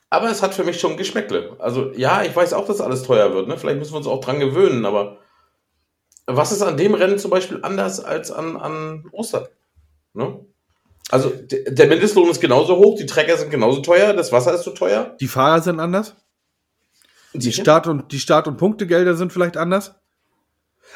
aber 0.09 0.29
es 0.29 0.41
hat 0.41 0.53
für 0.53 0.63
mich 0.63 0.79
schon 0.79 0.97
Geschmäckle. 0.97 1.55
Also 1.59 1.91
ja, 1.93 2.23
ich 2.23 2.35
weiß 2.35 2.53
auch, 2.53 2.65
dass 2.65 2.81
alles 2.81 3.03
teuer 3.03 3.33
wird. 3.33 3.47
Ne? 3.47 3.57
Vielleicht 3.57 3.77
müssen 3.79 3.93
wir 3.93 3.97
uns 3.97 4.07
auch 4.07 4.21
dran 4.21 4.39
gewöhnen. 4.39 4.85
Aber 4.85 5.19
was 6.25 6.51
ist 6.51 6.61
an 6.61 6.77
dem 6.77 6.93
Rennen 6.93 7.19
zum 7.19 7.31
Beispiel 7.31 7.59
anders 7.61 7.99
als 7.99 8.31
an, 8.31 8.55
an 8.55 9.05
Ostern? 9.11 9.47
Ne? 10.13 10.45
Also 11.09 11.31
der 11.31 11.87
Mindestlohn 11.87 12.29
ist 12.29 12.41
genauso 12.41 12.77
hoch, 12.77 12.97
die 12.97 13.05
Trecker 13.05 13.37
sind 13.37 13.49
genauso 13.49 13.81
teuer, 13.81 14.13
das 14.13 14.31
Wasser 14.31 14.53
ist 14.53 14.63
so 14.63 14.71
teuer. 14.71 15.15
Die 15.19 15.27
Fahrer 15.27 15.61
sind 15.61 15.79
anders. 15.79 16.15
Die? 17.33 17.53
Start- 17.53 17.87
und, 17.87 18.11
die 18.11 18.19
Start- 18.19 18.47
und 18.47 18.57
Punktegelder 18.57 19.15
sind 19.15 19.31
vielleicht 19.31 19.57
anders. 19.57 19.95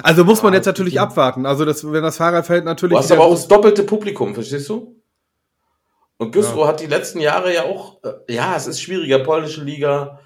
Also 0.02 0.24
muss 0.24 0.42
man 0.42 0.54
Ja, 0.54 0.58
jetzt 0.60 0.66
natürlich 0.66 1.00
abwarten. 1.00 1.46
Also 1.46 1.66
das, 1.66 1.90
wenn 1.90 2.04
das 2.04 2.18
Fahrerfeld 2.18 2.66
natürlich 2.66 2.94
Du 2.94 3.00
hast 3.00 3.12
aber 3.12 3.26
auch 3.26 3.32
das 3.32 3.48
doppelte 3.48 3.84
Publikum, 3.84 4.34
verstehst 4.34 4.70
du? 4.70 5.02
Und 6.18 6.32
Güstrow 6.32 6.68
hat 6.68 6.80
die 6.80 6.88
letzten 6.88 7.20
Jahre 7.20 7.54
ja 7.54 7.64
auch, 7.64 7.98
äh, 8.04 8.34
ja, 8.34 8.56
es 8.56 8.68
ist 8.68 8.82
schwieriger, 8.82 9.20
polnische 9.20 9.64
Liga, 9.64 10.20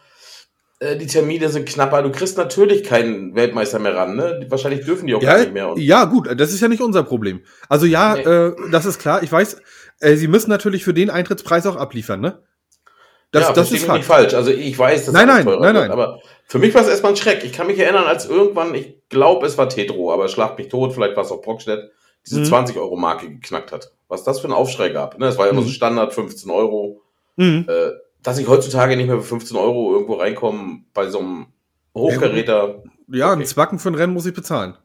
äh, 0.86 0.98
die 0.98 1.08
Termine 1.08 1.50
sind 1.50 1.68
knapper, 1.68 2.02
du 2.04 2.12
kriegst 2.12 2.38
natürlich 2.38 2.84
keinen 2.84 3.36
Weltmeister 3.36 3.80
mehr 3.80 3.96
ran, 3.96 4.16
ne? 4.16 4.46
Wahrscheinlich 4.50 4.86
dürfen 4.86 5.08
die 5.08 5.16
auch 5.16 5.22
gar 5.22 5.38
Ja, 5.38 5.44
nicht 5.44 5.54
mehr. 5.54 5.70
Und 5.72 5.80
ja, 5.82 6.06
gut, 6.06 6.28
das 6.40 6.52
ist 6.54 6.62
ja 6.62 6.68
nicht 6.68 6.82
unser 6.82 7.04
Problem. 7.04 7.42
Also 7.70 7.86
ja, 7.86 8.16
Nee. 8.16 8.22
äh, 8.24 8.54
das 8.72 8.86
ist 8.86 9.00
klar. 9.00 9.24
Ich 9.24 9.32
weiß, 9.32 9.58
äh, 10.00 10.16
sie 10.16 10.28
müssen 10.28 10.50
natürlich 10.50 10.84
für 10.84 10.94
den 10.94 11.10
Eintrittspreis 11.10 11.66
auch 11.68 11.76
abliefern, 11.76 12.22
ne? 12.22 12.44
Das, 13.32 13.48
ja, 13.48 13.54
das 13.54 13.72
ist 13.72 13.88
nicht 13.90 14.06
falsch. 14.06 14.34
Also 14.34 14.52
ich 14.52 14.78
weiß, 14.80 15.06
dass 15.06 15.14
Nein, 15.14 15.28
nein, 15.28 15.44
teurer 15.44 15.60
nein, 15.60 15.74
wird, 15.76 15.84
nein. 15.90 15.92
aber 15.92 16.20
für 16.48 16.60
mich 16.60 16.74
war 16.74 16.84
es 16.84 16.88
erstmal 16.88 17.12
ein 17.12 17.18
Schreck. 17.18 17.44
Ich 17.44 17.52
kann 17.52 17.68
mich 17.68 17.78
erinnern, 17.80 18.06
als 18.06 18.28
irgendwann, 18.28 18.74
ich 18.76 18.96
glaube, 19.10 19.46
es 19.46 19.58
war 19.58 19.68
Tetro, 19.68 20.14
aber 20.14 20.30
schlagt 20.30 20.58
mich 20.58 20.70
tot, 20.70 20.94
vielleicht 20.94 21.18
war 21.18 21.24
es 21.26 21.32
auch 21.32 21.42
Brockstedt, 21.42 21.92
diese 22.26 22.40
Mhm. 22.40 22.46
20-Euro-Marke 22.46 23.30
geknackt 23.30 23.74
hat. 23.74 23.92
Was 24.08 24.24
das 24.24 24.40
für 24.40 24.48
ein 24.48 24.54
Aufschrei 24.54 24.90
gab. 24.90 25.20
Ne? 25.20 25.26
Das 25.26 25.38
war 25.38 25.48
ja 25.48 25.52
immer 25.52 25.64
so 25.64 25.68
Mhm. 25.68 25.74
Standard, 25.74 26.14
15 26.14 26.50
Euro. 26.50 27.02
Mhm. 27.36 27.66
Äh, 27.68 27.92
dass 28.26 28.38
ich 28.40 28.48
heutzutage 28.48 28.98
nicht 28.98 29.08
mehr 29.08 29.18
für 29.18 29.24
15 29.24 29.56
Euro 29.56 29.94
irgendwo 29.94 30.16
reinkomme 30.16 30.84
bei 30.94 31.08
so 31.10 31.20
einem 31.20 31.48
Hochgeräter. 31.94 32.84
Ja, 33.08 33.32
Okay. 33.32 33.42
ein 33.42 33.46
Zwacken 33.46 33.78
für 33.80 33.90
ein 33.90 33.96
Rennen 33.96 34.14
muss 34.14 34.26
ich 34.26 34.34
bezahlen. 34.34 34.76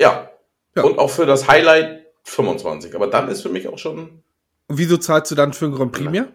Ja. 0.00 0.30
Ja. 0.74 0.82
Und 0.82 0.98
auch 0.98 1.08
für 1.10 1.24
das 1.26 1.48
Highlight 1.48 2.04
25. 2.24 2.94
Aber 2.94 3.06
dann 3.06 3.28
ist 3.28 3.40
für 3.42 3.48
mich 3.48 3.66
auch 3.68 3.78
schon, 3.78 4.22
Und 4.68 4.78
wieso 4.78 4.98
zahlst 4.98 5.30
du 5.30 5.34
dann 5.34 5.54
für 5.54 5.64
ein 5.66 5.72
Grand 5.72 5.92
Prix 5.92 6.10
mehr? 6.10 6.28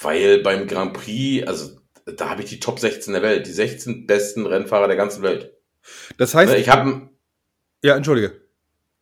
weil 0.00 0.42
beim 0.42 0.66
Grand 0.66 0.94
Prix, 0.94 1.46
also 1.46 1.78
da 2.16 2.30
habe 2.30 2.42
ich 2.42 2.48
die 2.48 2.58
Top 2.60 2.78
16 2.80 3.12
der 3.12 3.22
Welt, 3.22 3.46
die 3.46 3.52
16 3.52 4.06
besten 4.06 4.46
Rennfahrer 4.46 4.88
der 4.88 4.96
ganzen 4.96 5.22
Welt. 5.22 5.52
Das 6.18 6.34
heißt, 6.34 6.52
Ne, 6.52 6.58
ich 6.58 6.68
habe 6.68 7.08
ja, 7.84 7.96
entschuldige. 7.96 8.40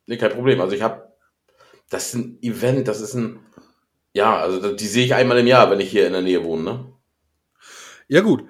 Nee, 0.05 0.17
kein 0.17 0.31
Problem. 0.31 0.59
Also 0.61 0.75
ich 0.75 0.81
habe, 0.81 1.11
das 1.89 2.07
ist 2.07 2.13
ein 2.15 2.37
Event, 2.41 2.87
das 2.87 3.01
ist 3.01 3.13
ein, 3.15 3.39
ja, 4.13 4.37
also 4.37 4.73
die 4.73 4.87
sehe 4.87 5.05
ich 5.05 5.13
einmal 5.15 5.37
im 5.39 5.47
Jahr, 5.47 5.69
wenn 5.71 5.79
ich 5.79 5.89
hier 5.89 6.07
in 6.07 6.13
der 6.13 6.21
Nähe 6.21 6.43
wohne, 6.43 6.63
ne? 6.63 6.85
Ja 8.07 8.21
gut. 8.21 8.43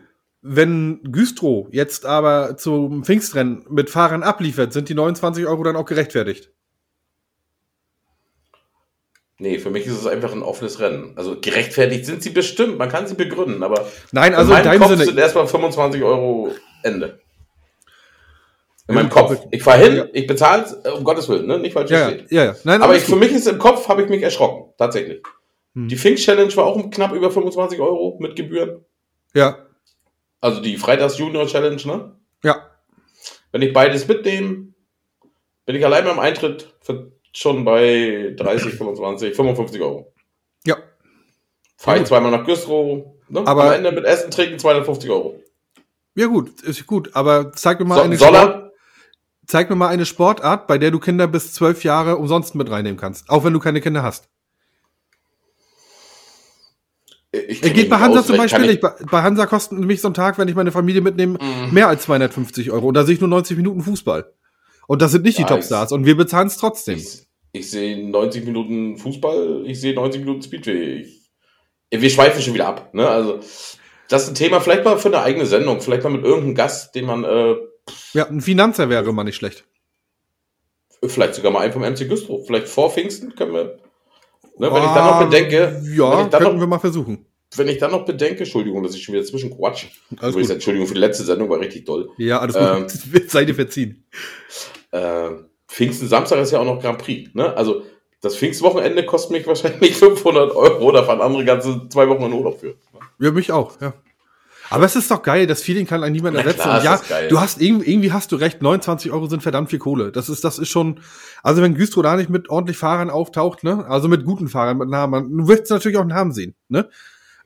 Wenn 0.44 1.02
Güstrow 1.04 1.68
jetzt 1.72 2.06
aber 2.08 2.58
zum 2.58 3.04
Pfingstrennen 3.04 3.64
mit 3.70 3.92
Fahrern 3.92 4.24
abliefert, 4.24 4.74
sind 4.74 4.90
die 4.90 4.96
29 4.96 5.46
Euro 5.46 5.64
dann 5.64 5.76
auch 5.76 5.86
gerechtfertigt. 5.86 6.50
Nee, 9.38 9.58
für 9.58 9.72
mich 9.72 9.88
ist 9.88 9.94
es 10.00 10.06
einfach 10.08 10.32
ein 10.34 10.44
offenes 10.44 10.80
Rennen. 10.80 11.14
Also 11.16 11.36
gerechtfertigt 11.40 12.06
sind 12.06 12.22
sie 12.22 12.30
bestimmt, 12.30 12.78
man 12.78 12.90
kann 12.90 13.08
sie 13.08 13.16
begründen, 13.16 13.64
aber 13.64 13.88
Nein, 14.12 14.36
also 14.36 14.52
in 14.54 14.58
in 14.60 14.64
meinem 14.64 14.72
deinem 14.72 14.80
Kopf 14.82 14.90
Sinne. 14.92 15.06
sind 15.06 15.18
erstmal 15.18 15.48
25 15.48 16.04
Euro 16.04 16.52
Ende. 16.84 17.20
In 18.88 18.96
meinem 18.96 19.10
Kopf. 19.10 19.40
Ich 19.52 19.64
fahre 19.64 19.80
hin, 19.80 20.10
ich 20.14 20.28
bezahle 20.28 20.64
es, 20.64 20.74
um 20.92 21.04
Gottes 21.04 21.28
Willen, 21.30 21.48
ne? 21.48 21.58
Nicht 21.60 21.74
falsch 21.74 21.90
Ja, 21.90 21.98
ja, 22.00 22.06
verstehen. 22.10 22.28
ja, 22.30 22.46
ja. 22.46 22.56
Nein, 22.66 22.82
Aber 22.82 22.96
ich, 22.96 23.04
für 23.04 23.16
mich 23.16 23.32
ist 23.32 23.48
im 23.48 23.58
Kopf, 23.58 23.88
habe 23.88 24.04
ich 24.04 24.10
mich 24.10 24.22
erschrocken, 24.22 24.74
tatsächlich. 24.78 25.22
Hm. 25.76 25.88
Die 25.88 25.98
Pfingst 25.98 26.24
Challenge 26.26 26.56
war 26.56 26.66
auch 26.66 26.90
knapp 26.90 27.14
über 27.14 27.32
25 27.32 27.80
Euro 27.80 28.18
mit 28.20 28.36
Gebühren. 28.36 28.84
Ja, 29.34 29.66
Also 30.42 30.62
die 30.62 30.76
Freitags 30.78 31.18
Junior 31.18 31.46
Challenge, 31.48 31.82
ne? 31.86 32.16
ja. 32.44 32.68
Wenn 33.54 33.62
ich 33.62 33.74
beides 33.74 34.08
mitnehme, 34.08 34.68
bin 35.66 35.76
ich 35.76 35.86
allein 35.86 36.06
beim 36.06 36.20
Eintritt 36.20 36.74
schon 37.34 37.64
bei 37.66 38.34
30, 38.38 38.74
25, 38.76 39.36
55 39.36 39.82
Euro. 39.82 40.14
Ja. 40.66 40.78
Fahre 41.78 42.00
ich 42.00 42.06
zweimal 42.06 42.32
nach 42.32 42.46
Güstrow, 42.46 43.06
ne? 43.30 43.42
Aber- 43.46 43.66
am 43.66 43.74
Ende 43.74 43.92
mit 43.92 44.06
Essen 44.06 44.32
trinken 44.32 44.58
250 44.60 45.10
Euro. 45.10 45.42
Ja, 46.16 46.28
gut, 46.28 46.62
ist 46.62 46.86
gut. 46.88 47.10
Aber 47.16 47.52
zeig 47.54 47.80
mir 47.80 47.86
mal 47.86 47.96
So, 47.96 48.02
eine 48.02 48.18
Sport, 48.18 48.72
zeig 49.48 49.70
mir 49.70 49.76
mal 49.76 49.88
eine 49.88 50.06
Sportart, 50.06 50.68
bei 50.68 50.78
der 50.78 50.92
du 50.92 51.00
Kinder 51.00 51.28
bis 51.28 51.54
zwölf 51.54 51.84
Jahre 51.84 52.18
umsonst 52.18 52.56
mit 52.56 52.70
reinnehmen 52.70 53.00
kannst. 53.00 53.30
Auch 53.30 53.44
wenn 53.44 53.54
du 53.54 53.60
keine 53.60 53.80
Kinder 53.82 54.04
hast. 54.04 54.30
Ich 57.34 57.64
Er 57.64 57.70
geht 57.70 57.78
mich 57.84 57.90
bei 57.90 57.98
Hansa 58.00 58.20
aus, 58.20 58.28
zum 58.28 58.38
Beispiel 58.38 58.68
nicht. 58.68 58.82
Bei, 58.82 59.22
Hansa 59.22 59.46
kosten 59.46 59.80
nämlich 59.80 60.02
so 60.02 60.10
ein 60.10 60.14
Tag, 60.14 60.38
wenn 60.38 60.48
ich 60.50 60.56
meine 60.56 60.72
Familie 60.72 61.02
mitnehme, 61.02 61.40
Mhm. 61.42 61.74
mehr 61.74 61.88
als 61.88 62.04
250 62.04 62.72
Euro. 62.72 62.88
Und 62.88 62.94
da 62.96 63.06
sehe 63.06 63.16
ich 63.16 63.22
nur 63.22 63.30
90 63.30 63.56
Minuten 63.58 63.82
Fußball. 63.82 64.34
Und 64.88 65.02
das 65.02 65.12
sind 65.12 65.24
nicht 65.24 65.38
die 65.38 65.44
Ja, 65.44 65.48
Topstars. 65.48 65.94
Und 65.94 66.06
wir 66.06 66.18
bezahlen 66.18 66.48
es 66.48 66.58
trotzdem. 66.58 66.98
Ich, 66.98 67.26
ich 67.54 67.70
sehe 67.72 68.10
90 68.10 68.44
Minuten 68.46 68.98
Fußball, 68.98 69.64
ich 69.66 69.80
sehe 69.80 69.94
90 69.94 70.22
Minuten 70.22 70.42
Speedway. 70.42 71.02
Ich, 71.02 71.30
wir 71.90 72.10
schweifen 72.10 72.42
schon 72.42 72.54
wieder 72.54 72.68
ab. 72.68 72.94
Ne? 72.94 73.08
Also, 73.08 73.40
das 74.10 74.24
ist 74.24 74.30
ein 74.30 74.36
Thema, 74.36 74.60
vielleicht 74.60 74.84
mal 74.84 74.98
für 74.98 75.08
eine 75.08 75.22
eigene 75.22 75.46
Sendung, 75.46 75.80
vielleicht 75.80 76.04
mal 76.04 76.10
mit 76.10 76.26
irgendeinem 76.26 76.56
Gast, 76.56 76.94
den 76.96 77.06
man 77.06 77.24
äh, 77.24 77.56
Ja, 78.14 78.28
ein 78.28 78.42
Finanzer 78.42 78.90
wäre 78.90 79.14
mal 79.14 79.24
nicht 79.24 79.38
schlecht. 79.38 79.64
vielleicht 81.06 81.36
sogar 81.36 81.52
mal 81.54 81.60
einen 81.60 81.72
vom 81.72 81.82
MC 81.84 82.10
Güstrow, 82.10 82.46
vielleicht 82.46 82.68
vor 82.68 82.92
Pfingsten 82.92 83.36
können 83.36 83.54
wir. 83.54 83.78
Ne, 84.62 84.72
wenn 84.72 84.84
ich 84.84 84.90
dann 84.92 85.06
noch 85.06 85.14
Ah, 85.16 85.24
bedenke, 85.24 85.82
Ja, 85.96 86.30
noch 86.30 86.60
wir 86.60 86.68
mal 86.68 86.78
versuchen. 86.80 87.26
wenn 87.56 87.68
ich 87.68 87.80
dann 87.80 87.92
noch 87.92 88.06
bedenke, 88.06 88.40
Entschuldigung, 88.44 88.84
dass 88.84 88.94
ich 88.96 89.04
schon 89.04 89.16
wieder 89.16 89.26
zwischen 89.26 89.50
Quatsch. 89.58 89.86
Alles 90.20 90.30
Übrigens, 90.36 90.48
gut. 90.50 90.54
Entschuldigung 90.56 90.88
für 90.88 90.94
die 90.94 91.00
letzte 91.00 91.24
Sendung, 91.24 91.50
war 91.50 91.60
richtig 91.60 91.86
doll. 91.86 92.10
Ja, 92.18 92.40
alles 92.40 92.56
Ähm, 92.56 92.84
gut. 92.84 92.92
Wird 93.14 93.32
Seite 93.32 93.54
verziehen. 93.56 94.06
Äh, 94.92 95.30
Pfingsten 95.68 96.08
Samstag 96.08 96.40
ist 96.40 96.52
ja 96.52 96.60
auch 96.60 96.66
noch 96.66 96.80
Grand 96.82 97.00
Prix. 97.00 97.34
Ne? 97.34 97.56
Also 97.58 97.82
das 98.22 98.36
Pfingstwochenende 98.36 99.04
kostet 99.06 99.32
mich 99.32 99.48
wahrscheinlich 99.48 99.96
500 99.98 100.56
Euro. 100.56 100.92
Da 100.92 101.04
fahren 101.04 101.22
andere 101.22 101.44
ganze 101.44 101.88
zwei 101.90 102.08
Wochen 102.08 102.24
in 102.24 102.34
Urlaub 102.34 102.60
für. 102.60 102.76
Ja, 103.20 103.32
mich 103.32 103.52
auch, 103.52 103.80
ja. 103.82 103.94
Aber 104.72 104.86
es 104.86 104.96
ist 104.96 105.12
doch 105.12 105.22
geil, 105.22 105.48
das 105.48 105.62
Feeling 105.62 105.86
kann 105.86 106.04
an 106.04 106.12
niemand 106.12 106.38
ersetzen. 106.38 106.62
klar, 106.62 106.78
Und 106.78 106.84
ja, 106.84 107.28
du 107.30 107.40
hast 107.40 107.62
irgendwie, 107.62 107.92
irgendwie 107.92 108.12
hast 108.12 108.32
du 108.32 108.38
recht, 108.38 108.62
29 108.62 109.12
Euro 109.12 109.28
sind 109.28 109.44
verdammt 109.44 109.70
viel 109.70 109.80
Kohle. 109.80 110.12
Das 110.12 110.30
ist, 110.30 110.44
das 110.44 110.60
ist 110.60 110.70
schon, 110.70 111.02
also 111.44 111.62
wenn 111.62 111.76
Güstrow 111.76 112.04
da 112.04 112.16
nicht 112.16 112.30
mit 112.30 112.50
ordentlich 112.50 112.78
Fahrern 112.78 113.10
auftaucht, 113.10 113.64
ne, 113.64 113.86
also 113.88 114.08
mit 114.08 114.24
guten 114.26 114.48
Fahrern, 114.48 114.78
mit 114.78 114.90
Namen, 114.90 115.38
du 115.38 115.48
wirst 115.48 115.70
natürlich 115.70 115.98
auch 115.98 116.02
einen 116.02 116.10
Namen 116.10 116.32
sehen, 116.32 116.56
ne. 116.70 116.90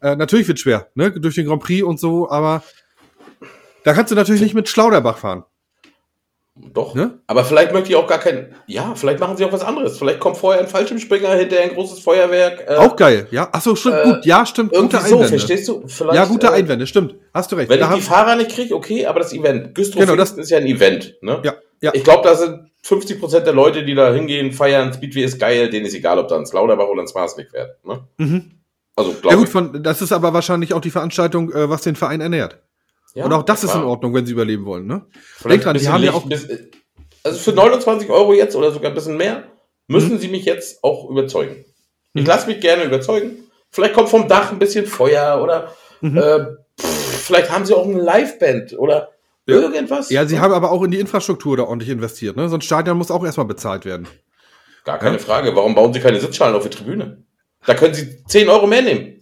Äh, 0.02 0.16
natürlich 0.16 0.48
wird 0.48 0.60
schwer, 0.60 0.90
ne, 0.94 1.12
durch 1.12 1.36
den 1.36 1.48
Grand 1.48 1.64
Prix 1.64 1.84
und 1.84 2.00
so, 2.00 2.30
aber 2.30 2.64
da 3.84 3.94
kannst 3.94 4.12
du 4.12 4.16
natürlich 4.16 4.42
nicht 4.42 4.54
mit 4.56 4.70
Schlauderbach 4.70 5.18
fahren. 5.18 5.46
Doch. 6.58 6.96
Ne? 6.96 7.20
Aber 7.28 7.44
vielleicht 7.44 7.74
möchte 7.74 7.90
ich 7.90 7.96
auch 7.98 8.08
gar 8.08 8.18
kein. 8.20 8.56
Ja, 8.66 8.96
vielleicht 8.96 9.20
machen 9.20 9.36
sie 9.36 9.44
auch 9.44 9.52
was 9.52 9.62
anderes. 9.62 9.98
Vielleicht 9.98 10.22
kommt 10.22 10.38
vorher 10.38 10.62
ein 10.62 10.70
Fallschirmspringer, 10.70 11.34
hinterher 11.34 11.66
ein 11.66 11.74
großes 11.76 12.00
Feuerwerk. 12.00 12.64
Äh, 12.70 12.76
Auch 12.76 12.96
geil, 12.96 13.28
ja. 13.32 13.50
Ach 13.52 13.62
so, 13.62 13.76
stimmt, 13.76 13.96
äh, 13.98 14.04
gut, 14.06 14.26
ja, 14.26 14.46
stimmt, 14.46 14.72
Irgendwie 14.72 14.96
gute 14.96 15.08
so, 15.10 15.16
Einwände. 15.16 15.28
verstehst 15.38 15.68
du? 15.68 15.84
Vielleicht, 15.88 16.16
ja, 16.16 16.24
gute 16.26 16.48
äh, 16.48 16.52
Einwände, 16.52 16.88
stimmt. 16.88 17.16
Hast 17.34 17.52
du 17.52 17.58
recht. 17.58 17.70
Wenn 17.70 17.80
Da 17.82 17.90
ich 17.90 17.96
die 17.96 18.02
Fahrer 18.02 18.38
nicht 18.38 18.52
kriege, 18.52 18.74
okay, 18.74 19.06
aber 19.06 19.20
das 19.20 19.34
Event. 19.34 19.76
Güstrow 19.76 20.00
Genau, 20.00 20.16
das- 20.16 20.32
ist 20.32 20.50
ja 20.50 20.58
ein 20.58 20.66
Event. 20.66 21.16
Ne? 21.22 21.42
ja, 21.44 21.56
ja. 21.82 21.92
Ich 21.94 22.06
glaube, 22.06 22.24
da 22.24 22.36
sind 22.36 22.70
50% 22.86 23.42
der 23.42 23.54
Leute, 23.54 23.84
die 23.84 23.94
da 23.94 24.14
hingehen, 24.14 24.54
feiern, 24.54 24.94
Speedway 24.94 25.24
ist 25.24 25.38
geil, 25.40 25.70
denen 25.70 25.86
ist 25.88 25.94
egal, 25.96 26.20
ob 26.20 26.30
da 26.30 26.38
ein 26.38 26.46
Lauterbach 26.50 26.88
oder 26.88 27.02
ein 27.02 27.08
Smarsweg 27.08 27.52
fährt. 27.52 27.84
Ne? 27.86 28.08
Mhm. 28.18 28.52
Also, 28.96 29.12
Ja 29.12 29.18
glaube 29.20 29.38
gut, 29.38 29.46
ich. 29.48 29.52
von, 29.52 29.84
das 29.84 30.02
ist 30.02 30.14
aber 30.14 30.32
wahrscheinlich 30.34 30.74
auch 30.74 30.80
die 30.80 30.92
Veranstaltung, 30.92 31.52
äh, 31.52 31.70
was 31.70 31.82
den 31.82 31.98
Verein 31.98 32.22
ernährt. 32.22 32.60
Ja, 33.16 33.26
Und 33.26 33.34
auch 33.34 33.44
das 33.44 33.64
ist 33.64 33.72
klar. 33.72 33.82
in 33.84 33.90
Ordnung, 33.90 34.14
wenn 34.14 34.26
sie 34.26 34.34
überleben 34.34 34.66
wollen, 34.66 34.86
ne? 34.86 35.06
Denk 35.44 35.64
dran, 35.64 35.78
die 35.78 35.88
haben 35.88 36.04
ja 36.04 36.12
Licht, 36.12 36.24
auch- 36.24 36.28
bis- 36.30 36.48
also 37.24 37.40
für 37.40 37.54
29 37.54 38.10
Euro 38.10 38.34
jetzt 38.34 38.56
oder 38.56 38.72
sogar 38.72 38.92
ein 38.92 38.96
bisschen 38.96 39.18
mehr, 39.18 39.46
Mhm. 39.88 39.96
müssen 39.96 40.20
sie 40.20 40.28
mich 40.28 40.46
jetzt 40.46 40.84
auch 40.84 41.10
überzeugen. 41.10 41.66
Ich 42.14 42.26
lasse 42.28 42.48
mich 42.48 42.60
gerne 42.60 42.84
überzeugen. 42.84 43.50
Vielleicht 43.72 43.94
kommt 43.94 44.10
vom 44.10 44.28
Dach 44.28 44.52
ein 44.52 44.60
bisschen 44.60 44.86
Feuer 44.86 45.42
oder 45.42 45.74
Mhm. 46.02 46.18
äh, 46.18 46.40
pff, 46.80 47.26
vielleicht 47.26 47.50
haben 47.52 47.66
sie 47.66 47.74
auch 47.74 47.86
eine 47.86 48.02
Liveband 48.02 48.78
oder 48.78 49.10
Ja. 49.48 49.56
irgendwas. 49.56 50.10
Ja, 50.10 50.26
sie 50.26 50.40
haben 50.40 50.54
aber 50.54 50.72
auch 50.72 50.84
in 50.84 50.92
die 50.92 51.00
Infrastruktur 51.00 51.56
da 51.58 51.64
ordentlich 51.64 51.90
investiert, 51.90 52.36
ne? 52.36 52.50
So 52.50 52.56
ein 52.56 52.62
Stadion 52.62 52.98
muss 52.98 53.12
auch 53.12 53.24
erstmal 53.26 53.48
bezahlt 53.48 53.86
werden. 53.86 54.08
Gar 54.84 55.00
keine 55.00 55.20
Frage. 55.20 55.56
Warum 55.56 55.74
bauen 55.74 55.94
sie 55.94 56.00
keine 56.00 56.20
Sitzschalen 56.20 56.56
auf 56.56 56.64
die 56.64 56.70
Tribüne? 56.70 57.24
Da 57.66 57.74
können 57.74 57.94
sie 57.96 58.24
10 58.26 58.50
Euro 58.50 58.68
mehr 58.68 58.82
nehmen. 58.84 59.15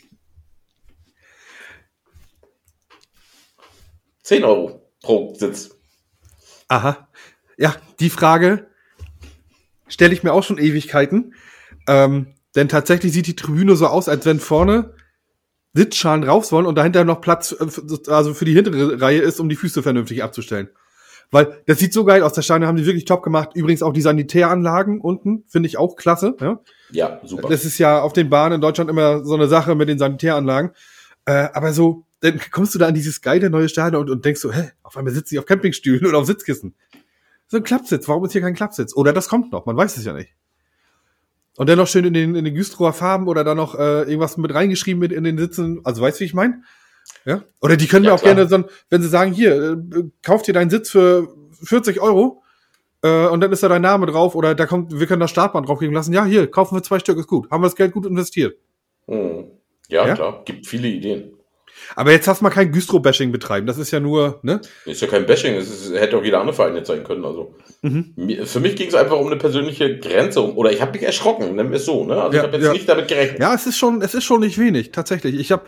10 4.24 4.44
Euro 4.44 4.90
pro 5.02 5.34
Sitz. 5.36 5.78
Aha. 6.68 7.08
Ja, 7.58 7.76
die 8.00 8.10
Frage 8.10 8.68
stelle 9.88 10.14
ich 10.14 10.24
mir 10.24 10.34
auch 10.34 10.44
schon 10.44 10.58
Ewigkeiten. 10.58 11.36
Ähm, 11.88 12.28
denn 12.56 12.70
tatsächlich 12.70 13.12
sieht 13.14 13.28
die 13.28 13.36
Tribüne 13.36 13.76
so 13.76 13.88
aus, 13.88 14.10
als 14.10 14.26
wenn 14.26 14.40
vorne 14.40 14.94
Sitzschalen 15.74 16.24
raus 16.24 16.52
wollen 16.52 16.66
und 16.66 16.76
dahinter 16.76 17.04
noch 17.04 17.22
Platz, 17.22 17.52
äh, 17.52 18.12
also 18.12 18.34
für 18.34 18.46
die 18.46 18.54
hintere 18.54 19.02
Reihe 19.02 19.22
ist, 19.22 19.40
um 19.40 19.50
die 19.50 19.56
Füße 19.56 19.84
vernünftig 19.84 20.24
abzustellen. 20.24 20.70
Weil 21.32 21.64
das 21.66 21.80
sieht 21.80 21.94
so 21.94 22.06
geil 22.06 22.22
aus. 22.22 22.34
Der 22.34 22.44
Steine 22.44 22.68
haben 22.68 22.78
die 22.78 22.86
wirklich 22.86 23.06
top 23.06 23.24
gemacht. 23.24 23.52
Übrigens 23.56 23.82
auch 23.82 23.92
die 23.92 24.02
Sanitäranlagen 24.02 25.02
unten 25.02 25.44
finde 25.48 25.68
ich 25.68 25.78
auch 25.78 25.96
klasse. 25.96 26.36
Ja? 26.40 26.60
Ja, 26.92 27.20
super. 27.24 27.50
Das 27.50 27.66
ist 27.66 27.80
ja 27.80 28.02
auf 28.02 28.14
den 28.14 28.30
Bahnen 28.30 28.56
in 28.56 28.62
Deutschland 28.62 28.88
immer 28.88 29.24
so 29.26 29.34
eine 29.34 29.48
Sache 29.48 29.74
mit 29.74 29.90
den 29.90 29.98
Sanitäranlagen. 29.98 30.72
Äh, 31.26 31.50
aber 31.54 31.74
so, 31.74 32.06
dann 32.24 32.40
kommst 32.52 32.74
du 32.74 32.80
da 32.80 32.88
an 32.88 32.94
dieses 32.94 33.22
geile 33.22 33.50
neue 33.50 33.70
Stadion 33.70 34.04
und, 34.04 34.10
und 34.10 34.26
denkst 34.26 34.42
so, 34.42 34.52
hä, 34.52 34.72
auf 34.82 34.98
einmal 34.98 35.14
sitze 35.14 35.36
ich 35.36 35.40
auf 35.40 35.46
Campingstühlen 35.46 36.06
oder 36.06 36.18
auf 36.18 36.26
Sitzkissen. 36.26 36.74
So 37.48 37.58
ein 37.58 37.64
Klappsitz, 37.64 38.08
warum 38.08 38.26
ist 38.26 38.32
hier 38.32 38.42
kein 38.42 38.56
Klappsitz? 38.56 38.96
Oder 38.96 39.14
das 39.14 39.28
kommt 39.30 39.52
noch, 39.52 39.66
man 39.66 39.78
weiß 39.78 39.98
es 39.98 40.06
ja 40.06 40.14
nicht. 40.14 40.34
Und 41.58 41.70
dann 41.70 41.78
noch 41.78 41.88
schön 41.88 42.06
in 42.06 42.14
den, 42.14 42.36
in 42.36 42.46
den 42.46 42.56
Güstrower 42.56 42.94
Farben 42.94 43.28
oder 43.28 43.44
da 43.44 43.54
noch 43.54 43.76
äh, 43.78 44.02
irgendwas 44.04 44.38
mit 44.38 44.54
reingeschrieben 44.54 45.00
mit 45.00 45.12
in 45.12 45.24
den 45.24 45.38
Sitzen. 45.38 45.82
Also 45.84 46.02
weißt 46.02 46.18
du, 46.18 46.22
wie 46.22 46.26
ich 46.26 46.34
meine? 46.34 46.64
Ja? 47.26 47.44
Oder 47.62 47.78
die 47.78 47.86
können 47.88 48.06
Ja, 48.06 48.12
mir 48.12 48.16
auch 48.16 48.22
klar. 48.22 48.34
gerne 48.36 48.50
so, 48.50 48.56
ein- 48.56 48.66
wenn 48.90 49.02
sie 49.04 49.08
sagen, 49.10 49.34
hier, 49.34 49.74
äh, 49.74 50.04
kauft 50.24 50.48
dir 50.48 50.54
deinen 50.54 50.72
Sitz 50.72 50.90
für 50.90 51.28
40 51.64 52.00
Euro 52.02 52.42
äh, 53.04 53.28
und 53.28 53.42
dann 53.42 53.52
ist 53.52 53.62
da 53.62 53.68
dein 53.68 53.84
Name 53.84 54.08
drauf 54.08 54.34
oder 54.34 54.56
da 54.56 54.66
kommt, 54.66 54.98
wir 55.00 55.06
können 55.06 55.20
das 55.20 55.30
Startband 55.30 55.68
draufgeben 55.68 55.94
lassen. 55.94 56.12
Ja, 56.14 56.26
hier, 56.26 56.50
kaufen 56.50 56.76
wir 56.76 56.82
zwei 56.82 56.98
Stück, 57.00 57.20
ist 57.20 57.28
gut. 57.28 57.52
Haben 57.52 57.62
wir 57.62 57.68
das 57.68 57.76
Geld 57.76 57.92
gut 57.92 58.06
investiert. 58.08 58.58
Hm. 59.08 59.46
Ja, 59.90 60.08
Ja? 60.08 60.16
klar. 60.16 60.42
Gibt 60.46 60.66
viele 60.66 60.88
Ideen. 60.88 61.34
Aber 61.96 62.12
jetzt 62.12 62.28
hast 62.28 62.42
du 62.42 62.44
mal 62.46 62.50
kein 62.50 62.72
Güstro-Bashing 62.72 63.32
betreiben. 63.32 63.68
Das 63.68 63.78
ist 63.78 63.92
ja 63.92 64.00
nur, 64.00 64.40
ne? 64.42 64.62
Ist 64.86 65.02
ja 65.02 65.08
kein 65.08 65.26
Bashing, 65.26 65.56
es 65.56 65.70
ist, 65.70 65.94
hätte 65.94 66.18
auch 66.18 66.24
jeder 66.24 66.40
andere 66.40 66.56
Verein 66.56 66.76
jetzt 66.76 66.88
sein 66.88 67.04
können. 67.04 67.26
Also 67.26 67.56
Mhm. 67.82 68.14
für 68.46 68.62
mich 68.62 68.76
ging 68.78 68.88
es 68.88 68.96
einfach 68.96 69.20
um 69.20 69.28
eine 69.28 69.36
persönliche 69.36 70.00
Grenze. 70.00 70.56
Oder 70.56 70.72
ich 70.72 70.82
habe 70.82 70.94
mich 70.94 71.04
erschrocken, 71.04 71.56
wir 71.58 71.72
es 71.72 71.86
so. 71.86 72.06
Ne? 72.06 72.22
Also 72.22 72.38
Ja, 72.38 72.44
ich 72.44 72.48
habe 72.48 72.58
jetzt 72.58 72.66
ja. 72.66 72.74
nicht 72.74 72.90
damit 72.90 73.08
gerechnet. 73.10 73.40
Ja, 73.42 73.54
es 73.54 73.68
ist 73.68 73.78
schon, 73.78 74.02
es 74.02 74.14
ist 74.14 74.24
schon 74.24 74.40
nicht 74.40 74.58
wenig, 74.58 74.92
tatsächlich. 74.92 75.36
Ich 75.36 75.52
habe 75.52 75.64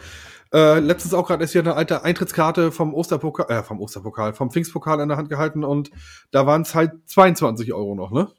äh, 0.53 0.79
letztens 0.79 1.13
auch 1.13 1.27
gerade 1.27 1.43
erst 1.43 1.51
hier 1.53 1.61
eine 1.61 1.75
alte 1.75 2.03
Eintrittskarte 2.03 2.71
vom 2.71 2.93
Osterpokal, 2.93 3.47
äh, 3.49 3.63
vom 3.63 3.81
Osterpokal, 3.81 4.33
vom 4.33 4.51
Pfingstpokal 4.51 5.01
in 5.01 5.09
der 5.09 5.17
Hand 5.17 5.29
gehalten 5.29 5.63
und 5.65 5.91
da 6.31 6.45
waren 6.47 6.61
es 6.61 6.73
halt 6.73 6.91
22 7.07 7.73
Euro 7.73 7.95
noch, 7.95 8.11
ne? 8.11 8.29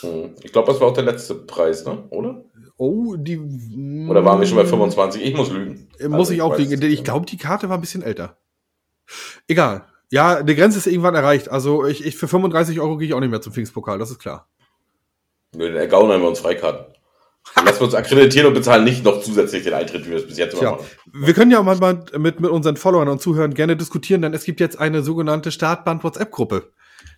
Hm. 0.00 0.34
Ich 0.42 0.52
glaube, 0.52 0.72
das 0.72 0.80
war 0.80 0.88
auch 0.88 0.94
der 0.94 1.04
letzte 1.04 1.34
Preis, 1.34 1.84
ne? 1.84 2.04
oder? 2.10 2.44
Oh, 2.82 3.14
die. 3.14 3.36
Oder 4.08 4.24
waren 4.24 4.40
wir 4.40 4.46
schon 4.46 4.56
bei 4.56 4.64
25? 4.64 5.22
Ich 5.22 5.36
muss 5.36 5.50
lügen. 5.50 5.86
Äh, 5.98 6.08
Muss 6.08 6.30
Also, 6.30 6.32
ich 6.32 6.40
auch 6.40 6.58
es 6.58 6.70
Ich 6.70 7.04
glaube, 7.04 7.26
die 7.26 7.36
Karte 7.36 7.68
war 7.68 7.76
ein 7.76 7.82
bisschen 7.82 8.02
älter. 8.02 8.38
Egal. 9.46 9.84
Ja, 10.08 10.42
die 10.42 10.54
Grenze 10.54 10.78
ist 10.78 10.86
irgendwann 10.86 11.14
erreicht. 11.14 11.50
Also 11.50 11.84
ich, 11.84 12.06
ich 12.06 12.16
für 12.16 12.26
35 12.26 12.80
Euro 12.80 12.96
gehe 12.96 13.06
ich 13.06 13.12
auch 13.12 13.20
nicht 13.20 13.28
mehr 13.28 13.42
zum 13.42 13.52
Pfingstpokal, 13.52 13.98
das 13.98 14.10
ist 14.10 14.18
klar. 14.18 14.48
Nö, 15.54 15.68
dann 15.68 15.76
ergaunern 15.76 16.22
wir 16.22 16.28
uns 16.28 16.40
Freikarten. 16.40 16.86
Lassen 17.62 17.80
wir 17.80 17.84
uns 17.84 17.94
akkreditieren 17.94 18.48
und 18.48 18.54
bezahlen 18.54 18.84
nicht 18.84 19.04
noch 19.04 19.20
zusätzlich 19.20 19.62
den 19.62 19.74
Eintritt, 19.74 20.06
wie 20.06 20.12
wir 20.12 20.16
es 20.16 20.26
bis 20.26 20.38
jetzt 20.38 20.54
immer 20.54 20.72
machen. 20.72 20.86
wir 21.12 21.34
können 21.34 21.50
ja 21.50 21.60
auch 21.60 21.64
mal 21.64 22.04
mit, 22.16 22.40
mit 22.40 22.50
unseren 22.50 22.78
Followern 22.78 23.08
und 23.08 23.20
Zuhörern 23.20 23.52
gerne 23.52 23.76
diskutieren, 23.76 24.22
denn 24.22 24.32
es 24.32 24.44
gibt 24.44 24.58
jetzt 24.58 24.78
eine 24.78 25.02
sogenannte 25.02 25.52
Startband-WhatsApp-Gruppe. 25.52 26.72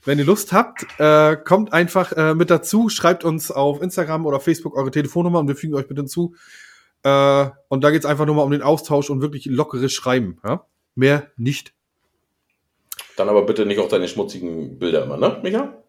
Wenn 0.05 0.19
ihr 0.19 0.25
Lust 0.25 0.53
habt, 0.53 0.87
äh, 0.99 1.37
kommt 1.37 1.73
einfach 1.73 2.13
äh, 2.13 2.35
mit 2.35 2.51
dazu, 2.51 2.89
schreibt 2.89 3.25
uns 3.25 3.51
auf 3.51 3.81
Instagram 3.81 4.27
oder 4.27 4.41
Facebook 4.41 4.77
eure 4.77 4.91
Telefonnummer 4.91 5.39
und 5.39 5.49
wir 5.49 5.57
fügen 5.57 5.75
euch 5.75 5.89
mit 5.89 5.99
hinzu. 5.99 6.35
Äh, 7.03 7.51
und 7.69 7.85
da 7.85 7.91
geht's 7.91 8.07
einfach 8.07 8.27
nur 8.27 8.35
mal 8.35 8.43
um 8.43 8.51
den 8.51 8.63
Austausch 8.63 9.11
und 9.11 9.21
wirklich 9.21 9.47
lockeres 9.47 9.93
Schreiben. 9.93 10.39
Ja? 10.45 10.67
Mehr 10.95 11.31
nicht. 11.37 11.75
Dann 13.17 13.29
aber 13.29 13.47
bitte 13.47 13.67
nicht 13.67 13.79
auch 13.79 13.89
deine 13.89 14.09
schmutzigen 14.09 14.79
Bilder 14.79 15.05
immer, 15.05 15.17
ne, 15.17 15.41
Micha? 15.43 15.83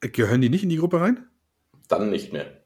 Gehören 0.00 0.40
die 0.40 0.48
nicht 0.48 0.62
in 0.62 0.68
die 0.68 0.76
Gruppe 0.76 1.00
rein? 1.00 1.26
Dann 1.88 2.10
nicht 2.10 2.32
mehr. 2.32 2.62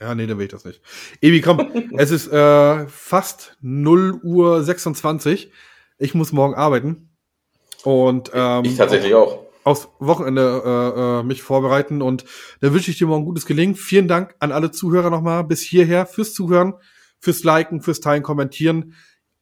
Ja, 0.00 0.14
nee, 0.14 0.26
dann 0.26 0.38
will 0.38 0.44
ich 0.44 0.52
das 0.52 0.64
nicht. 0.64 0.80
Ebi, 1.20 1.40
komm, 1.40 1.90
es 1.96 2.10
ist 2.10 2.28
äh, 2.28 2.86
fast 2.86 3.56
0 3.60 4.20
Uhr 4.22 4.62
26. 4.62 5.50
Ich 5.98 6.14
muss 6.14 6.32
morgen 6.32 6.54
arbeiten. 6.54 7.07
Und 7.84 8.30
ähm, 8.34 8.64
ich 8.64 8.76
tatsächlich 8.76 9.14
auch. 9.14 9.38
aufs 9.64 9.88
Wochenende 9.98 10.62
äh, 10.64 11.20
äh, 11.20 11.22
mich 11.22 11.42
vorbereiten 11.42 12.02
und 12.02 12.24
dann 12.60 12.74
wünsche 12.74 12.90
ich 12.90 12.98
dir 12.98 13.06
morgen 13.06 13.24
gutes 13.24 13.46
Gelingen. 13.46 13.76
Vielen 13.76 14.08
Dank 14.08 14.34
an 14.40 14.52
alle 14.52 14.70
Zuhörer 14.70 15.10
nochmal 15.10 15.44
bis 15.44 15.62
hierher 15.62 16.06
fürs 16.06 16.34
Zuhören, 16.34 16.74
fürs 17.20 17.44
Liken, 17.44 17.80
fürs 17.80 18.00
Teilen, 18.00 18.22
Kommentieren. 18.22 18.94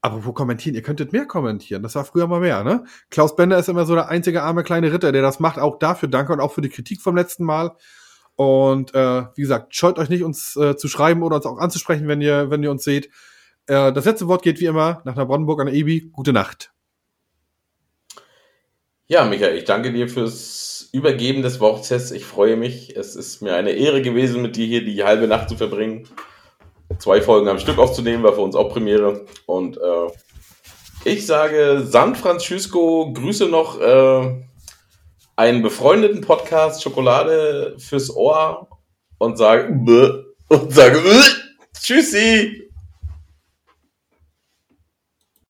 Aber 0.03 0.25
wo 0.25 0.33
kommentieren? 0.33 0.77
Ihr 0.77 0.83
könntet 0.83 1.13
mehr 1.13 1.27
kommentieren. 1.27 1.83
Das 1.83 1.97
war 1.97 2.05
früher 2.05 2.29
mal 2.29 2.39
mehr, 2.39 2.63
ne? 2.63 2.85
Klaus 3.11 3.35
Bender 3.35 3.59
ist 3.59 3.69
immer 3.69 3.87
so 3.87 3.95
der 3.95 4.09
einzige 4.09 4.43
arme 4.43 4.63
kleine 4.63 4.93
Ritter, 4.93 5.11
der 5.11 5.23
das 5.23 5.41
macht. 5.41 5.59
Auch 5.59 5.79
dafür 5.79 6.09
danke 6.09 6.33
und 6.33 6.39
auch 6.39 6.53
für 6.53 6.61
die 6.61 6.69
Kritik 6.69 7.01
vom 7.01 7.17
letzten 7.17 7.45
Mal. 7.45 7.73
Und 8.37 8.95
äh, 8.95 9.25
wie 9.35 9.41
gesagt, 9.41 9.75
scheut 9.75 9.99
euch 9.99 10.11
nicht, 10.11 10.23
uns 10.23 10.55
äh, 10.57 10.77
zu 10.77 10.87
schreiben 10.87 11.23
oder 11.23 11.37
uns 11.37 11.47
auch 11.47 11.59
anzusprechen, 11.59 12.07
wenn 12.07 12.21
ihr, 12.21 12.51
wenn 12.51 12.63
ihr 12.63 12.71
uns 12.71 12.85
seht. 12.85 13.07
Äh, 13.67 13.93
das 13.93 14.05
letzte 14.05 14.29
Wort 14.29 14.43
geht 14.43 14.61
wie 14.61 14.67
immer 14.67 15.01
nach 15.05 15.17
Neubrandenburg 15.17 15.61
an 15.61 15.67
der 15.67 15.75
Ebi. 15.75 16.11
Gute 16.13 16.33
Nacht. 16.33 16.76
Ja, 19.09 19.25
Michael, 19.25 19.57
ich 19.57 19.63
danke 19.63 19.93
dir 19.93 20.09
fürs 20.09 20.89
Übergeben 20.91 21.43
des 21.43 21.61
Wortes. 21.61 22.11
Ich 22.11 22.25
freue 22.25 22.57
mich. 22.57 22.97
Es 22.97 23.15
ist 23.15 23.41
mir 23.41 23.55
eine 23.55 23.71
Ehre 23.71 24.03
gewesen, 24.03 24.43
mit 24.43 24.57
dir 24.57 24.67
hier 24.67 24.85
die 24.85 25.05
halbe 25.05 25.29
Nacht 25.29 25.49
zu 25.49 25.57
verbringen. 25.57 26.09
Zwei 26.99 27.23
Folgen 27.23 27.47
am 27.47 27.61
Stück 27.61 27.79
aufzunehmen, 27.79 28.25
war 28.25 28.33
für 28.33 28.41
uns 28.41 28.57
auch 28.57 28.69
Premiere. 28.69 29.25
Und 29.47 29.77
äh, 29.77 30.11
ich 31.05 31.25
sage 31.25 31.85
San 31.87 32.17
Francisco, 32.17 33.13
grüße 33.13 33.47
noch 33.47 33.81
äh, 33.81 34.43
einen 35.37 35.63
befreundeten 35.63 36.21
Podcast 36.21 36.83
Schokolade 36.83 37.77
fürs 37.79 38.11
Ohr 38.11 38.69
und 39.19 39.39
sage 39.39 40.27
und 40.49 40.75
sage 40.75 41.01
Tschüssi. 41.81 42.66